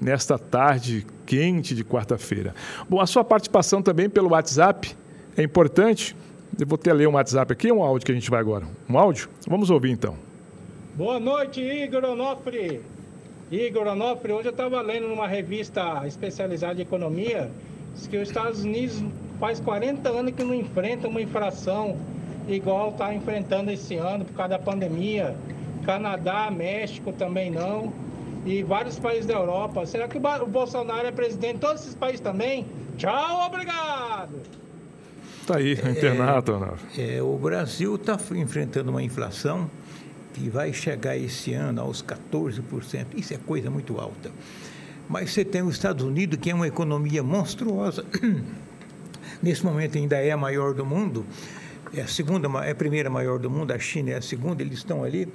nesta 0.00 0.38
tarde 0.38 1.06
quente 1.26 1.74
de 1.74 1.84
quarta-feira. 1.84 2.54
Bom, 2.88 3.00
a 3.00 3.06
sua 3.06 3.22
participação 3.22 3.82
também 3.82 4.08
pelo 4.08 4.30
WhatsApp 4.30 4.96
é 5.36 5.42
importante. 5.42 6.16
Eu 6.60 6.66
vou 6.66 6.76
ter 6.76 6.92
ler 6.92 7.08
um 7.08 7.14
WhatsApp 7.14 7.50
aqui, 7.54 7.72
um 7.72 7.82
áudio 7.82 8.04
que 8.04 8.12
a 8.12 8.14
gente 8.14 8.30
vai 8.30 8.38
agora. 8.38 8.66
Um 8.86 8.98
áudio? 8.98 9.30
Vamos 9.48 9.70
ouvir 9.70 9.92
então. 9.92 10.14
Boa 10.94 11.18
noite, 11.18 11.58
Igor 11.58 12.04
Onofre. 12.04 12.82
Igor 13.50 13.86
Onofre, 13.86 14.30
hoje 14.30 14.48
eu 14.48 14.50
estava 14.50 14.78
lendo 14.82 15.08
numa 15.08 15.26
revista 15.26 16.06
especializada 16.06 16.78
em 16.78 16.82
economia, 16.82 17.50
que 18.10 18.16
os 18.18 18.28
Estados 18.28 18.62
Unidos 18.62 19.02
faz 19.38 19.58
40 19.58 20.06
anos 20.10 20.32
que 20.32 20.44
não 20.44 20.54
enfrenta 20.54 21.08
uma 21.08 21.22
infração 21.22 21.96
igual 22.46 22.90
está 22.90 23.14
enfrentando 23.14 23.70
esse 23.70 23.94
ano 23.94 24.26
por 24.26 24.34
causa 24.34 24.50
da 24.50 24.58
pandemia. 24.58 25.34
Canadá, 25.86 26.50
México 26.50 27.10
também 27.10 27.50
não. 27.50 27.90
E 28.44 28.62
vários 28.62 28.98
países 28.98 29.24
da 29.24 29.32
Europa. 29.32 29.86
Será 29.86 30.06
que 30.06 30.18
o 30.18 30.46
Bolsonaro 30.46 31.06
é 31.06 31.10
presidente 31.10 31.54
de 31.54 31.60
todos 31.60 31.80
esses 31.80 31.94
países 31.94 32.20
também? 32.20 32.66
Tchau, 32.98 33.46
obrigado! 33.46 34.42
Está 35.50 35.58
aí, 35.58 35.72
internado, 35.72 36.78
é, 36.96 37.16
é, 37.16 37.22
o 37.22 37.36
Brasil 37.36 37.96
está 37.96 38.16
enfrentando 38.36 38.88
uma 38.88 39.02
inflação 39.02 39.68
que 40.32 40.48
vai 40.48 40.72
chegar 40.72 41.16
esse 41.16 41.52
ano 41.54 41.80
aos 41.80 42.00
14%. 42.04 43.06
Isso 43.16 43.34
é 43.34 43.36
coisa 43.36 43.68
muito 43.68 43.98
alta. 43.98 44.30
Mas 45.08 45.32
você 45.32 45.44
tem 45.44 45.60
os 45.62 45.74
Estados 45.74 46.04
Unidos, 46.04 46.38
que 46.40 46.50
é 46.50 46.54
uma 46.54 46.68
economia 46.68 47.20
monstruosa. 47.24 48.04
Nesse 49.42 49.64
momento 49.64 49.98
ainda 49.98 50.18
é 50.18 50.30
a 50.30 50.36
maior 50.36 50.72
do 50.72 50.86
mundo. 50.86 51.26
É 51.92 52.02
a 52.02 52.06
segunda, 52.06 52.46
é 52.64 52.70
a 52.70 52.74
primeira 52.76 53.10
maior 53.10 53.40
do 53.40 53.50
mundo, 53.50 53.72
a 53.72 53.78
China 53.80 54.10
é 54.10 54.18
a 54.18 54.22
segunda, 54.22 54.62
eles 54.62 54.78
estão 54.78 55.02
ali 55.02 55.26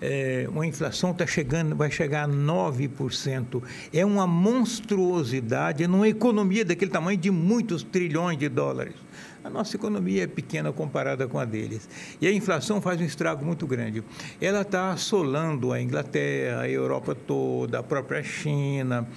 é, 0.00 0.46
uma 0.48 0.66
inflação 0.66 1.10
está 1.10 1.26
chegando, 1.26 1.76
vai 1.76 1.90
chegar 1.90 2.24
a 2.24 2.28
9%. 2.28 3.62
É 3.92 4.04
uma 4.04 4.26
monstruosidade 4.26 5.86
numa 5.86 6.08
economia 6.08 6.64
daquele 6.64 6.90
tamanho 6.90 7.18
de 7.18 7.30
muitos 7.30 7.82
trilhões 7.82 8.38
de 8.38 8.48
dólares. 8.48 8.94
A 9.42 9.48
nossa 9.48 9.76
economia 9.76 10.24
é 10.24 10.26
pequena 10.26 10.70
comparada 10.72 11.26
com 11.26 11.38
a 11.38 11.44
deles. 11.44 11.88
E 12.20 12.26
a 12.26 12.32
inflação 12.32 12.80
faz 12.80 13.00
um 13.00 13.04
estrago 13.04 13.44
muito 13.44 13.66
grande. 13.66 14.04
Ela 14.40 14.60
está 14.60 14.90
assolando 14.90 15.72
a 15.72 15.80
Inglaterra, 15.80 16.62
a 16.62 16.68
Europa 16.68 17.14
toda, 17.14 17.78
a 17.78 17.82
própria 17.82 18.22
China 18.22 19.08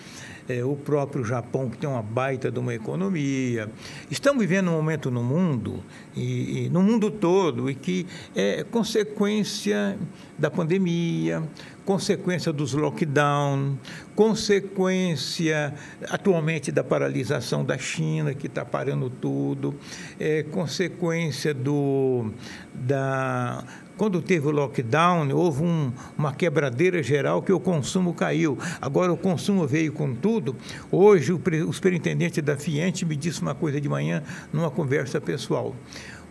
é, 0.47 0.63
o 0.63 0.75
próprio 0.75 1.23
Japão, 1.23 1.69
que 1.69 1.77
tem 1.77 1.89
uma 1.89 2.01
baita 2.01 2.51
de 2.51 2.59
uma 2.59 2.73
economia. 2.73 3.69
Estamos 4.09 4.41
vivendo 4.41 4.69
um 4.69 4.73
momento 4.73 5.09
no 5.09 5.23
mundo, 5.23 5.83
e, 6.15 6.65
e 6.65 6.69
no 6.69 6.81
mundo 6.81 7.09
todo, 7.09 7.69
e 7.69 7.75
que 7.75 8.05
é 8.35 8.63
consequência 8.63 9.97
da 10.37 10.49
pandemia, 10.49 11.43
consequência 11.85 12.53
dos 12.53 12.73
lockdown, 12.73 13.77
consequência 14.15 15.73
atualmente 16.09 16.71
da 16.71 16.83
paralisação 16.83 17.63
da 17.63 17.77
China, 17.77 18.33
que 18.33 18.47
está 18.47 18.63
parando 18.63 19.09
tudo, 19.09 19.75
é, 20.19 20.43
consequência 20.43 21.53
do, 21.53 22.31
da 22.73 23.63
quando 23.95 24.21
teve 24.21 24.47
o 24.47 24.51
lockdown, 24.51 25.29
houve 25.33 25.63
um, 25.63 25.91
uma 26.17 26.33
quebradeira 26.33 27.03
geral 27.03 27.43
que 27.43 27.53
o 27.53 27.59
consumo 27.59 28.13
caiu. 28.13 28.57
Agora 28.81 29.13
o 29.13 29.17
consumo 29.17 29.67
veio 29.67 29.93
com 29.93 30.15
tudo. 30.15 30.55
Hoje 30.91 31.31
o, 31.31 31.39
o 31.67 31.73
superintendente 31.73 32.41
da 32.41 32.57
Fiente 32.57 33.05
me 33.05 33.15
disse 33.15 33.41
uma 33.41 33.53
coisa 33.53 33.79
de 33.79 33.87
manhã 33.87 34.23
numa 34.51 34.71
conversa 34.71 35.21
pessoal. 35.21 35.75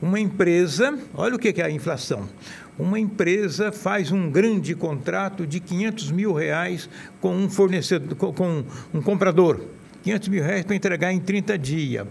Uma 0.01 0.19
empresa, 0.19 0.99
olha 1.15 1.37
o 1.37 1.39
que 1.39 1.61
é 1.61 1.65
a 1.65 1.71
inflação. 1.71 2.29
Uma 2.83 2.99
empresa 2.99 3.71
faz 3.71 4.11
um 4.11 4.29
grande 4.29 4.75
contrato 4.75 5.47
de 5.47 5.61
500 5.61 6.11
mil 6.11 6.33
reais 6.33 6.91
com 7.21 7.33
um 7.33 7.49
fornecedor, 7.49 8.17
com 8.17 8.65
um 8.93 9.01
comprador. 9.01 9.61
500 10.03 10.29
mil 10.29 10.43
reais 10.43 10.65
para 10.65 10.75
entregar 10.75 11.13
em 11.13 11.21
30 11.21 11.57
dias. 11.57 12.05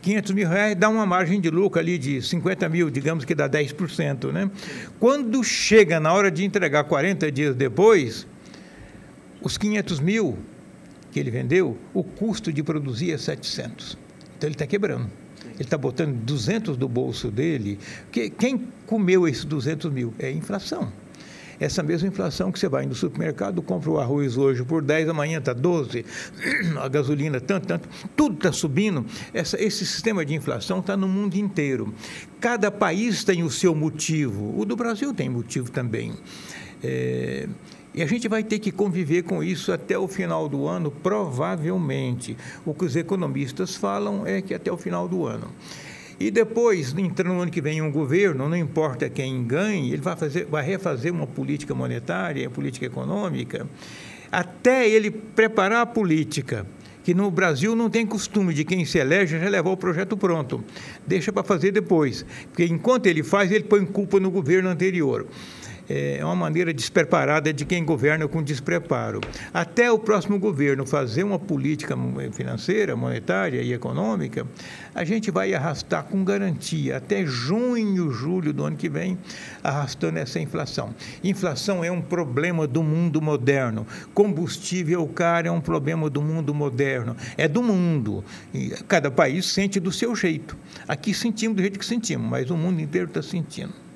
500 0.00 0.32
mil 0.32 0.48
reais 0.48 0.74
dá 0.74 0.88
uma 0.88 1.04
margem 1.04 1.38
de 1.38 1.50
lucro 1.50 1.78
ali 1.78 1.98
de 1.98 2.22
50 2.22 2.70
mil, 2.70 2.88
digamos 2.88 3.26
que 3.26 3.34
dá 3.34 3.46
10%. 3.46 4.32
Né? 4.32 4.50
Quando 4.98 5.44
chega 5.44 6.00
na 6.00 6.10
hora 6.10 6.30
de 6.30 6.42
entregar 6.42 6.84
40 6.84 7.30
dias 7.30 7.54
depois, 7.54 8.26
os 9.42 9.58
500 9.58 10.00
mil 10.00 10.38
que 11.12 11.20
ele 11.20 11.30
vendeu, 11.30 11.76
o 11.92 12.02
custo 12.02 12.50
de 12.50 12.62
produzir 12.62 13.12
é 13.12 13.18
700. 13.18 13.98
Então 14.38 14.48
ele 14.48 14.54
está 14.54 14.66
quebrando. 14.66 15.10
Ele 15.58 15.64
está 15.64 15.76
botando 15.76 16.14
200 16.14 16.76
do 16.76 16.88
bolso 16.88 17.30
dele. 17.30 17.78
Quem 18.38 18.68
comeu 18.86 19.26
esses 19.26 19.44
200 19.44 19.90
mil? 19.92 20.14
É 20.18 20.30
inflação 20.30 20.92
essa 21.60 21.82
mesma 21.82 22.08
inflação 22.08 22.52
que 22.52 22.58
você 22.58 22.68
vai 22.68 22.86
no 22.86 22.94
supermercado, 22.94 23.60
compra 23.62 23.90
o 23.90 23.98
arroz 23.98 24.36
hoje 24.36 24.62
por 24.64 24.82
10, 24.82 25.08
amanhã 25.08 25.38
está 25.38 25.52
12, 25.52 26.04
a 26.80 26.88
gasolina 26.88 27.40
tanto, 27.40 27.66
tanto, 27.66 27.88
tudo 28.16 28.36
está 28.36 28.52
subindo. 28.52 29.04
Essa, 29.34 29.60
esse 29.60 29.84
sistema 29.84 30.24
de 30.24 30.34
inflação 30.34 30.78
está 30.78 30.96
no 30.96 31.08
mundo 31.08 31.34
inteiro. 31.34 31.92
Cada 32.40 32.70
país 32.70 33.24
tem 33.24 33.42
o 33.42 33.50
seu 33.50 33.74
motivo. 33.74 34.58
O 34.58 34.64
do 34.64 34.76
Brasil 34.76 35.12
tem 35.12 35.28
motivo 35.28 35.70
também. 35.70 36.14
É, 36.82 37.48
e 37.98 38.02
a 38.02 38.06
gente 38.06 38.28
vai 38.28 38.44
ter 38.44 38.60
que 38.60 38.70
conviver 38.70 39.24
com 39.24 39.42
isso 39.42 39.72
até 39.72 39.98
o 39.98 40.06
final 40.06 40.48
do 40.48 40.68
ano, 40.68 40.88
provavelmente. 40.88 42.36
O 42.64 42.72
que 42.72 42.84
os 42.84 42.94
economistas 42.94 43.74
falam 43.74 44.24
é 44.24 44.40
que 44.40 44.54
até 44.54 44.70
o 44.70 44.76
final 44.76 45.08
do 45.08 45.26
ano. 45.26 45.48
E 46.20 46.30
depois, 46.30 46.94
entrando 46.96 47.34
no 47.34 47.40
ano 47.40 47.50
que 47.50 47.60
vem 47.60 47.82
um 47.82 47.90
governo, 47.90 48.48
não 48.48 48.56
importa 48.56 49.08
quem 49.08 49.42
ganhe, 49.42 49.92
ele 49.92 50.00
vai, 50.00 50.14
fazer, 50.14 50.44
vai 50.44 50.64
refazer 50.64 51.12
uma 51.12 51.26
política 51.26 51.74
monetária, 51.74 52.48
política 52.48 52.86
econômica, 52.86 53.66
até 54.30 54.88
ele 54.88 55.10
preparar 55.10 55.82
a 55.82 55.86
política 55.86 56.64
que 57.02 57.12
no 57.12 57.32
Brasil 57.32 57.74
não 57.74 57.90
tem 57.90 58.06
costume 58.06 58.54
de 58.54 58.64
quem 58.64 58.84
se 58.84 58.98
elege 58.98 59.40
já 59.40 59.48
levar 59.48 59.70
o 59.70 59.76
projeto 59.76 60.16
pronto. 60.16 60.62
Deixa 61.04 61.32
para 61.32 61.42
fazer 61.42 61.72
depois. 61.72 62.24
Porque 62.48 62.64
enquanto 62.64 63.06
ele 63.06 63.24
faz, 63.24 63.50
ele 63.50 63.64
põe 63.64 63.84
culpa 63.84 64.20
no 64.20 64.30
governo 64.30 64.68
anterior. 64.68 65.26
É 65.88 66.24
uma 66.24 66.36
maneira 66.36 66.72
despreparada 66.72 67.52
de 67.52 67.64
quem 67.64 67.84
governa 67.84 68.28
com 68.28 68.42
despreparo. 68.42 69.20
Até 69.52 69.90
o 69.90 69.98
próximo 69.98 70.38
governo 70.38 70.86
fazer 70.86 71.22
uma 71.22 71.38
política 71.38 71.96
financeira, 72.32 72.94
monetária 72.94 73.62
e 73.62 73.72
econômica, 73.72 74.46
a 74.94 75.04
gente 75.04 75.30
vai 75.30 75.54
arrastar 75.54 76.04
com 76.04 76.22
garantia 76.22 76.98
até 76.98 77.24
junho, 77.24 78.10
julho 78.10 78.52
do 78.52 78.64
ano 78.64 78.76
que 78.76 78.88
vem, 78.88 79.18
arrastando 79.62 80.18
essa 80.18 80.38
inflação. 80.38 80.94
Inflação 81.24 81.82
é 81.82 81.90
um 81.90 82.02
problema 82.02 82.66
do 82.66 82.82
mundo 82.82 83.22
moderno. 83.22 83.86
Combustível 84.12 85.06
caro 85.06 85.48
é 85.48 85.50
um 85.50 85.60
problema 85.60 86.10
do 86.10 86.20
mundo 86.20 86.52
moderno. 86.54 87.16
É 87.36 87.48
do 87.48 87.62
mundo. 87.62 88.24
E 88.52 88.70
cada 88.86 89.10
país 89.10 89.46
sente 89.46 89.80
do 89.80 89.90
seu 89.90 90.14
jeito. 90.14 90.56
Aqui 90.86 91.14
sentimos 91.14 91.56
do 91.56 91.62
jeito 91.62 91.78
que 91.78 91.86
sentimos, 91.86 92.28
mas 92.28 92.50
o 92.50 92.56
mundo 92.56 92.80
inteiro 92.80 93.08
está 93.08 93.22
sentindo. 93.22 93.87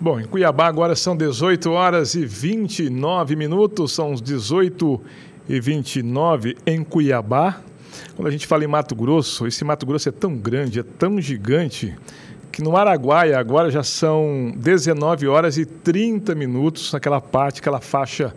Bom, 0.00 0.20
em 0.20 0.24
Cuiabá 0.24 0.68
agora 0.68 0.94
são 0.94 1.16
18 1.16 1.72
horas 1.72 2.14
e 2.14 2.24
29 2.24 3.34
minutos, 3.34 3.90
são 3.90 4.12
os 4.12 4.22
18 4.22 5.00
e 5.48 5.58
29 5.58 6.56
em 6.64 6.84
Cuiabá. 6.84 7.60
Quando 8.14 8.28
a 8.28 8.30
gente 8.30 8.46
fala 8.46 8.62
em 8.62 8.68
Mato 8.68 8.94
Grosso, 8.94 9.44
esse 9.44 9.64
Mato 9.64 9.84
Grosso 9.84 10.08
é 10.08 10.12
tão 10.12 10.36
grande, 10.36 10.78
é 10.78 10.82
tão 10.84 11.20
gigante, 11.20 11.96
que 12.52 12.62
no 12.62 12.76
Araguaia 12.76 13.40
agora 13.40 13.72
já 13.72 13.82
são 13.82 14.52
19 14.56 15.26
horas 15.26 15.58
e 15.58 15.64
30 15.64 16.32
minutos 16.36 16.92
naquela 16.92 17.20
parte, 17.20 17.58
aquela 17.58 17.80
faixa 17.80 18.32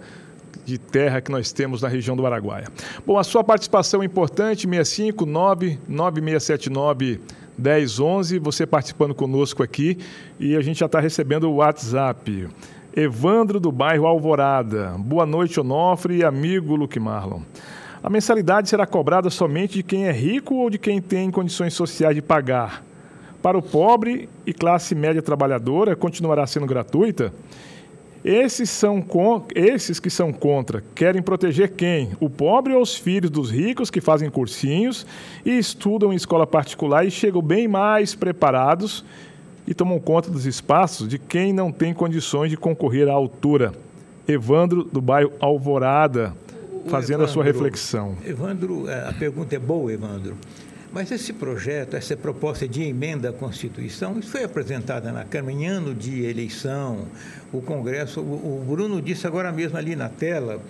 de 0.65 0.80
terra 0.80 1.21
que 1.21 1.30
nós 1.30 1.52
temos 1.52 1.84
na 1.84 1.88
região 1.88 2.15
do 2.15 2.26
Araguaia. 2.26 2.69
Bom, 3.06 3.19
a 3.19 3.24
sua 3.24 3.43
participação 3.43 4.02
é 4.02 4.06
importante, 4.06 4.67
659 4.67 5.78
9679 5.88 7.19
1011, 7.58 8.40
você 8.40 8.66
participando 8.66 9.14
conosco 9.14 9.62
aqui 9.64 9.98
e 10.40 10.56
a 10.56 10.62
gente 10.62 10.80
já 10.80 10.86
está 10.86 11.00
recebendo 11.00 11.50
o 11.50 11.56
WhatsApp. 11.56 12.48
Evandro 12.96 13.60
do 13.60 13.72
bairro 13.72 14.06
Alvorada. 14.06 14.96
Boa 14.98 15.26
noite, 15.26 15.60
Onofre 15.60 16.18
e 16.18 16.24
amigo 16.24 16.76
Luke 16.76 17.00
Marlon. 17.00 17.42
A 18.04 18.10
mensalidade 18.10 18.68
será 18.68 18.86
cobrada 18.86 19.30
somente 19.30 19.76
de 19.76 19.84
quem 19.84 20.08
é 20.08 20.12
rico 20.12 20.56
ou 20.56 20.70
de 20.70 20.78
quem 20.78 21.02
tem 21.02 21.30
condições 21.30 21.74
sociais 21.74 22.16
de 22.16 22.22
pagar? 22.22 22.84
Para 23.42 23.58
o 23.58 23.62
pobre 23.62 24.28
e 24.46 24.54
classe 24.54 24.94
média 24.94 25.22
trabalhadora, 25.22 25.96
continuará 25.96 26.46
sendo 26.46 26.66
gratuita? 26.66 27.34
Esses, 28.24 28.70
são 28.70 29.04
esses 29.56 30.00
que 30.00 30.10
são 30.10 30.32
contra 30.32 30.84
querem 30.94 31.22
proteger 31.22 31.72
quem? 31.72 32.12
O 32.20 32.30
pobre 32.30 32.74
ou 32.74 32.82
os 32.82 32.96
filhos 32.96 33.32
dos 33.32 33.50
ricos 33.50 33.90
que 33.90 34.00
fazem 34.00 34.30
cursinhos 34.30 35.08
e 35.44 35.58
estudam 35.58 36.14
em 36.14 36.16
escola 36.16 36.46
particular 36.46 37.06
e 37.06 37.10
chegam 37.10 37.42
bem 37.42 37.68
mais 37.68 38.14
preparados 38.14 39.04
e 39.66 39.74
tomam 39.74 40.00
conta 40.00 40.30
dos 40.30 40.46
espaços 40.46 41.08
de 41.08 41.18
quem 41.18 41.52
não 41.52 41.72
tem 41.72 41.94
condições 41.94 42.50
de 42.50 42.58
concorrer 42.58 43.08
à 43.08 43.14
altura. 43.14 43.74
Evandro, 44.28 44.84
do 44.84 45.02
bairro 45.02 45.32
Alvorada, 45.40 46.36
fazendo 46.88 47.22
Evandro, 47.22 47.26
a 47.26 47.28
sua 47.28 47.44
reflexão. 47.44 48.16
Evandro, 48.24 48.88
é, 48.88 49.10
a 49.10 49.14
pergunta 49.14 49.56
é 49.56 49.60
boa, 49.60 49.92
Evandro. 49.92 50.38
Mas 50.93 51.10
esse 51.10 51.32
projeto, 51.32 51.95
essa 51.95 52.17
proposta 52.17 52.67
de 52.67 52.84
emenda 52.84 53.30
à 53.30 53.34
Constituição, 53.34 54.19
isso 54.19 54.30
foi 54.30 54.43
apresentada 54.43 55.10
na 55.12 55.23
Câmara 55.23 55.54
em 55.54 55.65
ano 55.65 55.95
de 55.95 56.25
eleição. 56.25 57.08
O 57.54 57.62
Congresso, 57.62 58.19
o 58.19 58.62
Bruno 58.67 59.01
disse 59.01 59.25
agora 59.25 59.54
mesmo 59.54 59.77
ali 59.77 59.95
na 59.95 60.10
tela 60.10 60.62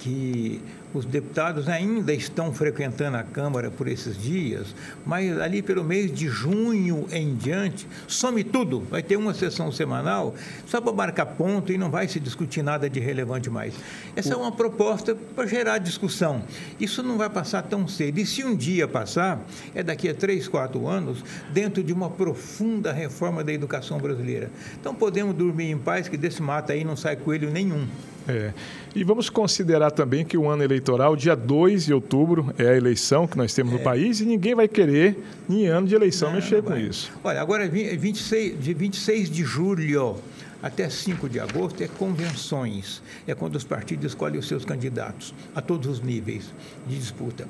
que 0.00 0.62
os 0.94 1.04
deputados 1.04 1.68
ainda 1.68 2.14
estão 2.14 2.52
frequentando 2.52 3.16
a 3.16 3.24
Câmara 3.24 3.70
por 3.70 3.88
esses 3.88 4.16
dias, 4.16 4.74
mas 5.04 5.36
ali 5.40 5.60
pelo 5.60 5.82
mês 5.82 6.12
de 6.12 6.28
junho 6.28 7.06
em 7.10 7.34
diante, 7.34 7.86
some 8.06 8.44
tudo. 8.44 8.80
Vai 8.88 9.02
ter 9.02 9.16
uma 9.16 9.34
sessão 9.34 9.72
semanal 9.72 10.34
só 10.66 10.80
para 10.80 10.92
marcar 10.92 11.26
ponto 11.26 11.72
e 11.72 11.76
não 11.76 11.90
vai 11.90 12.06
se 12.06 12.20
discutir 12.20 12.62
nada 12.62 12.88
de 12.88 13.00
relevante 13.00 13.50
mais. 13.50 13.74
Essa 14.14 14.34
é 14.34 14.36
uma 14.36 14.52
proposta 14.52 15.16
para 15.34 15.46
gerar 15.46 15.78
discussão. 15.78 16.44
Isso 16.78 17.02
não 17.02 17.18
vai 17.18 17.28
passar 17.28 17.62
tão 17.62 17.88
cedo. 17.88 18.18
E 18.18 18.26
se 18.26 18.44
um 18.44 18.54
dia 18.54 18.86
passar, 18.86 19.44
é 19.74 19.82
daqui 19.82 20.08
a 20.08 20.14
três, 20.14 20.46
quatro 20.46 20.86
anos, 20.86 21.24
dentro 21.52 21.82
de 21.82 21.92
uma 21.92 22.08
profunda 22.08 22.92
reforma 22.92 23.42
da 23.42 23.52
educação 23.52 23.98
brasileira. 23.98 24.50
Então 24.80 24.94
podemos 24.94 25.34
dormir 25.34 25.70
em 25.70 25.78
paz 25.78 26.08
que 26.08 26.16
desse 26.16 26.40
mato 26.40 26.70
aí 26.70 26.84
não 26.84 26.96
sai 26.96 27.16
coelho 27.16 27.50
nenhum. 27.50 27.88
É. 28.28 28.52
E 28.94 29.04
vamos 29.04 29.28
considerar 29.28 29.90
também 29.90 30.24
que 30.24 30.36
o 30.36 30.48
ano 30.48 30.62
eleitoral, 30.62 31.16
dia 31.16 31.34
2 31.34 31.86
de 31.86 31.94
outubro, 31.94 32.54
é 32.58 32.68
a 32.68 32.76
eleição 32.76 33.26
que 33.26 33.36
nós 33.36 33.52
temos 33.52 33.74
é. 33.74 33.76
no 33.76 33.82
país 33.82 34.20
e 34.20 34.24
ninguém 34.24 34.54
vai 34.54 34.68
querer, 34.68 35.18
em 35.48 35.66
ano 35.66 35.86
de 35.86 35.94
eleição, 35.94 36.28
não, 36.28 36.36
mexer 36.36 36.62
não 36.62 36.70
com 36.70 36.76
isso. 36.76 37.12
Olha, 37.22 37.40
agora 37.40 37.68
26, 37.68 38.62
de 38.62 38.74
26 38.74 39.30
de 39.30 39.42
julho 39.44 40.16
até 40.64 40.88
5 40.88 41.28
de 41.28 41.38
agosto 41.38 41.82
é 41.82 41.86
convenções. 41.86 43.02
É 43.26 43.34
quando 43.34 43.56
os 43.56 43.64
partidos 43.64 44.06
escolhem 44.06 44.38
os 44.38 44.48
seus 44.48 44.64
candidatos 44.64 45.34
a 45.54 45.60
todos 45.60 45.86
os 45.86 46.00
níveis 46.00 46.54
de 46.86 46.98
disputa. 46.98 47.46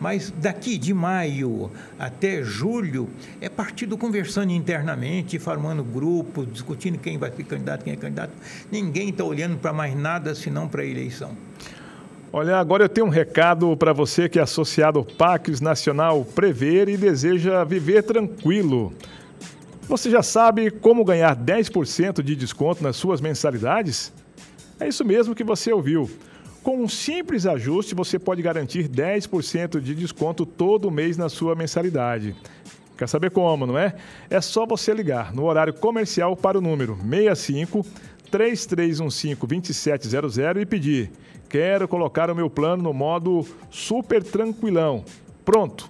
Mas 0.00 0.32
daqui 0.38 0.78
de 0.78 0.94
maio 0.94 1.70
até 1.98 2.42
julho 2.42 3.10
é 3.38 3.50
partido 3.50 3.98
conversando 3.98 4.50
internamente, 4.50 5.38
formando 5.38 5.84
grupos, 5.84 6.50
discutindo 6.50 6.98
quem 6.98 7.18
vai 7.18 7.30
ser 7.30 7.44
candidato, 7.44 7.84
quem 7.84 7.92
é 7.92 7.96
candidato. 7.96 8.32
Ninguém 8.72 9.10
está 9.10 9.24
olhando 9.24 9.58
para 9.58 9.74
mais 9.74 9.94
nada 9.94 10.34
senão 10.34 10.66
para 10.66 10.80
a 10.80 10.86
eleição. 10.86 11.36
Olha, 12.32 12.56
agora 12.56 12.84
eu 12.84 12.88
tenho 12.88 13.06
um 13.06 13.10
recado 13.10 13.76
para 13.76 13.92
você 13.92 14.26
que 14.26 14.38
é 14.38 14.42
associado 14.42 14.98
ao 14.98 15.04
Pacres 15.04 15.60
Nacional 15.60 16.24
Prever 16.24 16.88
e 16.88 16.96
deseja 16.96 17.62
viver 17.62 18.04
tranquilo. 18.04 18.90
Você 19.86 20.10
já 20.10 20.22
sabe 20.22 20.70
como 20.70 21.04
ganhar 21.04 21.36
10% 21.36 22.22
de 22.22 22.34
desconto 22.34 22.82
nas 22.82 22.96
suas 22.96 23.20
mensalidades? 23.20 24.12
É 24.80 24.88
isso 24.88 25.04
mesmo 25.04 25.34
que 25.34 25.44
você 25.44 25.72
ouviu. 25.72 26.10
Com 26.62 26.82
um 26.82 26.88
simples 26.88 27.44
ajuste, 27.44 27.94
você 27.94 28.18
pode 28.18 28.40
garantir 28.40 28.88
10% 28.88 29.80
de 29.80 29.94
desconto 29.94 30.46
todo 30.46 30.90
mês 30.90 31.18
na 31.18 31.28
sua 31.28 31.54
mensalidade. 31.54 32.34
Quer 32.96 33.06
saber 33.08 33.30
como, 33.30 33.66
não 33.66 33.76
é? 33.76 33.94
É 34.30 34.40
só 34.40 34.64
você 34.64 34.94
ligar 34.94 35.34
no 35.34 35.44
horário 35.44 35.74
comercial 35.74 36.34
para 36.34 36.56
o 36.56 36.62
número 36.62 36.96
65 36.96 37.84
3315 38.30 39.34
2700 39.36 40.62
e 40.62 40.66
pedir: 40.66 41.10
Quero 41.46 41.86
colocar 41.86 42.30
o 42.30 42.34
meu 42.34 42.48
plano 42.48 42.82
no 42.82 42.94
modo 42.94 43.46
super 43.70 44.22
tranquilão. 44.22 45.04
Pronto. 45.44 45.86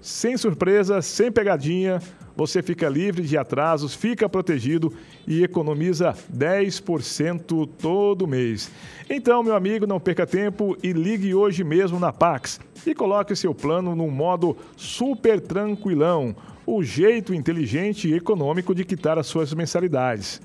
Sem 0.00 0.36
surpresa, 0.36 1.00
sem 1.00 1.30
pegadinha 1.30 2.00
você 2.36 2.62
fica 2.62 2.88
livre 2.88 3.22
de 3.22 3.38
atrasos, 3.38 3.94
fica 3.94 4.28
protegido 4.28 4.92
e 5.26 5.42
economiza 5.42 6.14
10% 6.32 7.68
todo 7.78 8.26
mês. 8.26 8.70
Então, 9.08 9.42
meu 9.42 9.56
amigo, 9.56 9.86
não 9.86 9.98
perca 9.98 10.26
tempo 10.26 10.76
e 10.82 10.92
ligue 10.92 11.34
hoje 11.34 11.64
mesmo 11.64 11.98
na 11.98 12.12
Pax 12.12 12.60
e 12.86 12.94
coloque 12.94 13.34
seu 13.34 13.54
plano 13.54 13.96
no 13.96 14.10
modo 14.10 14.56
super 14.76 15.40
tranquilão, 15.40 16.36
o 16.66 16.82
jeito 16.82 17.32
inteligente 17.32 18.08
e 18.08 18.14
econômico 18.14 18.74
de 18.74 18.84
quitar 18.84 19.18
as 19.18 19.26
suas 19.26 19.54
mensalidades. 19.54 20.42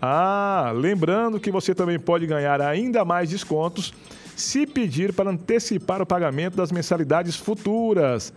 Ah, 0.00 0.72
lembrando 0.74 1.40
que 1.40 1.50
você 1.50 1.74
também 1.74 1.98
pode 1.98 2.26
ganhar 2.26 2.60
ainda 2.60 3.04
mais 3.04 3.30
descontos 3.30 3.92
se 4.36 4.66
pedir 4.66 5.12
para 5.12 5.30
antecipar 5.30 6.02
o 6.02 6.06
pagamento 6.06 6.56
das 6.56 6.72
mensalidades 6.72 7.36
futuras. 7.36 8.32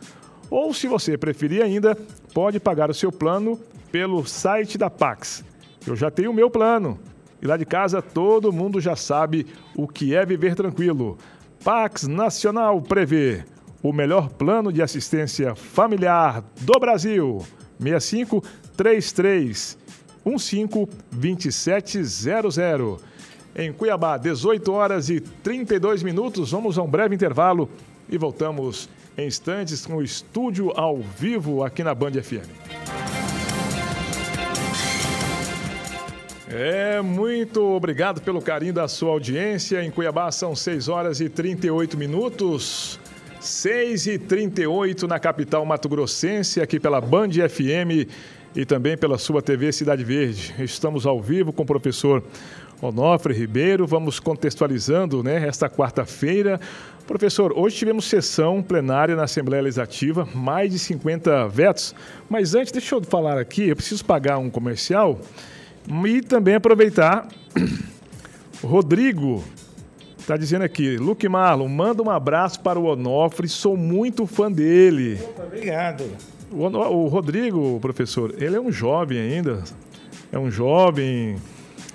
Ou, 0.50 0.74
se 0.74 0.88
você 0.88 1.18
preferir 1.18 1.62
ainda, 1.62 1.98
pode 2.34 2.60
pagar 2.60 2.90
o 2.90 2.94
seu 2.94 3.12
plano 3.12 3.60
pelo 3.92 4.26
site 4.26 4.78
da 4.78 4.90
Pax. 4.90 5.44
Eu 5.86 5.96
já 5.96 6.12
tenho 6.12 6.32
o 6.32 6.34
meu 6.34 6.50
plano. 6.50 7.00
E 7.42 7.46
lá 7.46 7.56
de 7.56 7.66
casa 7.66 8.02
todo 8.02 8.52
mundo 8.52 8.82
já 8.82 8.96
sabe 8.96 9.46
o 9.76 9.88
que 9.88 10.16
é 10.16 10.26
viver 10.26 10.56
tranquilo. 10.56 11.18
Pax 11.64 12.08
Nacional 12.08 12.82
prevê 12.82 13.44
o 13.84 13.94
melhor 13.94 14.30
plano 14.30 14.72
de 14.72 14.82
assistência 14.82 15.56
familiar 15.56 16.44
do 16.62 16.80
Brasil. 16.80 17.46
65 17.80 18.44
33 18.76 19.78
15 20.24 20.88
2700. 21.12 23.00
Em 23.56 23.72
Cuiabá, 23.72 24.18
18 24.18 24.72
horas 24.72 25.10
e 25.10 25.20
32 25.20 26.04
minutos. 26.04 26.52
Vamos 26.52 26.78
a 26.78 26.84
um 26.84 26.90
breve 26.90 27.16
intervalo 27.16 27.70
e 28.10 28.18
voltamos 28.18 28.90
em 29.18 29.26
instantes 29.26 29.86
com 29.86 29.96
o 29.96 30.04
estúdio 30.04 30.72
ao 30.76 31.00
vivo 31.00 31.64
aqui 31.64 31.84
na 31.84 31.96
Band 31.96 32.12
FM. 32.12 32.48
É, 36.50 37.02
muito 37.02 37.62
obrigado 37.62 38.22
pelo 38.22 38.42
carinho 38.42 38.74
da 38.74 38.88
sua 38.88 39.12
audiência. 39.12 39.84
Em 39.84 39.92
Cuiabá 39.92 40.32
são 40.32 40.56
6 40.56 40.88
horas 40.88 41.20
e 41.20 41.28
38 41.28 41.98
minutos. 41.98 43.00
6 43.40 44.08
e 44.08 44.18
38 44.18 45.08
na 45.08 45.20
capital 45.20 45.66
mato-grossense, 45.66 46.62
aqui 46.62 46.80
pela 46.80 47.00
Band 47.00 47.30
FM 47.32 48.10
e 48.56 48.66
também 48.66 48.98
pela 48.98 49.18
sua 49.18 49.42
TV 49.42 49.72
Cidade 49.72 50.04
Verde. 50.04 50.56
Estamos 50.60 51.06
ao 51.06 51.22
vivo 51.22 51.54
com 51.54 51.64
o 51.64 51.66
professor 51.66 52.24
Onofre 52.82 53.34
Ribeiro. 53.34 53.88
Vamos 53.88 54.20
contextualizando 54.20 55.24
né, 55.24 55.48
esta 55.48 55.70
quarta-feira. 55.70 56.60
Professor, 57.08 57.54
hoje 57.58 57.78
tivemos 57.78 58.06
sessão 58.06 58.62
plenária 58.62 59.16
na 59.16 59.24
Assembleia 59.24 59.64
Legislativa, 59.64 60.28
mais 60.36 60.72
de 60.72 60.80
50 60.80 61.48
vetos. 61.48 61.96
Mas 62.30 62.54
antes, 62.54 62.72
deixa 62.72 62.96
eu 62.96 63.04
falar 63.04 63.38
aqui, 63.38 63.70
eu 63.70 63.76
preciso 63.76 64.04
pagar 64.04 64.38
um 64.38 64.50
comercial 64.50 65.18
E 66.06 66.22
também 66.22 66.56
aproveitar, 66.56 67.28
o 68.62 68.68
Rodrigo 68.68 69.42
está 70.18 70.36
dizendo 70.36 70.64
aqui, 70.64 70.98
Luke 70.98 71.30
Marlon, 71.30 71.70
manda 71.70 72.04
um 72.04 72.10
abraço 72.10 72.60
para 72.60 72.78
o 72.78 72.84
Onofre, 72.84 73.48
sou 73.48 73.78
muito 73.78 74.28
fã 74.28 74.52
dele. 74.52 75.18
Opa, 75.24 75.44
obrigado. 75.44 76.04
O, 76.52 76.66
o, 76.66 77.08
Rodrigo, 77.08 77.80
professor, 77.80 78.36
ele 78.38 78.58
é 78.58 78.60
um 78.60 78.70
jovem 78.70 79.18
ainda, 79.18 79.64
é 80.30 80.38
um 80.38 80.52
jovem, 80.52 81.38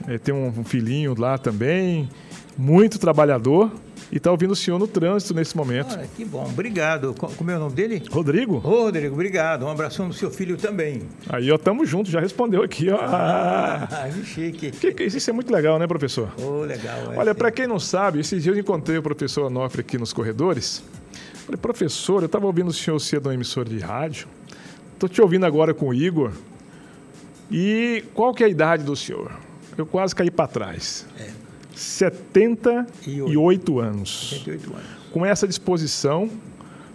é, 0.07 0.19
tem 0.19 0.35
um 0.35 0.65
filhinho 0.65 1.15
lá 1.19 1.38
também, 1.38 2.09
muito 2.57 2.99
trabalhador 2.99 3.71
e 4.12 4.19
está 4.19 4.31
ouvindo 4.31 4.51
o 4.51 4.57
senhor 4.57 4.79
no 4.79 4.87
trânsito 4.87 5.33
nesse 5.33 5.57
momento. 5.57 5.95
Ah, 5.95 6.05
que 6.15 6.23
bom, 6.23 6.45
obrigado. 6.45 7.15
Como 7.15 7.51
é 7.51 7.57
o 7.57 7.59
nome 7.59 7.75
dele? 7.75 8.03
Rodrigo. 8.11 8.57
Ô, 8.57 8.83
Rodrigo, 8.83 9.15
obrigado. 9.15 9.65
Um 9.65 9.71
abração 9.71 10.07
do 10.07 10.12
seu 10.12 10.31
filho 10.31 10.59
também. 10.59 11.03
Aí, 11.31 11.51
ó, 11.51 11.57
tamo 11.57 11.87
junto, 11.87 12.11
já 12.11 12.21
respondeu 12.21 12.62
aqui, 12.62 12.91
ó. 12.91 12.99
Ah, 13.01 13.88
que 14.12 14.25
chique. 14.27 14.71
Que, 14.71 14.93
que, 14.93 15.05
isso 15.05 15.31
é 15.31 15.33
muito 15.33 15.51
legal, 15.51 15.79
né, 15.79 15.87
professor? 15.87 16.31
Ô, 16.38 16.61
legal. 16.61 17.15
É 17.15 17.19
Olha, 17.19 17.35
para 17.35 17.51
quem 17.51 17.67
não 17.67 17.81
sabe, 17.81 18.21
esses 18.21 18.43
dias 18.43 18.55
eu 18.55 18.61
encontrei 18.61 18.99
o 18.99 19.03
professor 19.03 19.47
Onofre 19.47 19.81
aqui 19.81 19.97
nos 19.97 20.12
corredores. 20.12 20.85
Falei, 21.47 21.57
professor, 21.57 22.23
eu 22.23 22.27
estava 22.27 22.45
ouvindo 22.45 22.69
o 22.69 22.73
senhor 22.73 22.99
cedo 23.01 23.29
no 23.29 23.33
emissor 23.33 23.67
de 23.67 23.79
rádio. 23.79 24.29
Estou 24.93 25.09
te 25.09 25.23
ouvindo 25.23 25.47
agora 25.47 25.73
com 25.73 25.88
o 25.88 25.95
Igor. 25.95 26.33
E 27.51 28.05
qual 28.12 28.35
que 28.35 28.43
é 28.43 28.47
a 28.47 28.51
idade 28.51 28.85
do 28.85 28.95
senhor? 28.95 29.33
Eu 29.77 29.87
quase 29.87 30.15
caí 30.15 30.31
para 30.31 30.47
trás. 30.47 31.07
É. 31.19 31.31
78 31.75 33.81
anos. 33.81 34.31
78 34.31 34.75
anos. 34.75 34.87
Com 35.11 35.25
essa 35.25 35.49
disposição, 35.49 36.29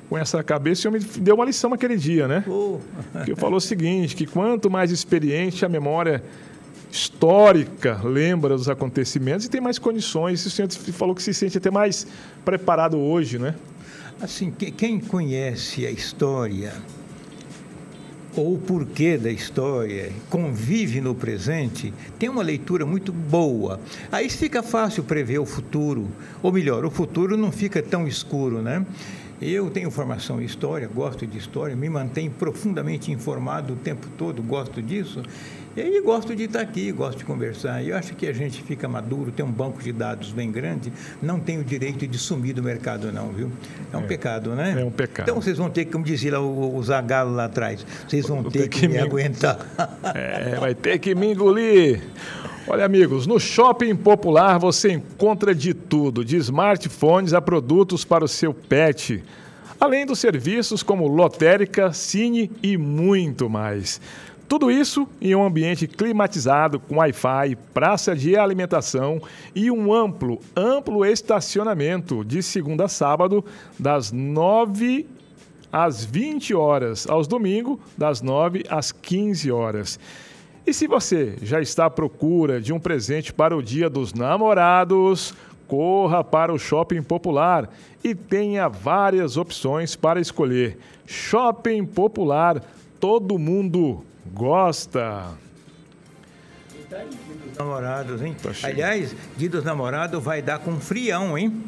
com 0.10 0.18
essa 0.18 0.44
cabeça, 0.44 0.80
o 0.80 0.82
senhor 0.84 0.94
me 0.94 1.00
deu 1.22 1.36
uma 1.36 1.46
lição 1.46 1.74
aquele 1.74 1.98
dia, 1.98 2.28
né? 2.28 2.44
Oh. 2.48 2.80
que 3.26 3.36
falou 3.36 3.58
o 3.58 3.62
seguinte, 3.62 4.16
que 4.16 4.26
quanto 4.26 4.70
mais 4.70 4.92
experiente 4.92 5.66
a 5.66 5.70
memória 5.70 6.24
histórica 6.92 8.00
lembra 8.04 8.56
dos 8.56 8.70
acontecimentos 8.70 9.46
e 9.46 9.50
tem 9.50 9.60
mais 9.60 9.78
condições. 9.78 10.46
O 10.46 10.50
senhor 10.50 10.72
falou 10.72 11.14
que 11.14 11.22
se 11.22 11.34
sente 11.34 11.58
até 11.58 11.70
mais 11.70 12.08
preparado 12.46 12.98
hoje, 12.98 13.38
né? 13.38 13.54
Assim, 14.22 14.52
quem 14.52 15.00
conhece 15.00 15.86
a 15.86 15.92
história 15.92 16.74
ou 18.38 18.54
o 18.54 18.58
porquê 18.60 19.18
da 19.18 19.32
história, 19.32 20.12
convive 20.30 21.02
no 21.02 21.16
presente, 21.16 21.94
tem 22.20 22.30
uma 22.30 22.44
leitura 22.44 22.86
muito 22.86 23.12
boa. 23.12 23.80
Aí 24.12 24.30
fica 24.30 24.62
fácil 24.62 25.04
prever 25.04 25.40
o 25.40 25.46
futuro, 25.46 26.08
ou 26.44 26.52
melhor, 26.52 26.86
o 26.86 26.92
futuro 26.92 27.36
não 27.36 27.52
fica 27.52 27.82
tão 27.82 28.08
escuro, 28.08 28.62
né? 28.62 28.86
Eu 29.42 29.70
tenho 29.70 29.92
formação 29.92 30.42
em 30.42 30.46
história, 30.46 30.88
gosto 30.88 31.28
de 31.28 31.38
história, 31.38 31.76
me 31.76 31.88
mantenho 31.90 32.32
profundamente 32.32 33.12
informado 33.12 33.74
o 33.74 33.76
tempo 33.76 34.08
todo, 34.18 34.42
gosto 34.42 34.82
disso. 34.82 35.22
E 35.78 35.82
aí 35.82 36.02
gosto 36.02 36.36
de 36.36 36.46
estar 36.46 36.62
aqui, 36.62 36.92
gosto 36.92 37.20
de 37.20 37.24
conversar. 37.24 37.84
E 37.84 37.90
eu 37.90 37.96
acho 37.96 38.16
que 38.16 38.26
a 38.26 38.34
gente 38.34 38.64
fica 38.64 38.88
maduro, 38.88 39.32
tem 39.32 39.46
um 39.46 39.52
banco 39.52 39.80
de 39.80 39.94
dados 39.94 40.32
bem 40.32 40.52
grande, 40.52 40.92
não 41.22 41.40
tem 41.40 41.60
o 41.60 41.64
direito 41.64 42.08
de 42.08 42.18
sumir 42.18 42.56
do 42.56 42.64
mercado, 42.64 43.12
não, 43.12 43.30
viu? 43.30 43.52
É 43.94 43.98
um 43.98 44.06
é, 44.06 44.08
pecado, 44.08 44.56
né? 44.56 44.76
É 44.76 44.84
um 44.84 44.90
pecado. 44.90 45.30
Então 45.30 45.40
vocês 45.40 45.56
vão 45.56 45.70
ter, 45.70 45.86
como 45.86 46.04
dizia 46.04 46.32
lá 46.34 46.40
o, 46.40 46.76
o 46.76 46.82
Zagalo 46.82 47.36
lá 47.36 47.46
atrás, 47.46 47.86
vocês 48.08 48.26
vão 48.26 48.44
ter, 48.46 48.62
ter, 48.62 48.70
que, 48.70 48.80
que 48.80 48.88
me, 48.88 48.96
me 48.96 49.00
aguentar. 49.00 49.60
É, 50.16 50.56
vai 50.56 50.74
ter 50.74 50.98
que 50.98 51.14
me 51.14 51.32
engolir. 51.34 52.02
Olha, 52.68 52.84
amigos, 52.84 53.28
no 53.28 53.40
Shopping 53.40 53.96
Popular 53.96 54.58
você 54.58 54.94
encontra 54.94 55.54
de 55.54 55.76
tudo, 55.76 56.26
de 56.26 56.38
smartphones 56.38 57.34
a 57.34 57.42
produtos 57.42 58.04
para 58.04 58.26
o 58.26 58.28
seu 58.28 58.52
pet, 58.52 59.24
além 59.80 60.08
dos 60.08 60.18
serviços 60.18 60.82
como 60.82 61.08
lotérica, 61.08 61.94
cine 61.94 62.50
e 62.64 62.78
muito 62.78 63.48
mais. 63.48 64.02
Tudo 64.48 64.72
isso 64.72 65.06
em 65.20 65.36
um 65.36 65.44
ambiente 65.44 65.88
climatizado 65.88 66.80
com 66.80 66.96
Wi-Fi, 66.98 67.58
praça 67.74 68.16
de 68.16 68.38
alimentação 68.38 69.22
e 69.54 69.70
um 69.70 69.94
amplo, 69.94 70.40
amplo 70.56 71.06
estacionamento 71.06 72.24
de 72.24 72.42
segunda 72.42 72.86
a 72.86 72.88
sábado, 72.88 73.44
das 73.78 74.14
9 74.14 75.06
às 75.70 76.06
20 76.06 76.54
horas, 76.54 77.06
aos 77.10 77.28
domingos, 77.28 77.78
das 77.98 78.22
9 78.22 78.64
às 78.70 78.94
15 78.94 79.52
horas. 79.52 80.00
E 80.66 80.74
se 80.74 80.88
você 80.88 81.36
já 81.42 81.60
está 81.60 81.88
à 81.88 81.90
procura 81.90 82.62
de 82.62 82.72
um 82.72 82.80
presente 82.80 83.34
para 83.34 83.56
o 83.56 83.62
Dia 83.62 83.90
dos 83.90 84.14
Namorados, 84.14 85.34
corra 85.68 86.24
para 86.24 86.54
o 86.54 86.60
Shopping 86.60 87.04
Popular 87.04 87.70
e 88.02 88.16
tenha 88.16 88.70
várias 88.70 89.36
opções 89.36 89.98
para 89.98 90.22
escolher. 90.22 90.78
Shopping 91.06 91.86
Popular, 91.86 92.64
todo 92.98 93.38
mundo 93.38 94.04
gosta. 94.34 95.36
Namorados, 97.58 98.22
hein? 98.22 98.36
Tá 98.42 98.52
Aliás, 98.64 99.16
dia 99.36 99.50
dos 99.50 99.64
namorados 99.64 100.24
vai 100.24 100.42
dar 100.42 100.60
com 100.60 100.80
frião, 100.80 101.38
hein? 101.38 101.64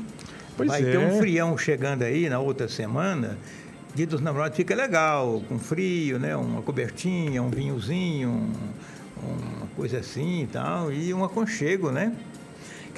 Pois 0.55 0.69
vai 0.69 0.81
é. 0.81 0.91
ter 0.91 0.97
um 0.97 1.17
frião 1.17 1.57
chegando 1.57 2.03
aí 2.03 2.29
na 2.29 2.39
outra 2.39 2.67
semana. 2.67 3.37
Dia 3.95 4.05
dos 4.05 4.21
namorados 4.21 4.55
fica 4.55 4.75
legal, 4.75 5.41
com 5.49 5.57
frio, 5.57 6.19
né? 6.19 6.35
Uma 6.35 6.61
cobertinha, 6.61 7.41
um 7.41 7.49
vinhozinho, 7.49 8.29
um, 8.29 9.57
uma 9.57 9.67
coisa 9.75 9.99
assim 9.99 10.43
e 10.43 10.47
tal, 10.47 10.91
e 10.91 11.13
um 11.13 11.23
aconchego, 11.23 11.91
né? 11.91 12.13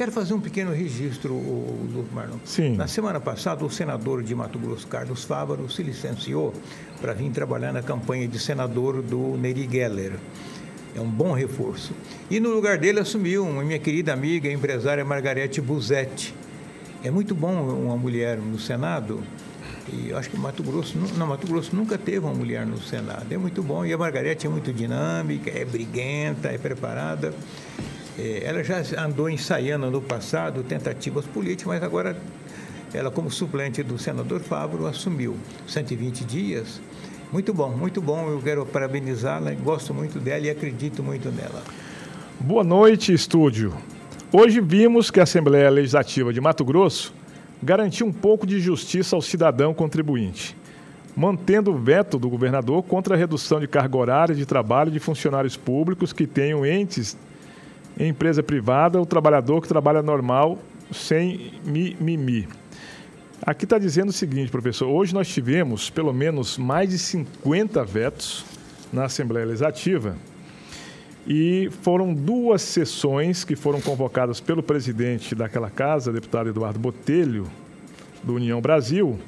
Quero 0.02 0.12
fazer 0.12 0.34
um 0.34 0.42
pequeno 0.42 0.74
registro, 0.74 1.32
o, 1.32 2.08
Marlon. 2.12 2.40
Sim. 2.44 2.76
Na 2.76 2.88
semana 2.88 3.20
passada, 3.20 3.64
o 3.64 3.70
senador 3.70 4.24
de 4.24 4.34
Mato 4.34 4.58
Grosso, 4.58 4.88
Carlos 4.88 5.24
Fávaro, 5.24 5.70
se 5.70 5.84
licenciou 5.84 6.56
para 7.00 7.14
vir 7.14 7.30
trabalhar 7.30 7.72
na 7.72 7.84
campanha 7.84 8.28
de 8.28 8.40
senador 8.40 9.04
do 9.04 9.38
Neri 9.38 9.70
Geller. 9.72 10.14
É 10.96 11.00
um 11.00 11.08
bom 11.08 11.34
reforço. 11.34 11.94
E 12.32 12.40
no 12.40 12.50
lugar 12.50 12.80
dele 12.80 13.00
assumiu 13.00 13.46
uma 13.46 13.64
minha 13.64 13.78
querida 13.78 14.12
amiga, 14.12 14.50
a 14.50 14.52
empresária 14.52 15.06
Margarete 15.06 15.62
Buzetti. 15.62 16.34
É 17.04 17.12
muito 17.12 17.36
bom 17.36 17.54
uma 17.54 17.96
mulher 17.96 18.40
no 18.40 18.58
Senado. 18.58 19.22
E 19.94 20.10
eu 20.10 20.18
acho 20.18 20.32
que 20.32 20.38
Mato 20.38 20.64
Grosso, 20.64 20.98
não, 21.16 21.28
Mato 21.28 21.46
Grosso 21.46 21.76
nunca 21.76 21.96
teve 21.96 22.26
uma 22.26 22.34
mulher 22.34 22.66
no 22.66 22.82
Senado. 22.82 23.32
É 23.32 23.38
muito 23.38 23.62
bom. 23.62 23.86
E 23.86 23.94
a 23.94 23.98
Margarete 24.00 24.48
é 24.48 24.50
muito 24.50 24.74
dinâmica, 24.74 25.52
é 25.52 25.64
briguenta, 25.64 26.48
é 26.48 26.58
preparada. 26.58 27.36
É, 28.18 28.44
ela 28.44 28.64
já 28.64 28.82
andou 29.04 29.30
ensaiando 29.30 29.90
no 29.90 30.02
passado 30.02 30.64
tentativas 30.64 31.26
políticas, 31.26 31.74
mas 31.74 31.84
agora 31.84 32.18
ela, 32.94 33.10
como 33.10 33.32
suplente 33.32 33.82
do 33.84 33.98
senador 33.98 34.42
Fábio, 34.42 34.86
assumiu 34.86 35.38
120 35.68 36.26
dias. 36.26 36.82
Muito 37.32 37.54
bom, 37.54 37.70
muito 37.70 38.02
bom. 38.02 38.30
Eu 38.30 38.42
quero 38.42 38.66
parabenizá-la, 38.66 39.54
gosto 39.54 39.94
muito 39.94 40.20
dela 40.20 40.46
e 40.46 40.50
acredito 40.50 41.02
muito 41.02 41.30
nela. 41.30 41.64
Boa 42.38 42.64
noite, 42.64 43.14
estúdio. 43.14 43.74
Hoje 44.34 44.60
vimos 44.60 45.10
que 45.10 45.20
a 45.20 45.24
Assembleia 45.24 45.70
Legislativa 45.70 46.34
de 46.34 46.42
Mato 46.42 46.66
Grosso 46.66 47.14
garantiu 47.64 48.08
um 48.08 48.12
pouco 48.12 48.46
de 48.46 48.60
justiça 48.60 49.16
ao 49.16 49.22
cidadão 49.22 49.74
contribuinte, 49.74 50.58
mantendo 51.16 51.72
o 51.72 51.78
veto 51.78 52.20
do 52.20 52.30
governador 52.30 52.84
contra 52.84 53.16
a 53.16 53.18
redução 53.18 53.60
de 53.60 53.68
carga 53.68 53.98
horária 53.98 54.36
de 54.36 54.46
trabalho 54.46 54.92
de 54.92 55.00
funcionários 55.00 55.56
públicos 55.56 56.12
que 56.12 56.28
tenham 56.28 56.66
entes 56.66 57.16
em 57.98 58.10
empresa 58.10 58.42
privada, 58.42 59.02
o 59.02 59.06
trabalhador 59.06 59.62
que 59.62 59.68
trabalha 59.68 60.02
normal, 60.02 60.60
sem 60.92 61.54
mimimi. 61.64 62.48
Aqui 63.44 63.66
está 63.66 63.78
dizendo 63.78 64.10
o 64.10 64.14
seguinte, 64.14 64.52
professor: 64.52 64.88
hoje 64.88 65.14
nós 65.14 65.28
tivemos 65.28 65.90
pelo 65.90 66.14
menos 66.14 66.58
mais 66.58 66.90
de 66.90 66.98
50 67.00 67.84
vetos 67.84 68.46
na 68.94 69.06
Assembleia 69.06 69.46
Legislativa 69.46 70.16
e 71.26 71.70
foram 71.82 72.14
duas 72.14 72.62
sessões 72.62 73.44
que 73.44 73.56
foram 73.56 73.80
convocadas 73.80 74.40
pelo 74.40 74.64
presidente 74.64 75.36
daquela 75.36 75.70
casa, 75.70 76.12
deputado 76.12 76.50
Eduardo 76.50 76.80
Botelho, 76.80 77.48
do 78.24 78.36
União 78.36 78.60
Brasil. 78.62 79.20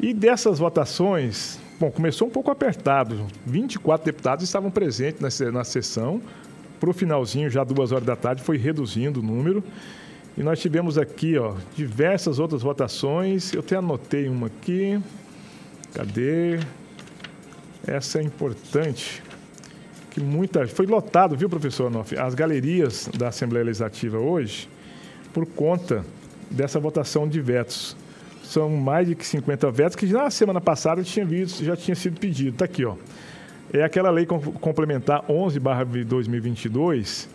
E 0.00 0.12
dessas 0.12 0.58
votações, 0.58 1.58
bom, 1.78 1.90
começou 1.90 2.28
um 2.28 2.30
pouco 2.30 2.50
apertado. 2.50 3.26
24 3.46 4.04
deputados 4.04 4.44
estavam 4.44 4.70
presentes 4.70 5.20
na 5.52 5.64
sessão, 5.64 6.20
para 6.80 6.88
o 6.88 6.94
finalzinho, 6.94 7.50
já 7.50 7.62
duas 7.62 7.92
horas 7.92 8.06
da 8.06 8.16
tarde, 8.16 8.42
foi 8.42 8.56
reduzindo 8.56 9.20
o 9.20 9.22
número. 9.22 9.62
E 10.36 10.42
nós 10.42 10.58
tivemos 10.58 10.96
aqui 10.96 11.36
ó, 11.36 11.54
diversas 11.76 12.38
outras 12.38 12.62
votações. 12.62 13.52
Eu 13.52 13.60
até 13.60 13.76
anotei 13.76 14.28
uma 14.28 14.46
aqui. 14.46 14.98
Cadê? 15.92 16.58
Essa 17.86 18.18
é 18.18 18.22
importante. 18.22 19.22
Que 20.10 20.20
muita. 20.20 20.66
Foi 20.66 20.86
lotado, 20.86 21.36
viu, 21.36 21.50
professor 21.50 21.88
Anoff? 21.88 22.18
As 22.18 22.34
galerias 22.34 23.08
da 23.16 23.28
Assembleia 23.28 23.66
Legislativa 23.66 24.18
hoje, 24.18 24.68
por 25.34 25.44
conta 25.44 26.04
dessa 26.50 26.80
votação 26.80 27.28
de 27.28 27.40
vetos. 27.40 27.94
São 28.42 28.70
mais 28.70 29.06
de 29.06 29.16
50 29.22 29.70
vetos 29.70 29.96
que 29.96 30.06
na 30.06 30.30
semana 30.30 30.60
passada 30.60 31.02
tinha 31.04 31.24
visto, 31.26 31.62
já 31.62 31.76
tinha 31.76 31.94
sido 31.94 32.18
pedido. 32.18 32.50
Está 32.50 32.64
aqui, 32.64 32.84
ó 32.84 32.96
é 33.72 33.82
aquela 33.82 34.10
lei 34.10 34.26
complementar 34.26 35.24
11/2022 35.28 37.28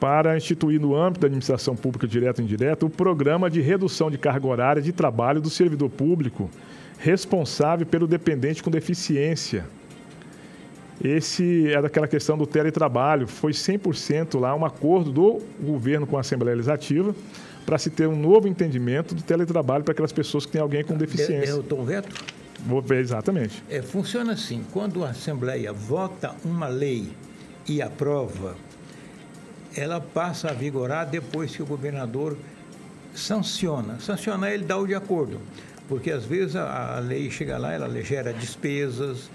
para 0.00 0.36
instituir 0.36 0.80
no 0.80 0.96
âmbito 0.96 1.20
da 1.20 1.28
administração 1.28 1.76
pública 1.76 2.08
direta 2.08 2.42
e 2.42 2.44
indireta 2.44 2.84
o 2.84 2.90
programa 2.90 3.48
de 3.48 3.60
redução 3.60 4.10
de 4.10 4.18
carga 4.18 4.48
horária 4.48 4.82
de 4.82 4.90
trabalho 4.90 5.40
do 5.40 5.48
servidor 5.48 5.90
público 5.90 6.50
responsável 6.98 7.86
pelo 7.86 8.06
dependente 8.06 8.62
com 8.62 8.70
deficiência. 8.70 9.64
esse 11.02 11.72
é 11.72 11.82
daquela 11.82 12.06
questão 12.06 12.38
do 12.38 12.46
teletrabalho. 12.46 13.26
Foi 13.26 13.52
100% 13.52 14.38
lá 14.38 14.54
um 14.54 14.64
acordo 14.64 15.10
do 15.10 15.40
governo 15.60 16.06
com 16.06 16.16
a 16.16 16.20
Assembleia 16.20 16.56
Legislativa 16.56 17.12
para 17.64 17.78
se 17.78 17.90
ter 17.90 18.06
um 18.06 18.16
novo 18.16 18.48
entendimento 18.48 19.14
do 19.14 19.22
teletrabalho 19.22 19.84
para 19.84 19.92
aquelas 19.92 20.12
pessoas 20.12 20.46
que 20.46 20.52
têm 20.52 20.60
alguém 20.60 20.84
com 20.84 20.96
deficiência. 20.96 21.50
É, 21.50 21.50
é 21.50 21.54
o 21.54 21.62
Tom 21.62 21.84
Veto? 21.84 22.08
Exatamente. 23.00 23.62
É, 23.68 23.82
funciona 23.82 24.32
assim: 24.32 24.64
quando 24.72 25.04
a 25.04 25.10
Assembleia 25.10 25.72
vota 25.72 26.34
uma 26.44 26.68
lei 26.68 27.10
e 27.68 27.80
aprova, 27.82 28.56
ela 29.76 30.00
passa 30.00 30.50
a 30.50 30.52
vigorar 30.52 31.06
depois 31.06 31.54
que 31.54 31.62
o 31.62 31.66
governador 31.66 32.36
sanciona. 33.14 33.98
Sancionar, 34.00 34.52
ele 34.52 34.64
dá 34.64 34.76
o 34.76 34.86
de 34.86 34.94
acordo. 34.94 35.40
Porque 35.88 36.10
às 36.10 36.24
vezes 36.24 36.56
a, 36.56 36.96
a 36.96 36.98
lei 37.00 37.30
chega 37.30 37.58
lá, 37.58 37.72
ela 37.72 37.88
gera 38.02 38.32
despesas, 38.32 39.30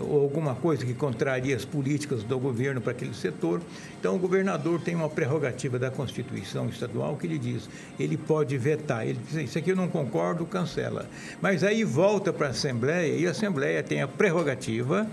ou 0.00 0.22
alguma 0.22 0.54
coisa 0.54 0.84
que 0.84 0.94
contraria 0.94 1.54
as 1.54 1.64
políticas 1.64 2.22
do 2.22 2.38
governo 2.38 2.80
para 2.80 2.92
aquele 2.92 3.14
setor. 3.14 3.60
Então, 3.98 4.16
o 4.16 4.18
governador 4.18 4.80
tem 4.80 4.94
uma 4.94 5.08
prerrogativa 5.08 5.78
da 5.78 5.90
Constituição 5.90 6.68
estadual 6.68 7.16
que 7.16 7.26
ele 7.26 7.38
diz, 7.38 7.68
ele 7.98 8.16
pode 8.16 8.56
vetar, 8.56 9.06
ele 9.06 9.18
diz, 9.26 9.48
isso 9.48 9.58
aqui 9.58 9.70
eu 9.70 9.76
não 9.76 9.88
concordo, 9.88 10.44
cancela. 10.46 11.08
Mas 11.40 11.62
aí 11.62 11.84
volta 11.84 12.32
para 12.32 12.48
a 12.48 12.50
Assembleia 12.50 13.16
e 13.16 13.26
a 13.26 13.30
Assembleia 13.30 13.82
tem 13.82 14.02
a 14.02 14.08
prerrogativa 14.08 15.06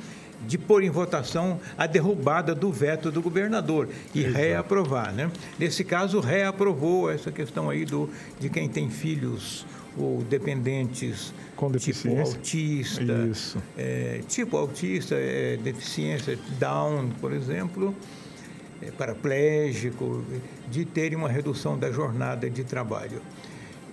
de 0.47 0.57
pôr 0.57 0.84
em 0.84 0.89
votação 0.89 1.59
a 1.77 1.86
derrubada 1.86 2.55
do 2.55 2.71
veto 2.71 3.11
do 3.11 3.21
governador 3.21 3.89
e 4.13 4.21
Exato. 4.21 4.38
reaprovar. 4.38 5.13
Né? 5.13 5.32
Nesse 5.59 5.84
caso, 5.84 6.19
reaprovou 6.19 7.11
essa 7.11 7.32
questão 7.32 7.69
aí 7.69 7.86
do, 7.86 8.09
de 8.39 8.49
quem 8.49 8.67
tem 8.67 8.89
filhos 8.89 9.65
ou 9.98 10.24
dependentes 10.24 11.34
com 11.56 11.68
tipo 11.68 11.80
deficiência. 11.80 12.24
tipo 12.24 12.38
autista, 12.38 13.28
Isso. 13.30 13.62
É, 13.78 14.22
tipo 14.28 14.58
autista, 14.58 15.16
é, 15.16 15.58
deficiência 15.58 16.38
Down, 16.60 17.10
por 17.20 17.34
exemplo, 17.34 17.96
é, 18.82 18.92
paraplégico, 18.92 20.24
de 20.70 20.86
terem 20.86 21.18
uma 21.18 21.30
redução 21.30 21.78
da 21.78 21.92
jornada 21.92 22.50
de 22.50 22.64
trabalho. 22.64 23.22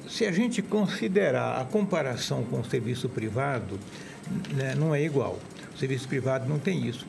Se 0.08 0.24
a 0.24 0.32
gente 0.32 0.62
considerar 0.62 1.60
a 1.60 1.64
comparação 1.64 2.42
com 2.44 2.60
o 2.60 2.64
serviço 2.64 3.08
privado, 3.08 3.78
né, 4.54 4.74
não 4.74 4.94
é 4.94 5.02
igual. 5.02 5.38
O 5.74 5.78
serviço 5.78 6.08
privado 6.08 6.48
não 6.48 6.58
tem 6.58 6.86
isso. 6.86 7.06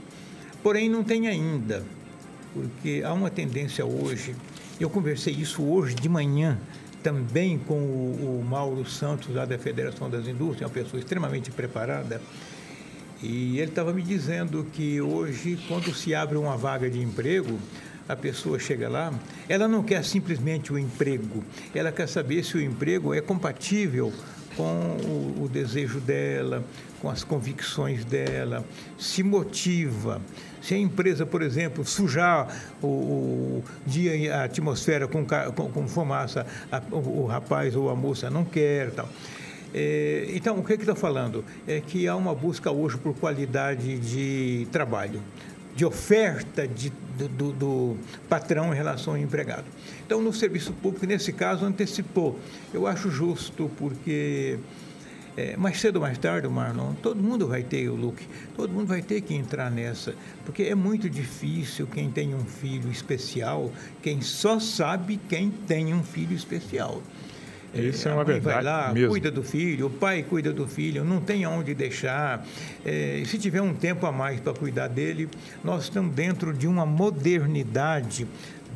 Porém, 0.62 0.90
não 0.90 1.04
tem 1.04 1.28
ainda, 1.28 1.86
porque 2.54 3.02
há 3.06 3.14
uma 3.14 3.30
tendência 3.30 3.86
hoje. 3.86 4.36
Eu 4.80 4.90
conversei 4.90 5.34
isso 5.34 5.64
hoje 5.64 5.96
de 5.96 6.10
manhã 6.10 6.58
também 7.04 7.58
com 7.58 7.76
o, 7.76 8.42
o 8.42 8.46
Mauro 8.46 8.86
Santos, 8.86 9.34
lá 9.34 9.46
da 9.46 9.58
Federação 9.58 10.10
das 10.10 10.28
Indústrias, 10.28 10.70
uma 10.70 10.74
pessoa 10.74 11.00
extremamente 11.00 11.52
preparada. 11.52 12.22
E 13.22 13.60
ele 13.60 13.70
estava 13.70 13.92
me 13.92 14.02
dizendo 14.02 14.66
que 14.72 15.02
hoje, 15.02 15.60
quando 15.68 15.94
se 15.94 16.16
abre 16.16 16.38
uma 16.38 16.56
vaga 16.56 16.90
de 16.90 17.02
emprego, 17.02 17.60
a 18.08 18.16
pessoa 18.16 18.58
chega 18.58 18.90
lá, 18.90 19.14
ela 19.48 19.68
não 19.68 19.84
quer 19.84 20.04
simplesmente 20.04 20.74
o 20.74 20.80
emprego, 20.80 21.44
ela 21.76 21.92
quer 21.92 22.08
saber 22.08 22.44
se 22.44 22.58
o 22.58 22.62
emprego 22.62 23.14
é 23.14 23.22
compatível 23.22 24.12
com 24.60 24.98
o, 25.06 25.44
o 25.46 25.48
desejo 25.48 26.02
dela, 26.02 26.62
com 27.02 27.10
as 27.10 27.24
convicções 27.24 28.04
dela, 28.04 28.66
se 28.98 29.24
motiva. 29.24 30.22
Se 30.62 30.74
a 30.74 30.78
empresa, 30.78 31.26
por 31.26 31.42
exemplo, 31.42 31.86
sujar 31.86 32.54
o, 32.82 32.88
o 32.88 33.64
dia 33.88 34.36
a 34.36 34.44
atmosfera 34.44 35.08
com, 35.08 35.26
com, 35.26 35.72
com 35.72 35.88
fumaça, 35.88 36.46
a, 36.70 36.82
o, 36.92 37.22
o, 37.22 37.26
rapaz 37.26 37.74
ou 37.74 37.90
a 37.90 37.96
moça 37.96 38.30
não 38.30 38.44
quer 38.44 38.92
tal. 38.92 39.08
É, 39.74 40.28
então, 40.34 40.60
o 40.60 40.64
que 40.64 40.74
está 40.74 40.96
falando? 40.96 41.46
É 41.66 41.80
que 41.80 42.06
há 42.06 42.14
uma 42.18 42.36
busca 42.36 42.70
hoje 42.70 42.98
por 42.98 43.16
qualidade 43.16 43.98
de 43.98 44.68
trabalho, 44.74 45.22
de 45.80 45.86
oferta 45.86 46.68
de, 46.68 46.92
do, 47.38 47.54
do, 47.54 47.98
patrão 48.28 48.74
em 48.74 48.76
relação 48.76 49.14
ao 49.14 49.20
empregado. 49.20 49.64
Então, 50.06 50.22
no 50.22 50.34
serviço 50.34 50.74
público, 50.74 51.06
nesse 51.06 51.32
caso, 51.32 51.64
antecipou. 51.64 52.38
Eu 52.74 52.86
acho 52.86 53.10
justo, 53.10 53.72
porque 53.78 54.60
é, 55.38 55.56
mais 55.56 55.80
cedo 55.80 55.96
ou 55.96 56.02
mais 56.02 56.18
tarde, 56.18 56.50
Marlon, 56.50 56.96
todo 56.96 57.24
mundo 57.24 57.48
vai 57.48 57.64
ter 57.64 57.88
o 57.88 57.96
look, 57.96 58.22
todo 58.58 58.74
mundo 58.74 58.88
vai 58.88 59.02
ter 59.02 59.22
que 59.22 59.34
entrar 59.34 59.72
nessa, 59.72 60.14
porque 60.44 60.64
é 60.64 60.76
muito 60.76 61.10
difícil 61.10 61.88
quem 61.88 62.12
tem 62.12 62.36
um 62.36 62.44
filho 62.44 62.92
especial, 62.92 63.72
quem 64.04 64.20
só 64.20 64.60
sabe 64.60 65.18
quem 65.30 65.50
tem 65.50 65.94
um 65.94 66.04
filho 66.04 66.36
especial. 66.36 67.02
Isso 67.74 68.08
é, 68.08 68.12
é 68.12 68.14
uma 68.14 68.24
verdade. 68.24 68.56
Vai 68.56 68.64
lá, 68.64 68.94
mesmo. 68.94 69.10
cuida 69.10 69.30
do 69.30 69.44
filho, 69.44 69.88
o 69.88 69.90
pai 69.90 70.24
cuida 70.24 70.52
do 70.52 70.68
filho, 70.68 71.04
não 71.04 71.22
tem 71.22 71.44
aonde 71.44 71.74
deixar. 71.74 72.46
É, 72.86 73.22
se 73.26 73.38
tiver 73.38 73.62
um 73.62 73.74
tempo 73.74 74.06
a 74.06 74.12
mais 74.12 74.40
para 74.40 74.54
cuidar 74.54 74.88
dele, 74.88 75.30
nós 75.64 75.84
estamos 75.84 76.14
dentro 76.14 76.54
de 76.54 76.68
uma 76.68 76.86
modernidade 76.86 78.28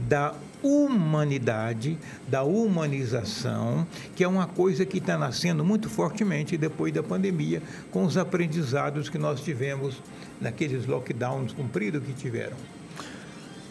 da 0.07 0.33
humanidade, 0.61 1.97
da 2.27 2.43
humanização, 2.43 3.85
que 4.15 4.23
é 4.23 4.27
uma 4.27 4.47
coisa 4.47 4.85
que 4.85 4.97
está 4.97 5.17
nascendo 5.17 5.63
muito 5.63 5.89
fortemente 5.89 6.57
depois 6.57 6.93
da 6.93 7.03
pandemia, 7.03 7.61
com 7.91 8.05
os 8.05 8.17
aprendizados 8.17 9.09
que 9.09 9.17
nós 9.17 9.41
tivemos 9.41 10.01
naqueles 10.39 10.85
lockdowns 10.85 11.51
cumpridos 11.51 12.01
que 12.03 12.13
tiveram. 12.13 12.55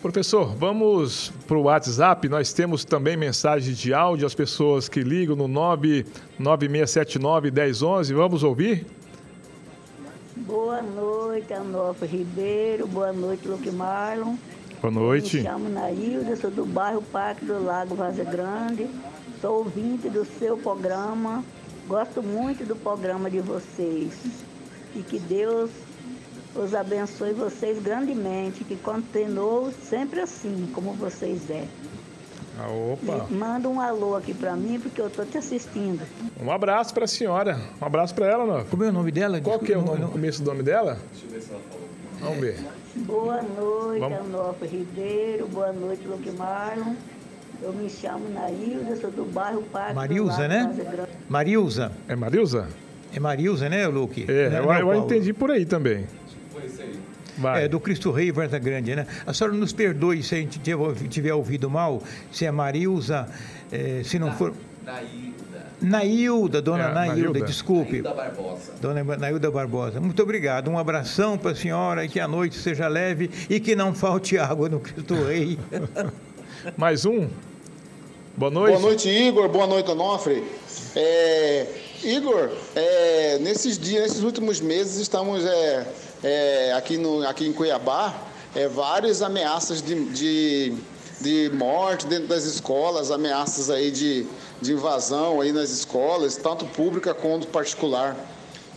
Professor, 0.03 0.53
vamos 0.57 1.33
para 1.47 1.57
o 1.57 1.63
WhatsApp. 1.63 2.29
Nós 2.29 2.53
temos 2.53 2.85
também 2.85 3.17
mensagens 3.17 3.79
de 3.79 3.95
áudio, 3.95 4.27
as 4.27 4.35
pessoas 4.35 4.89
que 4.89 5.01
ligam 5.01 5.37
no 5.37 5.47
99679-1011. 6.41 8.13
Vamos 8.13 8.43
ouvir? 8.43 8.85
Boa 10.39 10.83
noite, 10.83 11.55
Anofo 11.55 12.05
Ribeiro. 12.05 12.89
Boa 12.89 13.13
noite, 13.13 13.47
Luque 13.47 13.71
Marlon. 13.71 14.35
Boa 14.81 14.91
noite. 14.91 15.37
Me 15.37 15.45
chamo 15.45 15.69
Nailda, 15.69 16.35
sou 16.35 16.51
do 16.51 16.67
bairro 16.67 17.01
Parque 17.01 17.45
do 17.45 17.65
Lago 17.65 17.95
Vaza 17.95 18.25
Grande. 18.25 18.89
Sou 19.41 19.59
ouvinte 19.59 20.09
do 20.09 20.25
seu 20.25 20.57
programa. 20.57 21.45
Gosto 21.87 22.21
muito 22.21 22.65
do 22.67 22.75
programa 22.75 23.31
de 23.31 23.39
vocês. 23.39 24.13
E 24.97 25.03
que 25.05 25.21
Deus 25.21 25.71
os 26.55 26.75
abençoe 26.75 27.33
vocês 27.33 27.83
grandemente. 27.83 28.65
Que 28.65 28.77
continue 28.77 29.73
sempre 29.89 30.21
assim, 30.21 30.69
como 30.75 30.93
vocês 30.95 31.51
é. 31.51 31.65
Ah, 32.59 32.69
opa. 32.69 33.27
Manda 33.31 33.69
um 33.69 33.81
alô 33.81 34.15
aqui 34.15 34.35
para 34.35 34.55
mim, 34.55 34.79
porque 34.79 35.01
eu 35.01 35.07
estou 35.07 35.25
te 35.25 35.39
assistindo. 35.39 36.03
Um 36.41 36.51
abraço 36.51 36.93
para 36.93 37.05
a 37.05 37.09
senhora. 37.09 37.59
Um 37.81 37.85
abraço 37.85 38.15
para 38.15 38.27
ela, 38.27 38.45
não? 38.45 38.65
Como 38.67 38.85
é 38.85 38.89
o 38.89 38.93
nome 38.93 39.11
dela? 39.11 39.41
Qual 39.41 39.59
que 39.59 39.73
é 39.73 39.79
o 39.79 39.83
nome, 39.83 40.07
começo 40.07 40.43
do 40.43 40.51
nome 40.51 40.63
dela? 40.63 40.99
Deixa 41.13 41.27
eu 41.27 41.31
ver 41.31 41.41
se 41.41 41.51
ela 41.51 41.61
falou. 41.71 41.89
Vamos 42.21 42.41
ver. 42.41 42.59
Boa 42.95 43.43
noite, 43.43 44.01
Vamos... 44.01 44.71
Ribeiro. 44.71 45.49
Boa 45.49 45.73
noite, 45.73 46.07
Luque 46.07 46.31
Marlon. 46.31 46.95
Eu 47.63 47.73
me 47.73 47.89
chamo 47.89 48.29
Nailza, 48.29 48.97
sou 49.01 49.11
do 49.11 49.25
bairro 49.25 49.63
Parque. 49.73 49.95
Marilza, 49.95 50.49
né? 50.49 50.73
Marilza. 51.29 51.93
É 52.09 52.17
Marilza? 52.17 52.69
É 53.15 53.21
Marilza, 53.21 53.69
né, 53.69 53.87
Luque? 53.87 54.25
É, 54.29 54.51
né? 54.51 54.59
eu, 54.59 54.73
eu 54.73 54.95
entendi 54.95 55.33
por 55.33 55.51
aí 55.51 55.65
também. 55.65 56.07
Vai. 57.39 57.65
É, 57.65 57.69
do 57.69 57.81
Cristo 57.81 58.11
Rei 58.11 58.31
Varta 58.31 58.59
Grande, 58.59 58.95
né? 58.95 59.07
A 59.27 59.33
senhora 59.33 59.57
nos 59.57 59.73
perdoe 59.73 60.23
se 60.23 60.35
a 60.35 60.39
gente 60.39 60.61
tiver 61.09 61.35
ouvido 61.35 61.71
mal, 61.71 62.03
se 62.31 62.45
é 62.45 62.51
Marilza, 62.51 63.29
é, 63.71 64.03
se 64.05 64.19
não 64.19 64.29
da, 64.29 64.35
for. 64.35 64.55
Nailda, 65.81 66.63
dona 66.63 66.91
é, 66.91 66.95
Nailda, 66.95 67.23
Nailda, 67.23 67.41
desculpe. 67.47 68.03
Nailda 68.03 68.15
Barbosa. 68.15 68.73
Dona 68.81 69.05
Nailda 69.17 69.51
Barbosa. 69.51 70.01
Muito 70.01 70.23
obrigado. 70.23 70.71
Um 70.71 70.79
abração 70.79 71.37
para 71.37 71.51
a 71.53 71.55
senhora 71.55 72.05
e 72.05 72.09
que 72.09 72.21
a 72.21 72.29
noite 72.29 72.57
seja 72.57 72.87
leve 72.87 73.31
e 73.51 73.59
que 73.59 73.75
não 73.75 73.95
falte 73.95 74.39
água 74.39 74.69
no 74.69 74.79
Cristo 74.79 75.15
Rei. 75.15 75.59
Mais 76.77 77.05
um. 77.05 77.29
Boa 78.37 78.51
noite. 78.51 78.73
Boa 78.73 78.81
noite, 78.81 79.09
Igor. 79.09 79.49
Boa 79.49 79.67
noite, 79.67 79.91
Onofre. 79.91 80.45
É, 80.95 81.67
Igor, 82.05 82.51
é, 82.75 83.39
nesses 83.41 83.79
dias, 83.79 84.03
nesses 84.03 84.23
últimos 84.23 84.61
meses, 84.61 84.97
estamos 84.97 85.45
é, 85.45 85.87
é 86.23 86.73
aqui, 86.73 86.97
no, 86.97 87.27
aqui 87.27 87.47
em 87.47 87.53
Cuiabá, 87.53 88.15
é, 88.55 88.69
várias 88.69 89.23
ameaças 89.23 89.83
de, 89.83 90.05
de, 90.07 90.75
de 91.21 91.51
morte 91.55 92.07
dentro 92.07 92.29
das 92.29 92.45
escolas, 92.45 93.11
ameaças 93.11 93.71
aí 93.71 93.91
de 93.91 94.27
de 94.63 94.73
invasão 94.73 95.41
aí 95.41 95.53
nas 95.53 95.71
escolas, 95.71 96.37
tanto 96.37 96.65
pública 96.67 97.13
quanto 97.13 97.49
particular. 97.49 98.17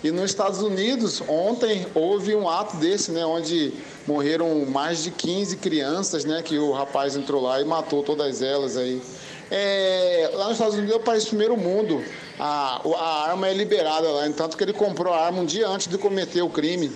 E 0.03 0.11
nos 0.11 0.25
Estados 0.25 0.61
Unidos, 0.61 1.21
ontem 1.27 1.85
houve 1.93 2.35
um 2.35 2.49
ato 2.49 2.75
desse, 2.77 3.11
né, 3.11 3.25
onde 3.25 3.73
morreram 4.05 4.65
mais 4.65 5.03
de 5.03 5.11
15 5.11 5.57
crianças, 5.57 6.25
né, 6.25 6.41
que 6.43 6.57
o 6.57 6.71
rapaz 6.71 7.15
entrou 7.15 7.41
lá 7.41 7.61
e 7.61 7.65
matou 7.65 8.03
todas 8.03 8.41
elas 8.41 8.77
aí. 8.77 9.01
É, 9.49 10.31
lá 10.33 10.45
nos 10.45 10.53
Estados 10.53 10.75
Unidos 10.75 10.93
é 10.93 10.97
o 10.97 11.01
país 11.01 11.25
primeiro 11.25 11.55
mundo. 11.55 12.03
A, 12.39 12.81
a 12.97 13.29
arma 13.29 13.47
é 13.47 13.53
liberada 13.53 14.09
lá, 14.09 14.27
tanto 14.35 14.57
que 14.57 14.63
ele 14.63 14.73
comprou 14.73 15.13
a 15.13 15.25
arma 15.25 15.39
um 15.39 15.45
dia 15.45 15.67
antes 15.67 15.87
de 15.87 15.97
cometer 15.97 16.41
o 16.41 16.49
crime. 16.49 16.91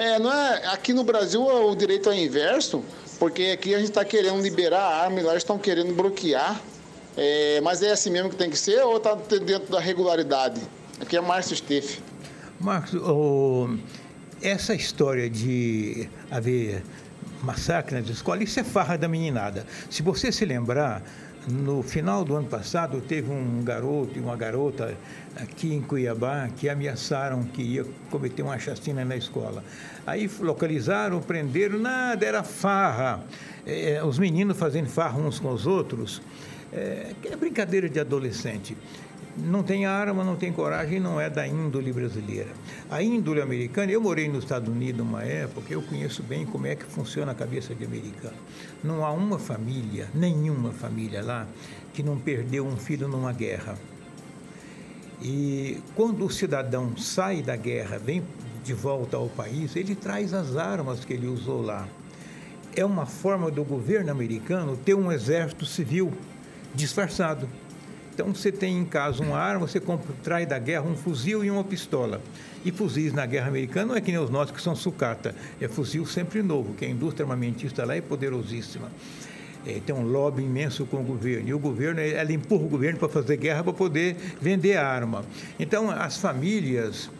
É, 0.00 0.18
não 0.18 0.32
é, 0.32 0.66
aqui 0.68 0.94
no 0.94 1.04
Brasil 1.04 1.42
o 1.44 1.76
direito 1.76 2.08
é 2.08 2.18
inverso, 2.18 2.82
porque 3.18 3.50
aqui 3.52 3.74
a 3.74 3.78
gente 3.78 3.90
está 3.90 4.02
querendo 4.02 4.40
liberar 4.40 4.80
a 4.80 5.02
arma 5.02 5.20
e 5.20 5.22
lá 5.22 5.36
estão 5.36 5.58
querendo 5.58 5.94
bloquear. 5.94 6.58
É, 7.18 7.60
mas 7.60 7.82
é 7.82 7.90
assim 7.90 8.08
mesmo 8.08 8.30
que 8.30 8.36
tem 8.36 8.48
que 8.48 8.56
ser 8.56 8.80
ou 8.80 8.96
está 8.96 9.14
dentro 9.14 9.70
da 9.70 9.78
regularidade? 9.78 10.58
Aqui 10.98 11.18
é 11.18 11.20
Márcio 11.20 11.54
Steff. 11.54 12.00
Marcos, 12.58 12.98
essa 14.40 14.74
história 14.74 15.28
de 15.28 16.08
haver 16.30 16.82
massacre 17.42 18.00
nas 18.00 18.08
escolas, 18.08 18.48
isso 18.48 18.58
é 18.58 18.64
farra 18.64 18.96
da 18.96 19.06
meninada. 19.06 19.66
Se 19.90 20.02
você 20.02 20.32
se 20.32 20.46
lembrar, 20.46 21.02
no 21.48 21.82
final 21.82 22.24
do 22.24 22.36
ano 22.36 22.46
passado, 22.46 23.00
teve 23.00 23.30
um 23.30 23.62
garoto 23.64 24.12
e 24.16 24.20
uma 24.20 24.36
garota 24.36 24.96
aqui 25.36 25.72
em 25.72 25.80
Cuiabá 25.80 26.48
que 26.54 26.68
ameaçaram 26.68 27.42
que 27.44 27.62
ia 27.62 27.86
cometer 28.10 28.42
uma 28.42 28.58
chacina 28.58 29.04
na 29.04 29.16
escola. 29.16 29.64
Aí 30.06 30.30
localizaram, 30.40 31.20
prenderam, 31.20 31.78
nada, 31.78 32.26
era 32.26 32.42
farra. 32.42 33.24
É, 33.66 34.02
os 34.04 34.18
meninos 34.18 34.56
fazendo 34.56 34.88
farra 34.88 35.18
uns 35.18 35.38
com 35.38 35.52
os 35.52 35.66
outros. 35.66 36.20
É, 36.72 37.12
é 37.24 37.36
brincadeira 37.36 37.88
de 37.88 37.98
adolescente 37.98 38.76
não 39.40 39.62
tem 39.62 39.86
arma, 39.86 40.22
não 40.22 40.36
tem 40.36 40.52
coragem, 40.52 41.00
não 41.00 41.20
é 41.20 41.30
da 41.30 41.46
índole 41.46 41.92
brasileira. 41.92 42.50
A 42.90 43.02
índole 43.02 43.40
americana, 43.40 43.90
eu 43.90 44.00
morei 44.00 44.28
nos 44.28 44.44
Estados 44.44 44.68
Unidos 44.68 45.00
uma 45.00 45.22
época, 45.22 45.72
eu 45.72 45.82
conheço 45.82 46.22
bem 46.22 46.44
como 46.46 46.66
é 46.66 46.74
que 46.74 46.84
funciona 46.84 47.32
a 47.32 47.34
cabeça 47.34 47.74
de 47.74 47.84
americano. 47.84 48.36
Não 48.82 49.04
há 49.04 49.10
uma 49.12 49.38
família, 49.38 50.08
nenhuma 50.14 50.72
família 50.72 51.22
lá, 51.22 51.46
que 51.92 52.02
não 52.02 52.18
perdeu 52.18 52.66
um 52.66 52.76
filho 52.76 53.08
numa 53.08 53.32
guerra. 53.32 53.76
E 55.22 55.78
quando 55.94 56.24
o 56.24 56.30
cidadão 56.30 56.96
sai 56.96 57.42
da 57.42 57.56
guerra, 57.56 57.98
vem 57.98 58.22
de 58.64 58.72
volta 58.72 59.16
ao 59.16 59.28
país, 59.28 59.76
ele 59.76 59.94
traz 59.94 60.32
as 60.32 60.56
armas 60.56 61.04
que 61.04 61.12
ele 61.12 61.26
usou 61.26 61.62
lá. 61.62 61.86
É 62.74 62.84
uma 62.84 63.06
forma 63.06 63.50
do 63.50 63.64
governo 63.64 64.10
americano 64.10 64.76
ter 64.76 64.94
um 64.94 65.10
exército 65.10 65.66
civil 65.66 66.12
disfarçado 66.74 67.48
então 68.12 68.34
você 68.34 68.52
tem 68.52 68.78
em 68.78 68.84
casa 68.84 69.22
uma 69.22 69.38
arma, 69.38 69.66
você 69.66 69.80
traz 70.22 70.46
da 70.46 70.58
guerra 70.58 70.82
um 70.82 70.96
fuzil 70.96 71.44
e 71.44 71.50
uma 71.50 71.64
pistola. 71.64 72.20
E 72.64 72.70
fuzis 72.70 73.12
na 73.12 73.24
guerra 73.24 73.48
americana 73.48 73.86
não 73.86 73.96
é 73.96 74.00
que 74.00 74.10
nem 74.10 74.20
os 74.20 74.28
nossos 74.28 74.54
que 74.54 74.60
são 74.60 74.76
sucata, 74.76 75.34
é 75.60 75.66
fuzil 75.66 76.04
sempre 76.04 76.42
novo, 76.42 76.74
que 76.74 76.84
a 76.84 76.88
indústria 76.88 77.24
armamentista 77.24 77.84
lá 77.84 77.96
é 77.96 78.00
poderosíssima. 78.00 78.90
É, 79.66 79.78
tem 79.84 79.94
um 79.94 80.02
lobby 80.02 80.42
imenso 80.42 80.86
com 80.86 80.98
o 80.98 81.02
governo. 81.02 81.48
E 81.48 81.54
o 81.54 81.58
governo, 81.58 82.00
ela 82.00 82.32
empurra 82.32 82.64
o 82.64 82.68
governo 82.68 82.98
para 82.98 83.08
fazer 83.08 83.36
guerra 83.36 83.62
para 83.62 83.72
poder 83.72 84.16
vender 84.40 84.76
arma. 84.76 85.22
Então, 85.58 85.90
as 85.90 86.16
famílias, 86.16 87.10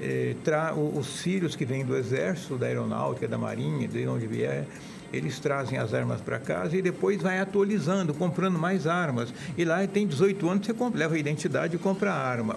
é, 0.00 0.34
tra, 0.44 0.74
os 0.74 1.20
filhos 1.20 1.56
que 1.56 1.64
vêm 1.64 1.84
do 1.84 1.96
exército, 1.96 2.56
da 2.56 2.66
aeronáutica, 2.66 3.26
da 3.26 3.36
marinha, 3.36 3.88
de 3.88 4.06
onde 4.06 4.28
vier, 4.28 4.64
eles 5.12 5.38
trazem 5.38 5.78
as 5.78 5.94
armas 5.94 6.20
para 6.20 6.38
casa 6.38 6.76
e 6.76 6.82
depois 6.82 7.20
vai 7.20 7.38
atualizando, 7.38 8.12
comprando 8.12 8.58
mais 8.58 8.86
armas. 8.86 9.32
E 9.56 9.64
lá 9.64 9.86
tem 9.86 10.06
18 10.06 10.48
anos, 10.48 10.66
você 10.66 10.74
leva 10.94 11.14
a 11.14 11.18
identidade 11.18 11.76
e 11.76 11.78
compra 11.78 12.12
a 12.12 12.16
arma. 12.16 12.56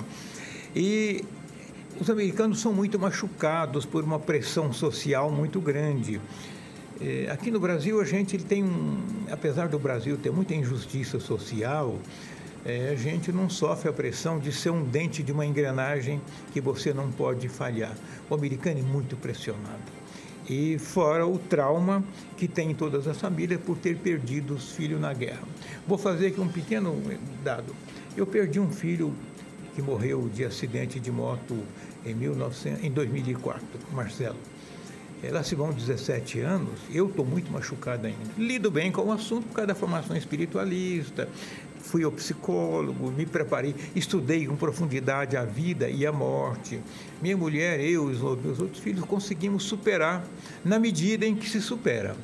E 0.76 1.24
os 2.00 2.10
americanos 2.10 2.60
são 2.60 2.74
muito 2.74 3.00
machucados 3.00 3.86
por 3.86 4.04
uma 4.04 4.20
pressão 4.20 4.74
social 4.74 5.32
muito 5.32 5.62
grande. 5.62 6.20
É, 7.00 7.30
aqui 7.32 7.50
no 7.50 7.60
Brasil 7.60 8.00
a 8.00 8.06
gente 8.06 8.38
tem 8.38 8.64
um, 8.64 8.98
apesar 9.32 9.68
do 9.68 9.80
Brasil 9.80 10.18
ter 10.18 10.32
muita 10.32 10.54
injustiça 10.54 11.20
social, 11.20 11.98
é, 12.64 12.90
a 12.90 12.96
gente 12.96 13.32
não 13.32 13.50
sofre 13.50 13.90
a 13.90 13.94
pressão 13.94 14.38
de 14.38 14.52
ser 14.52 14.70
um 14.70 14.84
dente 14.84 15.24
de 15.24 15.32
uma 15.32 15.46
engrenagem 15.46 16.22
que 16.54 16.62
você 16.62 16.94
não 16.94 17.12
pode 17.12 17.48
falhar. 17.50 17.96
O 18.30 18.36
americano 18.36 18.80
é 18.80 18.84
muito 18.84 19.16
pressionado 19.16 20.01
e 20.52 20.78
fora 20.78 21.26
o 21.26 21.40
trauma 21.40 22.04
que 22.36 22.46
tem 22.46 22.72
em 22.72 22.76
todas 22.76 23.08
as 23.08 23.18
famílias 23.18 23.62
por 23.62 23.78
ter 23.78 23.98
perdido 23.98 24.54
os 24.54 24.74
filhos 24.74 25.00
na 25.00 25.14
guerra. 25.14 25.44
Vou 25.88 25.98
fazer 25.98 26.28
aqui 26.28 26.42
um 26.42 26.48
pequeno 26.50 27.02
dado. 27.42 27.74
Eu 28.18 28.28
perdi 28.28 28.60
um 28.60 28.70
filho 28.70 29.14
que 29.74 29.82
morreu 29.82 30.28
de 30.28 30.44
acidente 30.44 31.00
de 31.00 31.10
moto 31.10 31.58
em, 32.06 32.14
1900, 32.14 32.84
em 32.84 32.92
2004, 32.92 33.66
Marcelo. 33.94 34.36
Lá 35.24 35.42
se 35.42 35.56
vão 35.56 35.72
17 35.72 36.42
anos, 36.42 36.82
eu 36.92 37.08
estou 37.08 37.24
muito 37.24 37.50
machucado 37.50 38.08
ainda. 38.08 38.20
Lido 38.38 38.70
bem 38.70 38.92
com 38.92 39.04
o 39.04 39.12
assunto 39.14 39.48
por 39.48 39.56
causa 39.56 39.68
da 39.68 39.76
formação 39.76 40.18
espiritualista, 40.18 41.30
fui 41.82 42.04
ao 42.04 42.12
psicólogo, 42.12 43.12
me 43.12 43.26
preparei, 43.26 43.76
estudei 43.96 44.46
com 44.46 44.56
profundidade 44.56 45.36
a 45.36 45.44
vida 45.44 45.90
e 45.90 46.06
a 46.06 46.12
morte. 46.12 46.80
Minha 47.22 47.36
mulher, 47.36 47.80
eu 47.80 48.12
e 48.12 48.14
os 48.14 48.42
meus 48.42 48.60
outros 48.60 48.82
filhos 48.82 49.04
conseguimos 49.06 49.64
superar 49.64 50.24
na 50.64 50.80
medida 50.80 51.26
em 51.26 51.36
que 51.36 51.50
se 51.50 51.62
supera. 51.62 52.16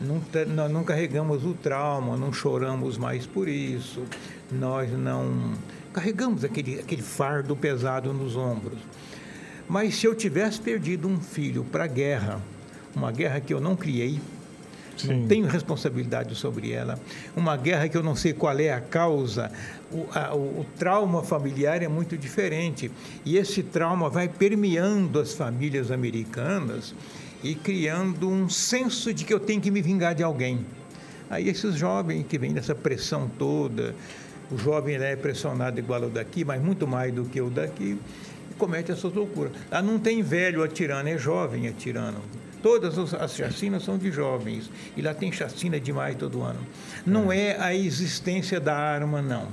Não, 0.00 0.22
nós 0.54 0.70
não 0.70 0.84
carregamos 0.84 1.44
o 1.44 1.54
trauma, 1.54 2.16
não 2.16 2.32
choramos 2.32 2.96
mais 2.96 3.26
por 3.26 3.48
isso, 3.48 4.04
nós 4.52 4.90
não 4.92 5.54
carregamos 5.92 6.44
aquele, 6.44 6.78
aquele 6.78 7.02
fardo 7.02 7.56
pesado 7.56 8.12
nos 8.12 8.36
ombros. 8.36 8.78
Mas 9.68 9.96
se 9.96 10.06
eu 10.06 10.14
tivesse 10.14 10.60
perdido 10.60 11.08
um 11.08 11.20
filho 11.20 11.64
para 11.64 11.84
a 11.84 11.88
guerra, 11.88 12.40
uma 12.94 13.10
guerra 13.10 13.40
que 13.40 13.52
eu 13.52 13.60
não 13.60 13.76
criei, 13.76 14.20
Sim. 14.98 15.20
não 15.20 15.28
tenho 15.28 15.46
responsabilidade 15.46 16.34
sobre 16.34 16.72
ela. 16.72 16.98
Uma 17.36 17.56
guerra 17.56 17.88
que 17.88 17.96
eu 17.96 18.02
não 18.02 18.16
sei 18.16 18.32
qual 18.32 18.58
é 18.58 18.72
a 18.72 18.80
causa, 18.80 19.50
o, 19.92 20.06
a, 20.12 20.34
o, 20.34 20.60
o, 20.60 20.66
trauma 20.78 21.22
familiar 21.22 21.82
é 21.82 21.88
muito 21.88 22.16
diferente. 22.16 22.90
E 23.24 23.36
esse 23.36 23.62
trauma 23.62 24.10
vai 24.10 24.28
permeando 24.28 25.18
as 25.20 25.34
famílias 25.34 25.90
americanas 25.90 26.94
e 27.42 27.54
criando 27.54 28.28
um 28.28 28.48
senso 28.48 29.14
de 29.14 29.24
que 29.24 29.32
eu 29.32 29.40
tenho 29.40 29.60
que 29.60 29.70
me 29.70 29.80
vingar 29.80 30.14
de 30.14 30.22
alguém. 30.22 30.66
Aí 31.30 31.48
esses 31.48 31.74
jovens 31.74 32.26
que 32.26 32.38
vêm 32.38 32.52
dessa 32.52 32.74
pressão 32.74 33.30
toda, 33.38 33.94
o 34.50 34.56
jovem 34.56 34.96
é 34.96 35.14
pressionado 35.14 35.78
igual 35.78 36.04
ao 36.04 36.10
daqui, 36.10 36.44
mas 36.44 36.60
muito 36.60 36.86
mais 36.86 37.12
do 37.12 37.24
que 37.24 37.40
o 37.40 37.50
daqui, 37.50 37.98
comete 38.56 38.90
essas 38.90 39.12
loucuras. 39.12 39.52
Lá 39.70 39.82
não 39.82 39.98
tem 39.98 40.22
velho 40.22 40.62
atirando, 40.62 41.08
é 41.08 41.18
jovem 41.18 41.68
atirando. 41.68 42.20
Todas 42.62 42.98
as 43.14 43.36
chacinas 43.36 43.84
são 43.84 43.96
de 43.96 44.10
jovens. 44.10 44.70
E 44.96 45.02
lá 45.02 45.14
tem 45.14 45.30
chacina 45.30 45.78
demais 45.78 46.16
todo 46.16 46.42
ano. 46.42 46.60
Não 47.06 47.32
é, 47.32 47.50
é 47.50 47.60
a 47.60 47.74
existência 47.74 48.58
da 48.60 48.76
arma, 48.76 49.22
não. 49.22 49.48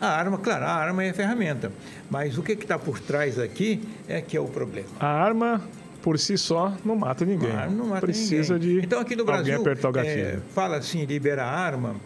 A 0.00 0.08
arma, 0.08 0.36
claro, 0.38 0.64
a 0.64 0.72
arma 0.72 1.04
é 1.04 1.10
a 1.10 1.14
ferramenta. 1.14 1.72
Mas 2.10 2.36
o 2.36 2.42
que 2.42 2.52
está 2.52 2.78
por 2.78 3.00
trás 3.00 3.38
aqui 3.38 3.80
é 4.08 4.20
que 4.20 4.36
é 4.36 4.40
o 4.40 4.46
problema. 4.46 4.88
A 5.00 5.06
arma 5.06 5.62
por 6.02 6.18
si 6.18 6.36
só 6.36 6.76
não 6.84 6.94
mata 6.94 7.24
ninguém. 7.24 7.50
A 7.50 7.62
arma 7.62 7.74
não 7.74 7.86
mata 7.86 8.02
Precisa 8.02 8.54
ninguém. 8.54 8.80
de 8.80 8.86
então, 8.86 9.00
aqui 9.00 9.16
no 9.16 9.24
Brasil, 9.24 9.60
apertar 9.60 9.88
o 9.88 9.92
gatilho. 9.92 10.20
É, 10.20 10.38
fala 10.54 10.76
assim, 10.76 11.04
libera 11.04 11.44
a 11.44 11.50
arma, 11.50 11.96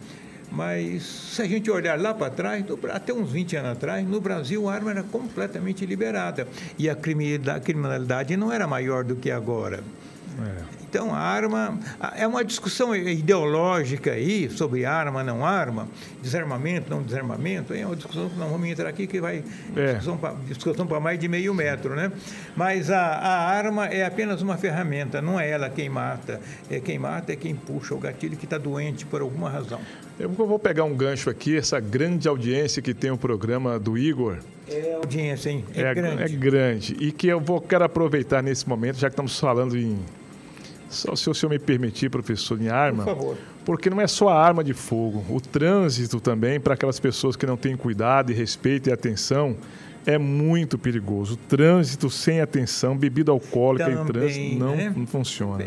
mas 0.51 1.03
se 1.03 1.41
a 1.41 1.45
gente 1.45 1.69
olhar 1.69 1.99
lá 1.99 2.13
para 2.13 2.29
trás, 2.29 2.65
até 2.91 3.13
uns 3.13 3.31
20 3.31 3.57
anos 3.57 3.71
atrás, 3.71 4.07
no 4.07 4.19
Brasil 4.19 4.67
a 4.67 4.73
arma 4.73 4.91
era 4.91 5.03
completamente 5.03 5.85
liberada. 5.85 6.47
E 6.79 6.89
a 6.89 6.95
criminalidade 6.95 8.35
não 8.35 8.51
era 8.51 8.65
maior 8.65 9.03
do 9.03 9.15
que 9.15 9.29
agora. 9.29 9.83
É. 10.43 10.81
Então, 10.91 11.15
a 11.15 11.19
arma 11.19 11.79
é 12.17 12.27
uma 12.27 12.43
discussão 12.43 12.93
ideológica 12.93 14.11
aí 14.11 14.49
sobre 14.49 14.83
arma, 14.83 15.23
não 15.23 15.45
arma, 15.45 15.87
desarmamento, 16.21 16.89
não 16.89 17.01
desarmamento. 17.01 17.73
É 17.73 17.85
uma 17.85 17.95
discussão 17.95 18.27
que 18.27 18.37
não 18.37 18.49
vamos 18.49 18.67
entrar 18.67 18.89
aqui 18.89 19.07
que 19.07 19.21
vai 19.21 19.41
é. 19.73 19.93
discussão 20.49 20.85
para 20.85 20.99
mais 20.99 21.17
de 21.17 21.29
meio 21.29 21.53
metro, 21.53 21.95
né? 21.95 22.11
Mas 22.57 22.91
a, 22.91 22.99
a 22.99 23.49
arma 23.49 23.85
é 23.85 24.03
apenas 24.05 24.41
uma 24.41 24.57
ferramenta, 24.57 25.21
não 25.21 25.39
é 25.39 25.49
ela 25.49 25.69
quem 25.69 25.87
mata. 25.87 26.41
É 26.69 26.81
quem 26.81 26.99
mata 26.99 27.31
é 27.31 27.37
quem 27.37 27.55
puxa 27.55 27.95
o 27.95 27.97
gatilho 27.97 28.35
que 28.35 28.43
está 28.43 28.57
doente 28.57 29.05
por 29.05 29.21
alguma 29.21 29.49
razão. 29.49 29.79
Eu 30.19 30.29
vou 30.29 30.59
pegar 30.59 30.83
um 30.83 30.93
gancho 30.93 31.29
aqui, 31.29 31.55
essa 31.55 31.79
grande 31.79 32.27
audiência 32.27 32.81
que 32.81 32.93
tem 32.93 33.11
o 33.11 33.17
programa 33.17 33.79
do 33.79 33.97
Igor. 33.97 34.39
É 34.67 34.95
audiência, 34.95 35.49
hein? 35.49 35.63
É, 35.73 35.83
é 35.83 35.93
grande. 35.93 36.23
É 36.23 36.27
grande. 36.27 36.97
E 36.99 37.13
que 37.13 37.27
eu 37.27 37.39
vou 37.39 37.61
quero 37.61 37.85
aproveitar 37.85 38.43
nesse 38.43 38.67
momento, 38.67 38.99
já 38.99 39.09
que 39.09 39.13
estamos 39.13 39.39
falando 39.39 39.77
em 39.77 39.97
só 40.91 41.15
se 41.15 41.29
o 41.29 41.33
senhor 41.33 41.49
me 41.49 41.59
permitir, 41.59 42.09
professor, 42.09 42.61
em 42.61 42.69
arma. 42.69 43.03
Por 43.03 43.15
favor. 43.15 43.37
Porque 43.65 43.89
não 43.89 44.01
é 44.01 44.07
só 44.07 44.29
a 44.29 44.43
arma 44.43 44.63
de 44.63 44.73
fogo. 44.73 45.23
O 45.29 45.39
trânsito 45.39 46.19
também, 46.19 46.59
para 46.59 46.73
aquelas 46.73 46.99
pessoas 46.99 47.35
que 47.35 47.45
não 47.45 47.55
têm 47.55 47.77
cuidado 47.77 48.31
e 48.31 48.35
respeito 48.35 48.89
e 48.89 48.91
atenção, 48.93 49.55
é 50.05 50.17
muito 50.17 50.77
perigoso. 50.77 51.37
Trânsito 51.47 52.09
sem 52.09 52.41
atenção, 52.41 52.97
bebida 52.97 53.31
alcoólica 53.31 53.85
Também, 53.85 54.01
em 54.01 54.07
trânsito 54.07 54.55
não, 54.59 54.75
né? 54.75 54.93
não 54.95 55.07
funciona. 55.07 55.65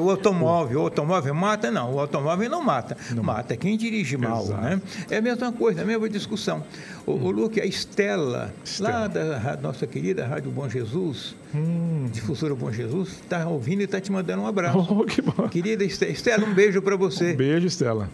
O 0.00 0.10
automóvel, 0.10 0.80
o 0.80 0.82
automóvel 0.82 1.34
mata? 1.34 1.70
Não, 1.70 1.94
o 1.94 2.00
automóvel 2.00 2.50
não 2.50 2.62
mata. 2.62 2.96
Não. 3.14 3.22
Mata 3.22 3.56
quem 3.56 3.76
dirige 3.76 4.16
mal, 4.16 4.44
Exato. 4.44 4.60
né? 4.60 4.80
É 5.10 5.16
a 5.18 5.22
mesma 5.22 5.52
coisa, 5.52 5.82
a 5.82 5.84
mesma 5.84 6.08
discussão. 6.08 6.64
O, 7.04 7.12
hum. 7.12 7.24
o 7.24 7.30
Luque, 7.30 7.60
a 7.60 7.66
Estela, 7.66 8.52
Estela, 8.64 8.90
lá 8.90 9.08
da 9.08 9.58
nossa 9.62 9.86
querida 9.86 10.26
Rádio 10.26 10.50
Bom 10.50 10.68
Jesus, 10.68 11.34
hum. 11.54 12.08
difusora 12.12 12.54
Bom 12.54 12.72
Jesus, 12.72 13.10
está 13.10 13.46
ouvindo 13.46 13.80
e 13.80 13.84
está 13.84 14.00
te 14.00 14.10
mandando 14.10 14.42
um 14.42 14.46
abraço. 14.46 14.76
Oh, 14.96 15.04
que 15.04 15.20
bom. 15.20 15.48
Querida 15.48 15.84
Estela, 15.84 16.44
um 16.44 16.54
beijo 16.54 16.80
para 16.80 16.96
você. 16.96 17.32
Um 17.32 17.36
beijo, 17.36 17.66
Estela. 17.66 18.08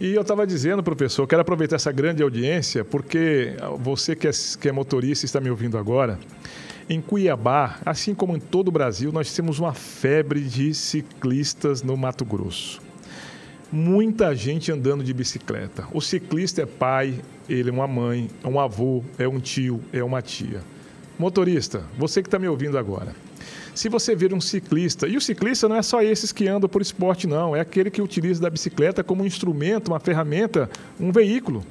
E 0.00 0.14
eu 0.14 0.22
estava 0.22 0.46
dizendo, 0.46 0.80
professor, 0.80 1.26
quero 1.26 1.42
aproveitar 1.42 1.74
essa 1.74 1.90
grande 1.90 2.22
audiência, 2.22 2.84
porque 2.84 3.56
você 3.80 4.14
que 4.14 4.28
é, 4.28 4.30
que 4.60 4.68
é 4.68 4.72
motorista 4.72 5.26
está 5.26 5.40
me 5.40 5.50
ouvindo 5.50 5.76
agora. 5.76 6.18
Em 6.88 7.00
Cuiabá, 7.00 7.80
assim 7.84 8.14
como 8.14 8.36
em 8.36 8.40
todo 8.40 8.68
o 8.68 8.70
Brasil, 8.70 9.10
nós 9.10 9.34
temos 9.34 9.58
uma 9.58 9.74
febre 9.74 10.40
de 10.40 10.72
ciclistas 10.72 11.82
no 11.82 11.96
Mato 11.96 12.24
Grosso. 12.24 12.80
Muita 13.72 14.34
gente 14.36 14.70
andando 14.70 15.02
de 15.02 15.12
bicicleta. 15.12 15.88
O 15.92 16.00
ciclista 16.00 16.62
é 16.62 16.66
pai, 16.66 17.20
ele 17.48 17.68
é 17.68 17.72
uma 17.72 17.88
mãe, 17.88 18.30
é 18.42 18.46
um 18.46 18.60
avô, 18.60 19.02
é 19.18 19.26
um 19.26 19.40
tio, 19.40 19.82
é 19.92 20.02
uma 20.02 20.22
tia. 20.22 20.62
Motorista, 21.18 21.82
você 21.98 22.22
que 22.22 22.28
está 22.28 22.38
me 22.38 22.46
ouvindo 22.46 22.78
agora, 22.78 23.14
Se 23.78 23.88
você 23.88 24.12
vir 24.12 24.34
um 24.34 24.40
ciclista, 24.40 25.06
e 25.06 25.16
o 25.16 25.20
ciclista 25.20 25.68
não 25.68 25.76
é 25.76 25.82
só 25.82 26.02
esses 26.02 26.32
que 26.32 26.48
andam 26.48 26.68
por 26.68 26.82
esporte, 26.82 27.28
não, 27.28 27.54
é 27.54 27.60
aquele 27.60 27.92
que 27.92 28.02
utiliza 28.02 28.42
da 28.42 28.50
bicicleta 28.50 29.04
como 29.04 29.22
um 29.22 29.24
instrumento, 29.24 29.86
uma 29.86 30.00
ferramenta, 30.00 30.68
um 30.98 31.12
veículo. 31.12 31.64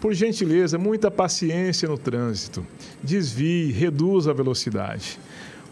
Por 0.00 0.14
gentileza, 0.14 0.78
muita 0.78 1.10
paciência 1.10 1.88
no 1.88 1.98
trânsito. 1.98 2.64
Desvie, 3.02 3.72
reduza 3.72 4.30
a 4.30 4.32
velocidade. 4.32 5.18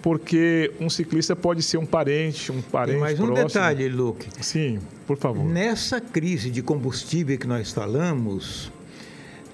Porque 0.03 0.73
um 0.81 0.91
ciclista 0.91 1.37
pode 1.37 1.63
ser 1.63 1.79
um 1.79 1.87
parente, 1.87 2.51
um 2.51 2.61
parente. 2.61 2.99
Mais 2.99 3.21
um 3.21 3.27
próximo. 3.27 3.47
detalhe, 3.47 3.89
Luke. 3.89 4.27
Sim, 4.41 4.81
por 5.07 5.17
favor. 5.17 5.45
Nessa 5.45 6.01
crise 6.01 6.51
de 6.51 6.61
combustível 6.61 7.39
que 7.39 7.47
nós 7.47 7.71
falamos, 7.71 8.73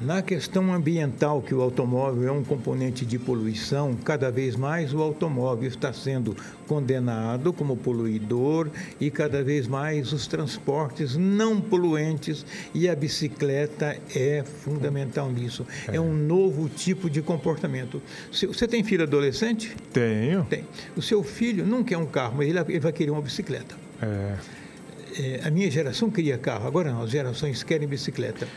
na 0.00 0.22
questão 0.22 0.72
ambiental, 0.72 1.40
que 1.40 1.54
o 1.54 1.62
automóvel 1.62 2.28
é 2.28 2.32
um 2.32 2.42
componente 2.42 3.06
de 3.06 3.18
poluição, 3.18 3.94
cada 4.04 4.30
vez 4.30 4.56
mais 4.56 4.92
o 4.92 5.00
automóvel 5.00 5.68
está 5.68 5.92
sendo 5.92 6.36
condenado 6.66 7.52
como 7.52 7.76
poluidor 7.76 8.70
e 9.00 9.10
cada 9.10 9.42
vez 9.42 9.66
mais 9.66 10.12
os 10.12 10.26
transportes 10.26 11.16
não 11.16 11.60
poluentes 11.60 12.44
e 12.74 12.88
a 12.88 12.96
bicicleta 12.96 13.96
é 14.14 14.42
fundamental 14.42 15.30
nisso. 15.30 15.66
É, 15.88 15.96
é 15.96 16.00
um 16.00 16.12
novo 16.12 16.68
tipo 16.68 17.08
de 17.08 17.22
comportamento. 17.22 18.02
Você 18.30 18.66
tem 18.66 18.82
filho 18.82 19.04
adolescente? 19.04 19.76
Tenho. 19.92 20.44
Tem. 20.44 20.64
O 20.96 21.02
seu 21.02 21.22
filho 21.22 21.66
não 21.66 21.84
quer 21.84 21.98
um 21.98 22.06
carro, 22.06 22.34
mas 22.38 22.48
ele 22.48 22.80
vai 22.80 22.92
querer 22.92 23.10
uma 23.10 23.22
bicicleta. 23.22 23.76
É. 24.02 24.34
É, 25.16 25.40
a 25.44 25.50
minha 25.50 25.70
geração 25.70 26.10
queria 26.10 26.36
carro, 26.36 26.66
agora 26.66 26.90
não, 26.90 27.02
as 27.02 27.10
gerações 27.10 27.62
querem 27.62 27.86
bicicleta. 27.86 28.48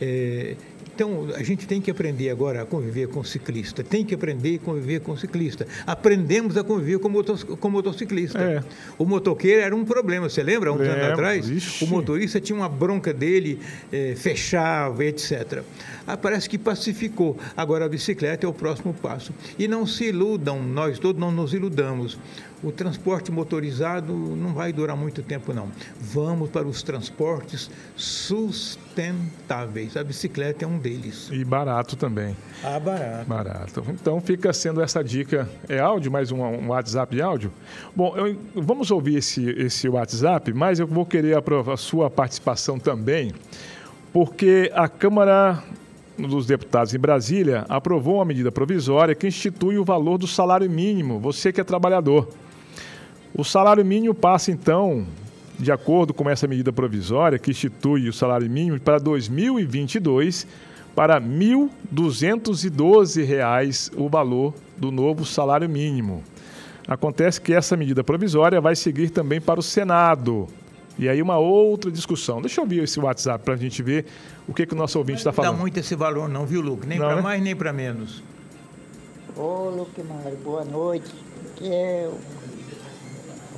É, 0.00 0.56
então, 0.94 1.28
a 1.34 1.42
gente 1.42 1.66
tem 1.66 1.80
que 1.80 1.90
aprender 1.90 2.28
agora 2.28 2.62
a 2.62 2.66
conviver 2.66 3.08
com 3.08 3.24
ciclista, 3.24 3.82
tem 3.82 4.04
que 4.04 4.14
aprender 4.14 4.56
a 4.56 4.58
conviver 4.58 5.00
com 5.00 5.16
ciclista. 5.16 5.66
Aprendemos 5.86 6.56
a 6.56 6.64
conviver 6.64 6.98
com, 6.98 7.08
motos, 7.08 7.42
com 7.42 7.70
motociclista. 7.70 8.38
É. 8.38 8.62
O 8.98 9.06
motoqueiro 9.06 9.62
era 9.62 9.74
um 9.74 9.84
problema, 9.84 10.28
você 10.28 10.42
lembra? 10.42 10.72
Uns 10.72 10.80
anos 10.80 11.04
atrás, 11.04 11.48
Ixi. 11.48 11.84
o 11.84 11.88
motorista 11.88 12.38
tinha 12.38 12.54
uma 12.54 12.68
bronca 12.68 13.14
dele, 13.14 13.58
é, 13.90 14.14
fechava, 14.14 15.04
etc. 15.04 15.62
Ah, 16.06 16.16
parece 16.16 16.48
que 16.48 16.58
pacificou. 16.58 17.38
Agora 17.56 17.86
a 17.86 17.88
bicicleta 17.88 18.44
é 18.44 18.48
o 18.48 18.52
próximo 18.52 18.92
passo. 18.92 19.32
E 19.58 19.66
não 19.66 19.86
se 19.86 20.04
iludam, 20.04 20.62
nós 20.62 20.98
todos 20.98 21.18
não 21.18 21.32
nos 21.32 21.54
iludamos 21.54 22.18
o 22.62 22.70
transporte 22.70 23.32
motorizado 23.32 24.12
não 24.12 24.52
vai 24.52 24.72
durar 24.72 24.96
muito 24.96 25.22
tempo, 25.22 25.52
não. 25.52 25.70
Vamos 25.98 26.50
para 26.50 26.66
os 26.66 26.82
transportes 26.82 27.70
sustentáveis. 27.96 29.96
A 29.96 30.04
bicicleta 30.04 30.64
é 30.64 30.68
um 30.68 30.69
deles. 30.78 31.28
E 31.32 31.44
barato 31.44 31.96
também. 31.96 32.36
Ah, 32.62 32.78
barato. 32.78 33.28
Barato. 33.28 33.84
Então 33.88 34.20
fica 34.20 34.52
sendo 34.52 34.80
essa 34.80 35.02
dica. 35.02 35.48
É 35.68 35.78
áudio, 35.78 36.10
mais 36.10 36.30
um, 36.30 36.42
um 36.42 36.68
WhatsApp 36.68 37.14
de 37.14 37.22
áudio? 37.22 37.52
Bom, 37.94 38.16
eu, 38.16 38.36
vamos 38.54 38.90
ouvir 38.90 39.16
esse, 39.16 39.50
esse 39.50 39.88
WhatsApp, 39.88 40.52
mas 40.52 40.78
eu 40.78 40.86
vou 40.86 41.06
querer 41.06 41.36
a, 41.36 41.72
a 41.72 41.76
sua 41.76 42.10
participação 42.10 42.78
também, 42.78 43.32
porque 44.12 44.70
a 44.74 44.88
Câmara 44.88 45.62
dos 46.18 46.46
Deputados 46.46 46.94
em 46.94 46.98
Brasília 46.98 47.64
aprovou 47.68 48.16
uma 48.16 48.24
medida 48.24 48.52
provisória 48.52 49.14
que 49.14 49.26
institui 49.26 49.78
o 49.78 49.84
valor 49.84 50.18
do 50.18 50.26
salário 50.26 50.68
mínimo, 50.68 51.18
você 51.18 51.52
que 51.52 51.60
é 51.60 51.64
trabalhador. 51.64 52.28
O 53.34 53.44
salário 53.44 53.84
mínimo 53.84 54.14
passa, 54.14 54.50
então, 54.50 55.06
de 55.60 55.70
acordo 55.70 56.12
com 56.14 56.28
essa 56.28 56.48
medida 56.48 56.72
provisória 56.72 57.38
que 57.38 57.50
institui 57.50 58.08
o 58.08 58.12
salário 58.12 58.48
mínimo 58.48 58.80
para 58.80 58.98
2022 58.98 60.46
para 60.94 61.18
R$ 61.18 61.26
1.212 61.26 63.92
o 63.96 64.08
valor 64.08 64.54
do 64.76 64.90
novo 64.90 65.26
salário 65.26 65.68
mínimo. 65.68 66.24
Acontece 66.88 67.40
que 67.40 67.52
essa 67.52 67.76
medida 67.76 68.02
provisória 68.02 68.60
vai 68.60 68.74
seguir 68.74 69.10
também 69.10 69.40
para 69.40 69.60
o 69.60 69.62
Senado. 69.62 70.48
E 70.98 71.08
aí 71.08 71.22
uma 71.22 71.38
outra 71.38 71.88
discussão. 71.90 72.40
Deixa 72.40 72.60
eu 72.60 72.64
ouvir 72.64 72.82
esse 72.82 72.98
WhatsApp 72.98 73.44
para 73.44 73.54
a 73.54 73.56
gente 73.56 73.82
ver 73.82 74.06
o 74.48 74.54
que, 74.54 74.66
que 74.66 74.74
o 74.74 74.76
nosso 74.76 74.98
ouvinte 74.98 75.18
está 75.18 75.30
falando. 75.30 75.50
Não 75.50 75.58
dá 75.58 75.62
muito 75.62 75.78
esse 75.78 75.94
valor 75.94 76.26
não, 76.28 76.46
viu, 76.46 76.62
Luke? 76.62 76.86
Nem 76.86 76.98
para 76.98 77.16
né? 77.16 77.22
mais, 77.22 77.42
nem 77.42 77.54
para 77.54 77.72
menos. 77.72 78.24
Ô, 79.36 79.70
Luke 79.70 80.02
Mário, 80.02 80.36
boa 80.38 80.64
noite. 80.64 81.14
Que 81.56 81.70
é 81.70 82.10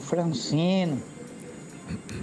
Francino. 0.00 1.00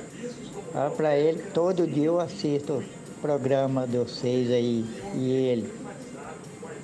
Fala 0.73 0.91
para 0.91 1.19
ele, 1.19 1.43
todo 1.53 1.85
dia 1.87 2.07
eu 2.07 2.21
assisto 2.21 2.75
o 2.75 2.85
programa 3.21 3.87
de 3.87 3.99
vocês 3.99 4.51
aí. 4.51 4.85
E 5.15 5.33
ele. 5.33 5.82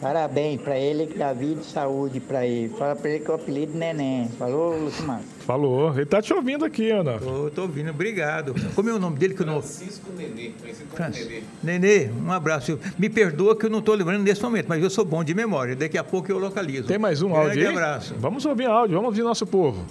Parabéns 0.00 0.60
para 0.60 0.78
ele, 0.78 1.08
que 1.08 1.18
dá 1.18 1.32
vida 1.32 1.60
e 1.60 1.64
saúde 1.64 2.20
para 2.20 2.46
ele. 2.46 2.68
Fala 2.68 2.94
para 2.94 3.10
ele 3.10 3.18
que 3.18 3.28
é 3.28 3.32
o 3.32 3.34
apelido 3.34 3.76
Neném. 3.76 4.28
Falou, 4.38 4.78
Lucimar? 4.78 5.20
Falou. 5.40 5.92
Ele 5.92 6.06
tá 6.06 6.22
te 6.22 6.32
ouvindo 6.32 6.64
aqui, 6.64 6.90
Ana. 6.90 7.18
Tô, 7.18 7.50
tô 7.50 7.62
ouvindo, 7.62 7.90
obrigado. 7.90 8.54
Como 8.76 8.88
é 8.88 8.92
o 8.92 8.98
nome 9.00 9.18
dele 9.18 9.34
que 9.34 9.42
eu 9.42 9.46
não... 9.46 9.60
Francisco 9.60 10.06
Nenê. 10.16 10.52
Francisco 10.94 11.42
Nenê. 11.64 11.78
Nenê, 11.80 12.10
um 12.12 12.30
abraço. 12.30 12.78
Me 12.96 13.10
perdoa 13.10 13.56
que 13.56 13.66
eu 13.66 13.70
não 13.70 13.80
estou 13.80 13.96
lembrando 13.96 14.22
nesse 14.22 14.40
momento, 14.40 14.66
mas 14.68 14.80
eu 14.80 14.88
sou 14.88 15.04
bom 15.04 15.24
de 15.24 15.34
memória. 15.34 15.74
Daqui 15.74 15.98
a 15.98 16.04
pouco 16.04 16.30
eu 16.30 16.38
localizo. 16.38 16.86
Tem 16.86 16.98
mais 16.98 17.20
um 17.20 17.30
Grande 17.30 17.48
áudio 17.48 17.68
aí? 17.68 17.74
abraço. 17.74 18.14
Vamos 18.18 18.46
ouvir 18.46 18.66
áudio, 18.66 18.94
vamos 18.94 19.08
ouvir 19.08 19.22
nosso 19.22 19.46
povo. 19.46 19.84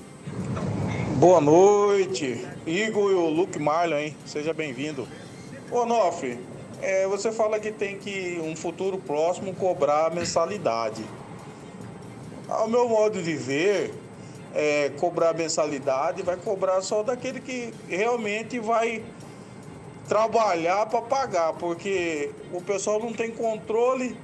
Boa 1.17 1.41
noite, 1.41 2.45
Igor 2.65 3.11
e 3.11 3.15
o 3.15 3.27
Luke 3.29 3.59
Marlon, 3.59 3.97
hein? 3.97 4.15
Seja 4.25 4.53
bem-vindo. 4.53 5.05
Ô, 5.69 5.85
Nofre, 5.85 6.37
é, 6.81 7.07
você 7.07 7.31
fala 7.31 7.59
que 7.59 7.71
tem 7.71 7.97
que, 7.97 8.39
um 8.43 8.55
futuro 8.55 8.97
próximo, 8.97 9.53
cobrar 9.53 10.13
mensalidade. 10.13 11.03
Ao 12.47 12.67
meu 12.67 12.87
modo 12.87 13.21
de 13.21 13.35
ver, 13.35 13.93
é, 14.53 14.89
cobrar 14.97 15.33
mensalidade 15.33 16.21
vai 16.23 16.37
cobrar 16.37 16.81
só 16.81 17.03
daquele 17.03 17.39
que 17.39 17.73
realmente 17.89 18.59
vai 18.59 19.03
trabalhar 20.07 20.85
para 20.85 21.01
pagar, 21.01 21.53
porque 21.53 22.31
o 22.53 22.61
pessoal 22.61 22.99
não 22.99 23.13
tem 23.13 23.31
controle 23.31 24.17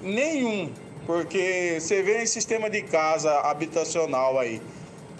nenhum. 0.00 0.72
Porque 1.06 1.78
você 1.80 2.02
vê 2.02 2.22
em 2.22 2.26
sistema 2.26 2.68
de 2.68 2.82
casa 2.82 3.32
habitacional 3.40 4.38
aí, 4.38 4.60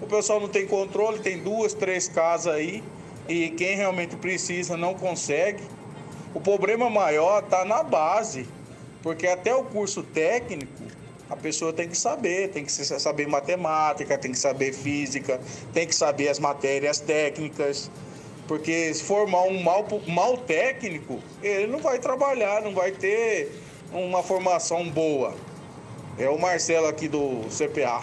o 0.02 0.06
pessoal 0.06 0.38
não 0.38 0.48
tem 0.48 0.66
controle, 0.66 1.18
tem 1.18 1.42
duas, 1.42 1.72
três 1.72 2.08
casas 2.08 2.54
aí, 2.54 2.84
e 3.28 3.50
quem 3.50 3.74
realmente 3.74 4.16
precisa 4.16 4.76
não 4.76 4.94
consegue. 4.94 5.62
O 6.34 6.40
problema 6.40 6.90
maior 6.90 7.42
está 7.42 7.64
na 7.64 7.82
base, 7.82 8.46
porque 9.02 9.26
até 9.26 9.54
o 9.54 9.64
curso 9.64 10.02
técnico 10.02 10.84
a 11.30 11.36
pessoa 11.36 11.72
tem 11.72 11.88
que 11.88 11.96
saber, 11.96 12.48
tem 12.48 12.64
que 12.64 12.72
saber 12.72 13.26
matemática, 13.26 14.16
tem 14.16 14.32
que 14.32 14.38
saber 14.38 14.72
física, 14.72 15.40
tem 15.74 15.86
que 15.86 15.94
saber 15.94 16.28
as 16.28 16.38
matérias 16.38 17.00
técnicas, 17.00 17.90
porque 18.46 18.92
se 18.94 19.02
formar 19.02 19.42
um 19.42 19.62
mal, 19.62 19.86
mal 20.06 20.38
técnico, 20.38 21.20
ele 21.42 21.66
não 21.66 21.80
vai 21.80 21.98
trabalhar, 21.98 22.62
não 22.62 22.72
vai 22.72 22.92
ter 22.92 23.52
uma 23.92 24.22
formação 24.22 24.88
boa. 24.88 25.34
É 26.18 26.28
o 26.28 26.38
Marcelo 26.38 26.86
aqui 26.86 27.08
do 27.08 27.42
CPA. 27.50 28.02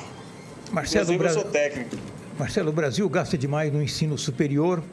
Marcelo, 0.72 1.12
Inclusive, 1.12 1.26
eu 1.26 1.42
sou 1.42 1.52
técnico. 1.52 1.98
Marcelo, 2.38 2.70
o 2.70 2.74
Brasil 2.74 3.10
gasta 3.10 3.38
demais 3.38 3.72
no 3.74 3.82
ensino 3.82 4.18
superior 4.18 4.84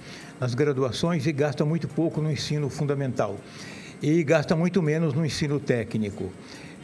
nas 0.40 0.54
graduações 0.54 1.26
e 1.26 1.32
gasta 1.32 1.64
muito 1.64 1.88
pouco 1.88 2.20
no 2.20 2.30
ensino 2.30 2.68
fundamental. 2.68 3.36
E 4.02 4.22
gasta 4.24 4.56
muito 4.56 4.82
menos 4.82 5.14
no 5.14 5.24
ensino 5.24 5.60
técnico. 5.60 6.32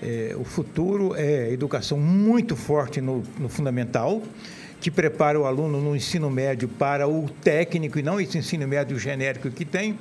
É, 0.00 0.34
o 0.38 0.44
futuro 0.44 1.14
é 1.16 1.52
educação 1.52 1.98
muito 1.98 2.54
forte 2.54 3.00
no, 3.00 3.22
no 3.38 3.48
fundamental, 3.48 4.22
que 4.80 4.90
prepara 4.90 5.38
o 5.38 5.44
aluno 5.44 5.80
no 5.80 5.96
ensino 5.96 6.30
médio 6.30 6.68
para 6.68 7.08
o 7.08 7.28
técnico 7.42 7.98
e 7.98 8.02
não 8.02 8.20
esse 8.20 8.38
ensino 8.38 8.66
médio 8.68 8.96
genérico 8.98 9.50
que 9.50 9.64
tem, 9.64 9.98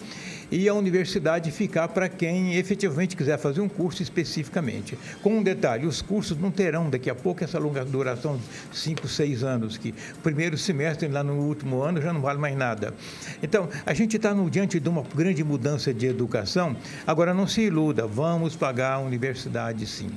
e 0.52 0.68
a 0.68 0.74
universidade 0.74 1.52
ficar 1.52 1.88
para 1.90 2.08
quem 2.08 2.56
efetivamente 2.56 3.16
quiser 3.16 3.38
fazer 3.38 3.62
um 3.62 3.68
curso 3.68 4.02
especificamente. 4.02 4.98
Com 5.22 5.38
um 5.38 5.44
detalhe, 5.44 5.86
os 5.86 6.02
cursos 6.02 6.38
não 6.38 6.52
terão 6.52 6.90
daqui 6.90 7.10
a 7.10 7.16
pouco 7.16 7.44
essa 7.44 7.60
longa 7.60 7.84
duração 7.84 8.38
de 8.38 8.78
5, 8.78 9.08
6 9.08 9.44
anos, 9.44 9.78
que 9.78 9.90
o 9.90 10.22
primeiro 10.24 10.58
semestre 10.58 11.08
lá 11.08 11.24
no 11.24 11.34
último 11.34 11.82
ano 11.82 12.02
já 12.02 12.14
não 12.14 12.22
vale 12.22 12.40
mais 12.40 12.56
nada. 12.56 12.94
Então, 13.42 13.68
a 13.86 13.94
gente 13.94 14.16
está 14.16 14.34
diante 14.50 14.80
de 14.80 14.90
uma 14.90 15.04
grande 15.16 15.44
mudança 15.44 15.94
de 15.94 16.06
educação. 16.06 16.76
Agora, 17.06 17.34
não 17.34 17.48
se 17.48 17.62
iluda, 17.62 18.06
vamos 18.08 18.56
pagar 18.56 18.94
a 18.94 19.00
universidade 19.00 19.86
sim. 19.86 20.10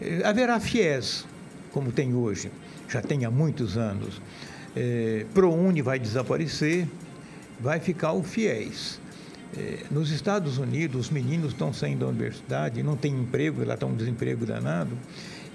Eh, 0.00 0.22
haverá 0.24 0.60
FIES, 0.60 1.26
como 1.72 1.90
tem 1.90 2.14
hoje, 2.14 2.50
já 2.88 3.02
tem 3.02 3.24
há 3.24 3.30
muitos 3.30 3.76
anos. 3.76 4.20
É, 4.76 5.26
ProUni 5.34 5.82
vai 5.82 5.98
desaparecer, 5.98 6.86
vai 7.60 7.80
ficar 7.80 8.12
o 8.12 8.22
FIES. 8.22 9.00
É, 9.56 9.84
nos 9.90 10.10
Estados 10.10 10.58
Unidos, 10.58 11.06
os 11.06 11.10
meninos 11.10 11.52
estão 11.52 11.72
saindo 11.72 12.00
da 12.00 12.06
universidade, 12.06 12.82
não 12.82 12.96
tem 12.96 13.12
emprego, 13.12 13.64
lá 13.64 13.74
está 13.74 13.86
um 13.86 13.94
desemprego 13.94 14.44
danado, 14.44 14.90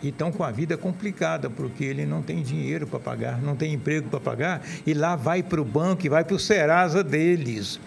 e 0.01 0.09
estão 0.09 0.31
com 0.31 0.43
a 0.43 0.51
vida 0.51 0.75
complicada, 0.75 1.49
porque 1.49 1.85
ele 1.85 2.05
não 2.05 2.21
tem 2.21 2.41
dinheiro 2.41 2.85
para 2.85 2.99
pagar, 2.99 3.41
não 3.41 3.55
tem 3.55 3.73
emprego 3.73 4.09
para 4.09 4.19
pagar, 4.19 4.61
e 4.85 4.93
lá 4.93 5.15
vai 5.15 5.41
para 5.41 5.61
o 5.61 5.65
banco 5.65 6.05
e 6.05 6.09
vai 6.09 6.23
para 6.23 6.35
o 6.35 6.39
Serasa 6.39 7.03
deles. 7.03 7.79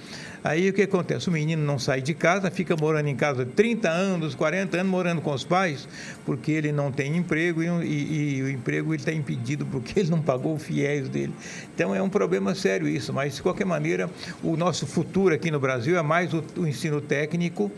Aí 0.46 0.70
o 0.70 0.72
que 0.72 0.82
acontece? 0.82 1.28
O 1.28 1.32
menino 1.32 1.64
não 1.64 1.76
sai 1.76 2.00
de 2.00 2.14
casa, 2.14 2.52
fica 2.52 2.76
morando 2.76 3.08
em 3.08 3.16
casa 3.16 3.44
30 3.44 3.90
anos, 3.90 4.32
40 4.36 4.76
anos, 4.76 4.92
morando 4.92 5.20
com 5.20 5.32
os 5.32 5.42
pais, 5.42 5.88
porque 6.24 6.52
ele 6.52 6.70
não 6.70 6.92
tem 6.92 7.16
emprego 7.16 7.64
e, 7.64 7.66
e, 7.66 8.36
e 8.36 8.42
o 8.44 8.48
emprego 8.48 8.94
está 8.94 9.12
impedido 9.12 9.66
porque 9.66 9.98
ele 9.98 10.08
não 10.08 10.22
pagou 10.22 10.54
o 10.54 10.58
fiéis 10.58 11.08
dele. 11.08 11.34
Então 11.74 11.92
é 11.92 12.00
um 12.00 12.08
problema 12.08 12.54
sério 12.54 12.86
isso, 12.86 13.12
mas 13.12 13.34
de 13.34 13.42
qualquer 13.42 13.64
maneira, 13.64 14.08
o 14.40 14.56
nosso 14.56 14.86
futuro 14.86 15.34
aqui 15.34 15.50
no 15.50 15.58
Brasil 15.58 15.98
é 15.98 16.02
mais 16.02 16.32
o, 16.32 16.44
o 16.56 16.64
ensino 16.64 17.00
técnico 17.00 17.68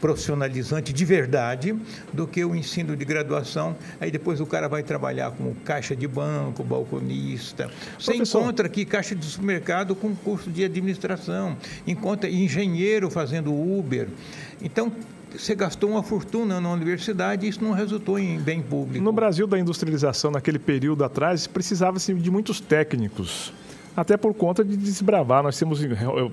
profissionalizante 0.00 0.92
de 0.92 1.04
verdade 1.04 1.76
do 2.12 2.26
que 2.26 2.44
o 2.44 2.54
ensino 2.54 2.96
de 2.96 3.04
graduação. 3.04 3.76
Aí 4.00 4.10
depois 4.10 4.40
o 4.40 4.46
cara 4.46 4.68
vai 4.68 4.82
trabalhar 4.82 5.30
como 5.32 5.54
caixa 5.64 5.94
de 5.94 6.06
banco, 6.06 6.62
balconista. 6.62 7.70
Você 7.98 8.12
Professor. 8.12 8.40
encontra 8.40 8.66
aqui 8.66 8.84
caixa 8.84 9.14
de 9.14 9.24
supermercado 9.24 9.94
com 9.94 10.14
curso 10.14 10.50
de 10.50 10.64
administração, 10.64 11.56
encontra 11.86 12.28
engenheiro 12.28 13.10
fazendo 13.10 13.52
Uber. 13.52 14.08
Então, 14.62 14.92
você 15.36 15.54
gastou 15.54 15.90
uma 15.90 16.02
fortuna 16.02 16.60
na 16.60 16.70
universidade 16.72 17.44
e 17.44 17.50
isso 17.50 17.62
não 17.62 17.72
resultou 17.72 18.18
em 18.18 18.38
bem 18.38 18.62
público. 18.62 19.04
No 19.04 19.12
Brasil 19.12 19.46
da 19.46 19.58
industrialização, 19.58 20.30
naquele 20.30 20.58
período 20.58 21.04
atrás, 21.04 21.46
precisava-se 21.46 22.14
de 22.14 22.30
muitos 22.30 22.60
técnicos 22.60 23.52
até 24.00 24.16
por 24.16 24.32
conta 24.32 24.64
de 24.64 24.76
desbravar. 24.76 25.42
Nós 25.42 25.58
temos, 25.58 25.80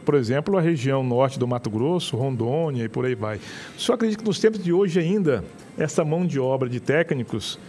por 0.06 0.14
exemplo, 0.14 0.56
a 0.56 0.62
região 0.62 1.04
norte 1.04 1.40
do 1.40 1.48
Mato 1.48 1.70
Grosso, 1.70 2.16
Rondônia 2.16 2.84
e 2.84 2.90
por 2.90 3.06
aí 3.06 3.16
vai. 3.16 3.40
Só 3.76 3.94
acredito 3.94 4.20
que 4.20 4.26
nos 4.26 4.40
tempos 4.40 4.64
de 4.64 4.72
hoje 4.72 5.00
ainda, 5.00 5.44
essa 5.76 6.06
mão 6.06 6.28
de 6.28 6.40
obra 6.40 6.70
de 6.70 6.80
técnicos 6.80 7.60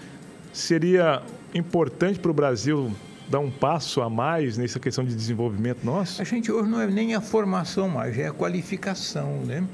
seria 0.52 1.22
importante 1.54 2.18
para 2.18 2.30
o 2.30 2.34
Brasil 2.34 2.92
dar 3.26 3.38
um 3.38 3.50
passo 3.50 4.02
a 4.02 4.10
mais 4.10 4.58
nessa 4.58 4.78
questão 4.78 5.02
de 5.02 5.14
desenvolvimento 5.14 5.82
nosso? 5.82 6.20
A 6.20 6.24
gente 6.24 6.52
hoje 6.52 6.68
não 6.68 6.80
é 6.80 6.86
nem 6.86 7.14
a 7.14 7.20
formação 7.22 7.88
mais, 7.88 8.18
é 8.18 8.26
a 8.26 8.32
qualificação, 8.32 9.40
né? 9.46 9.66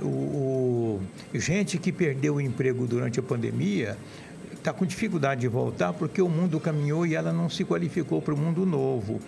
O, 0.00 0.06
o, 0.06 1.00
gente 1.34 1.76
que 1.78 1.90
perdeu 1.90 2.36
o 2.36 2.40
emprego 2.40 2.86
durante 2.86 3.18
a 3.18 3.22
pandemia 3.22 3.96
está 4.58 4.72
com 4.72 4.84
dificuldade 4.84 5.40
de 5.40 5.48
voltar 5.48 5.92
porque 5.92 6.20
o 6.20 6.28
mundo 6.28 6.60
caminhou 6.60 7.06
e 7.06 7.14
ela 7.14 7.32
não 7.32 7.48
se 7.48 7.64
qualificou 7.64 8.20
para 8.20 8.34
o 8.34 8.36
mundo 8.36 8.66
novo. 8.66 9.20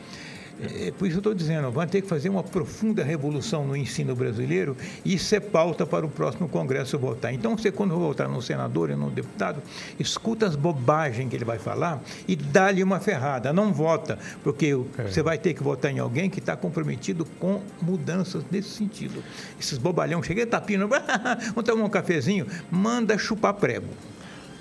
É, 0.62 0.90
por 0.90 1.06
isso 1.06 1.16
eu 1.16 1.20
estou 1.20 1.34
dizendo, 1.34 1.70
vamos 1.70 1.90
ter 1.90 2.02
que 2.02 2.08
fazer 2.08 2.28
uma 2.28 2.42
profunda 2.42 3.02
revolução 3.02 3.66
no 3.66 3.74
ensino 3.74 4.14
brasileiro 4.14 4.76
e 5.04 5.14
isso 5.14 5.34
é 5.34 5.40
pauta 5.40 5.86
para 5.86 6.04
o 6.04 6.08
próximo 6.08 6.48
Congresso 6.48 6.98
votar. 6.98 7.32
Então, 7.32 7.56
você, 7.56 7.72
quando 7.72 7.96
voltar 7.98 8.28
no 8.28 8.42
senador 8.42 8.90
e 8.90 8.94
no 8.94 9.10
deputado, 9.10 9.62
escuta 9.98 10.46
as 10.46 10.56
bobagens 10.56 11.30
que 11.30 11.36
ele 11.36 11.44
vai 11.44 11.58
falar 11.58 12.02
e 12.28 12.36
dá-lhe 12.36 12.82
uma 12.82 13.00
ferrada. 13.00 13.52
Não 13.52 13.72
vota, 13.72 14.18
porque 14.42 14.76
é. 14.98 15.02
você 15.04 15.22
vai 15.22 15.38
ter 15.38 15.54
que 15.54 15.62
votar 15.62 15.90
em 15.90 15.98
alguém 15.98 16.28
que 16.28 16.40
está 16.40 16.54
comprometido 16.56 17.24
com 17.38 17.62
mudanças 17.80 18.44
nesse 18.50 18.68
sentido. 18.68 19.22
Esses 19.58 19.78
bobalhão, 19.78 20.22
cheguei 20.22 20.44
tapinha, 20.44 20.80
vamos 20.86 21.64
tomar 21.64 21.84
um 21.84 21.88
cafezinho, 21.88 22.46
manda 22.70 23.16
chupar 23.16 23.54
prego. 23.54 23.88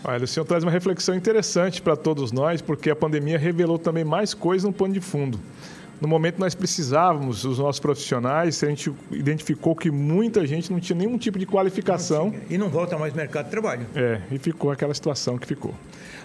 Olha, 0.04 0.24
o 0.24 0.28
senhor 0.28 0.46
traz 0.46 0.64
uma 0.64 0.72
reflexão 0.72 1.14
interessante 1.16 1.82
para 1.82 1.96
todos 1.96 2.32
nós, 2.32 2.62
porque 2.62 2.90
a 2.90 2.96
pandemia 2.96 3.38
revelou 3.38 3.78
também 3.78 4.04
mais 4.04 4.34
coisas 4.34 4.64
no 4.64 4.74
pano 4.74 4.94
de 4.94 5.02
fundo. 5.02 5.40
No 6.00 6.08
momento 6.08 6.40
nós 6.40 6.56
precisávamos 6.56 7.44
os 7.44 7.60
nossos 7.60 7.80
profissionais, 7.80 8.64
a 8.64 8.70
gente 8.70 8.94
identificou 9.12 9.76
que 9.76 9.92
muita 9.92 10.48
gente 10.48 10.72
não 10.72 10.80
tinha 10.80 10.98
nenhum 10.98 11.18
tipo 11.18 11.38
de 11.38 11.46
qualificação. 11.46 12.28
Não 12.28 12.40
e 12.50 12.58
não 12.58 12.70
volta 12.70 12.98
mais 12.98 13.12
ao 13.12 13.18
mercado 13.18 13.46
de 13.46 13.52
trabalho. 13.52 13.86
É, 13.94 14.22
e 14.32 14.40
ficou 14.40 14.72
aquela 14.72 14.94
situação 14.94 15.38
que 15.38 15.46
ficou. 15.46 15.76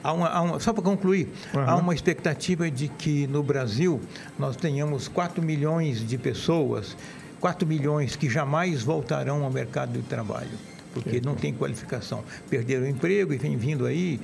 Há 0.03 0.13
uma, 0.13 0.29
há 0.29 0.43
uma, 0.43 0.61
só 0.61 0.73
para 0.73 0.83
concluir, 0.83 1.29
uhum. 1.53 1.61
há 1.61 1.77
uma 1.77 1.93
expectativa 1.93 2.71
de 2.71 2.87
que 2.87 3.27
no 3.27 3.43
Brasil 3.43 4.01
nós 4.39 4.55
tenhamos 4.55 5.09
4 5.09 5.43
milhões 5.43 6.07
de 6.07 6.17
pessoas, 6.17 6.97
4 7.41 7.67
milhões 7.67 8.15
que 8.15 8.31
jamais 8.31 8.85
voltarão 8.85 9.43
ao 9.43 9.51
mercado 9.51 9.93
de 9.93 10.03
trabalho 10.03 10.74
porque 10.95 11.21
não 11.21 11.35
tem 11.35 11.53
qualificação. 11.53 12.25
Perderam 12.49 12.85
o 12.85 12.89
emprego 12.89 13.35
e 13.35 13.37
vem 13.37 13.57
vindo 13.57 13.85
aí 13.85 14.19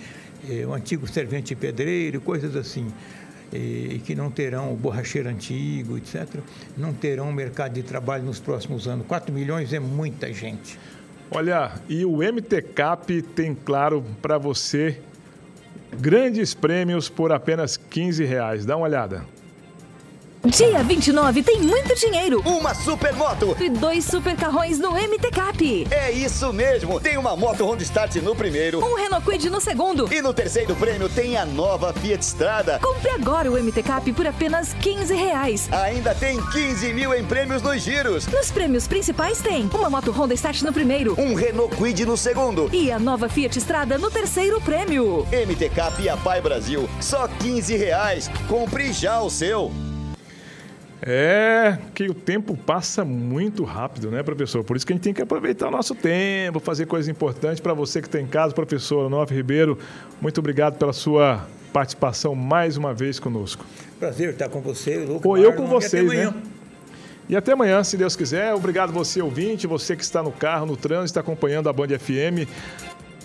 é, 0.49 0.65
o 0.65 0.73
antigo 0.73 1.07
servente 1.07 1.55
pedreiro, 1.55 2.21
coisas 2.21 2.57
assim. 2.57 2.87
E 3.53 4.01
que 4.07 4.15
não 4.15 4.31
terão 4.31 4.73
o 4.73 4.77
borracheiro 4.77 5.29
antigo, 5.29 5.99
etc., 5.99 6.39
não 6.79 6.93
terão 6.93 7.33
mercado 7.33 7.73
de 7.73 7.83
trabalho 7.83 8.23
nos 8.23 8.39
próximos 8.39 8.87
anos. 8.87 9.05
4 9.09 9.35
milhões 9.35 9.73
é 9.73 9.81
muita 9.81 10.33
gente. 10.33 10.79
Olha, 11.33 11.73
e 11.89 12.05
o 12.05 12.19
MTCAP 12.19 13.23
tem, 13.35 13.53
claro, 13.53 14.05
para 14.23 14.39
você 14.39 15.01
grandes 15.99 16.55
prêmios 16.55 17.09
por 17.09 17.33
apenas 17.33 17.77
15 17.77 18.25
reais. 18.25 18.65
Dá 18.65 18.77
uma 18.77 18.87
olhada. 18.87 19.25
Dia 20.47 20.83
29 20.83 21.43
tem 21.43 21.61
muito 21.61 21.95
dinheiro. 21.95 22.41
Uma 22.47 22.75
super 22.75 23.13
moto. 23.13 23.55
E 23.61 23.69
dois 23.69 24.07
super 24.07 24.35
carrões 24.35 24.79
no 24.79 24.93
MT 24.93 25.31
Cap. 25.31 25.87
É 25.91 26.11
isso 26.11 26.51
mesmo. 26.51 26.99
Tem 26.99 27.19
uma 27.19 27.37
moto 27.37 27.63
Honda 27.67 27.83
Start 27.83 28.17
no 28.17 28.35
primeiro. 28.35 28.83
Um 28.83 28.95
Renault 28.95 29.23
Kwid 29.23 29.51
no 29.51 29.61
segundo. 29.61 30.11
E 30.11 30.23
no 30.23 30.33
terceiro 30.33 30.75
prêmio 30.77 31.11
tem 31.11 31.37
a 31.37 31.45
nova 31.45 31.93
Fiat 31.93 32.25
Strada. 32.25 32.79
Compre 32.79 33.11
agora 33.11 33.51
o 33.53 33.63
MT 33.63 33.83
Cap 33.83 34.11
por 34.15 34.27
apenas 34.27 34.73
15 34.73 35.15
reais. 35.15 35.69
Ainda 35.71 36.15
tem 36.15 36.41
15 36.43 36.95
mil 36.95 37.13
em 37.13 37.23
prêmios 37.23 37.61
nos 37.61 37.83
giros. 37.83 38.27
Nos 38.27 38.51
prêmios 38.51 38.89
principais 38.89 39.43
tem 39.43 39.69
uma 39.75 39.91
moto 39.91 40.11
Honda 40.11 40.33
Start 40.33 40.63
no 40.63 40.73
primeiro. 40.73 41.21
Um 41.21 41.35
Renault 41.35 41.77
Kwid 41.77 42.07
no 42.07 42.17
segundo. 42.17 42.71
E 42.73 42.91
a 42.91 42.99
nova 42.99 43.29
Fiat 43.29 43.59
Strada 43.59 43.99
no 43.99 44.11
terceiro 44.11 44.59
prêmio. 44.63 45.27
MT 45.31 45.69
Cap 45.69 46.01
e 46.03 46.09
a 46.09 46.17
Pai 46.17 46.41
Brasil. 46.41 46.89
Só 46.99 47.29
15 47.29 47.77
reais. 47.77 48.31
Compre 48.49 48.91
já 48.91 49.21
o 49.21 49.29
seu. 49.29 49.71
É 51.03 51.79
que 51.95 52.05
o 52.09 52.15
tempo 52.15 52.57
passa 52.57 53.05
muito 53.05 53.65
rápido, 53.65 54.11
né, 54.11 54.23
professor? 54.23 54.63
Por 54.63 54.77
isso 54.77 54.87
que 54.87 54.93
a 54.93 54.97
gente 54.97 55.03
tem 55.03 55.15
que 55.15 55.23
aproveitar 55.23 55.69
o 55.69 55.71
nosso 55.71 55.95
tempo, 55.95 56.61
fazer 56.61 56.87
coisas 56.87 57.09
importantes. 57.09 57.61
Para 57.61 57.73
você 57.73 58.01
que 58.03 58.09
está 58.09 58.21
em 58.21 58.27
casa, 58.27 58.55
professor 58.55 59.07
Onofre 59.07 59.37
Ribeiro, 59.37 59.79
muito 60.21 60.39
obrigado 60.39 60.77
pela 60.77 60.93
sua 60.93 61.47
participação 61.73 62.35
mais 62.35 62.77
uma 62.77 62.93
vez 62.93 63.19
conosco. 63.19 63.65
Prazer 63.99 64.31
estar 64.31 64.49
com 64.49 64.61
você, 64.61 64.99
Lucas. 64.99 65.25
Ou 65.25 65.39
eu 65.39 65.55
com 65.55 65.67
vocês, 65.67 66.07
né? 66.07 66.35
E 67.29 67.37
até 67.37 67.53
amanhã, 67.53 67.83
se 67.85 67.97
Deus 67.97 68.17
quiser. 68.17 68.53
Obrigado 68.53 68.93
você, 68.93 69.23
ouvinte, 69.23 69.67
você 69.67 69.95
que 69.95 70.03
está 70.03 70.21
no 70.21 70.33
carro, 70.33 70.67
no 70.67 70.77
trânsito, 70.77 71.21
acompanhando 71.21 71.69
a 71.69 71.73
Band 71.73 71.97
FM. 71.97 72.49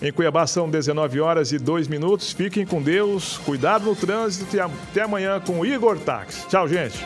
Em 0.02 0.12
Cuiabá 0.12 0.46
são 0.46 0.68
19 0.68 1.20
horas 1.20 1.52
e 1.52 1.58
2 1.58 1.88
minutos. 1.88 2.32
Fiquem 2.32 2.66
com 2.66 2.82
Deus, 2.82 3.38
cuidado 3.38 3.86
no 3.86 3.96
trânsito 3.96 4.54
e 4.56 4.60
até 4.60 5.02
amanhã 5.02 5.40
com 5.40 5.60
o 5.60 5.66
Igor 5.66 5.98
Tax. 5.98 6.46
Tchau, 6.48 6.68
gente. 6.68 7.04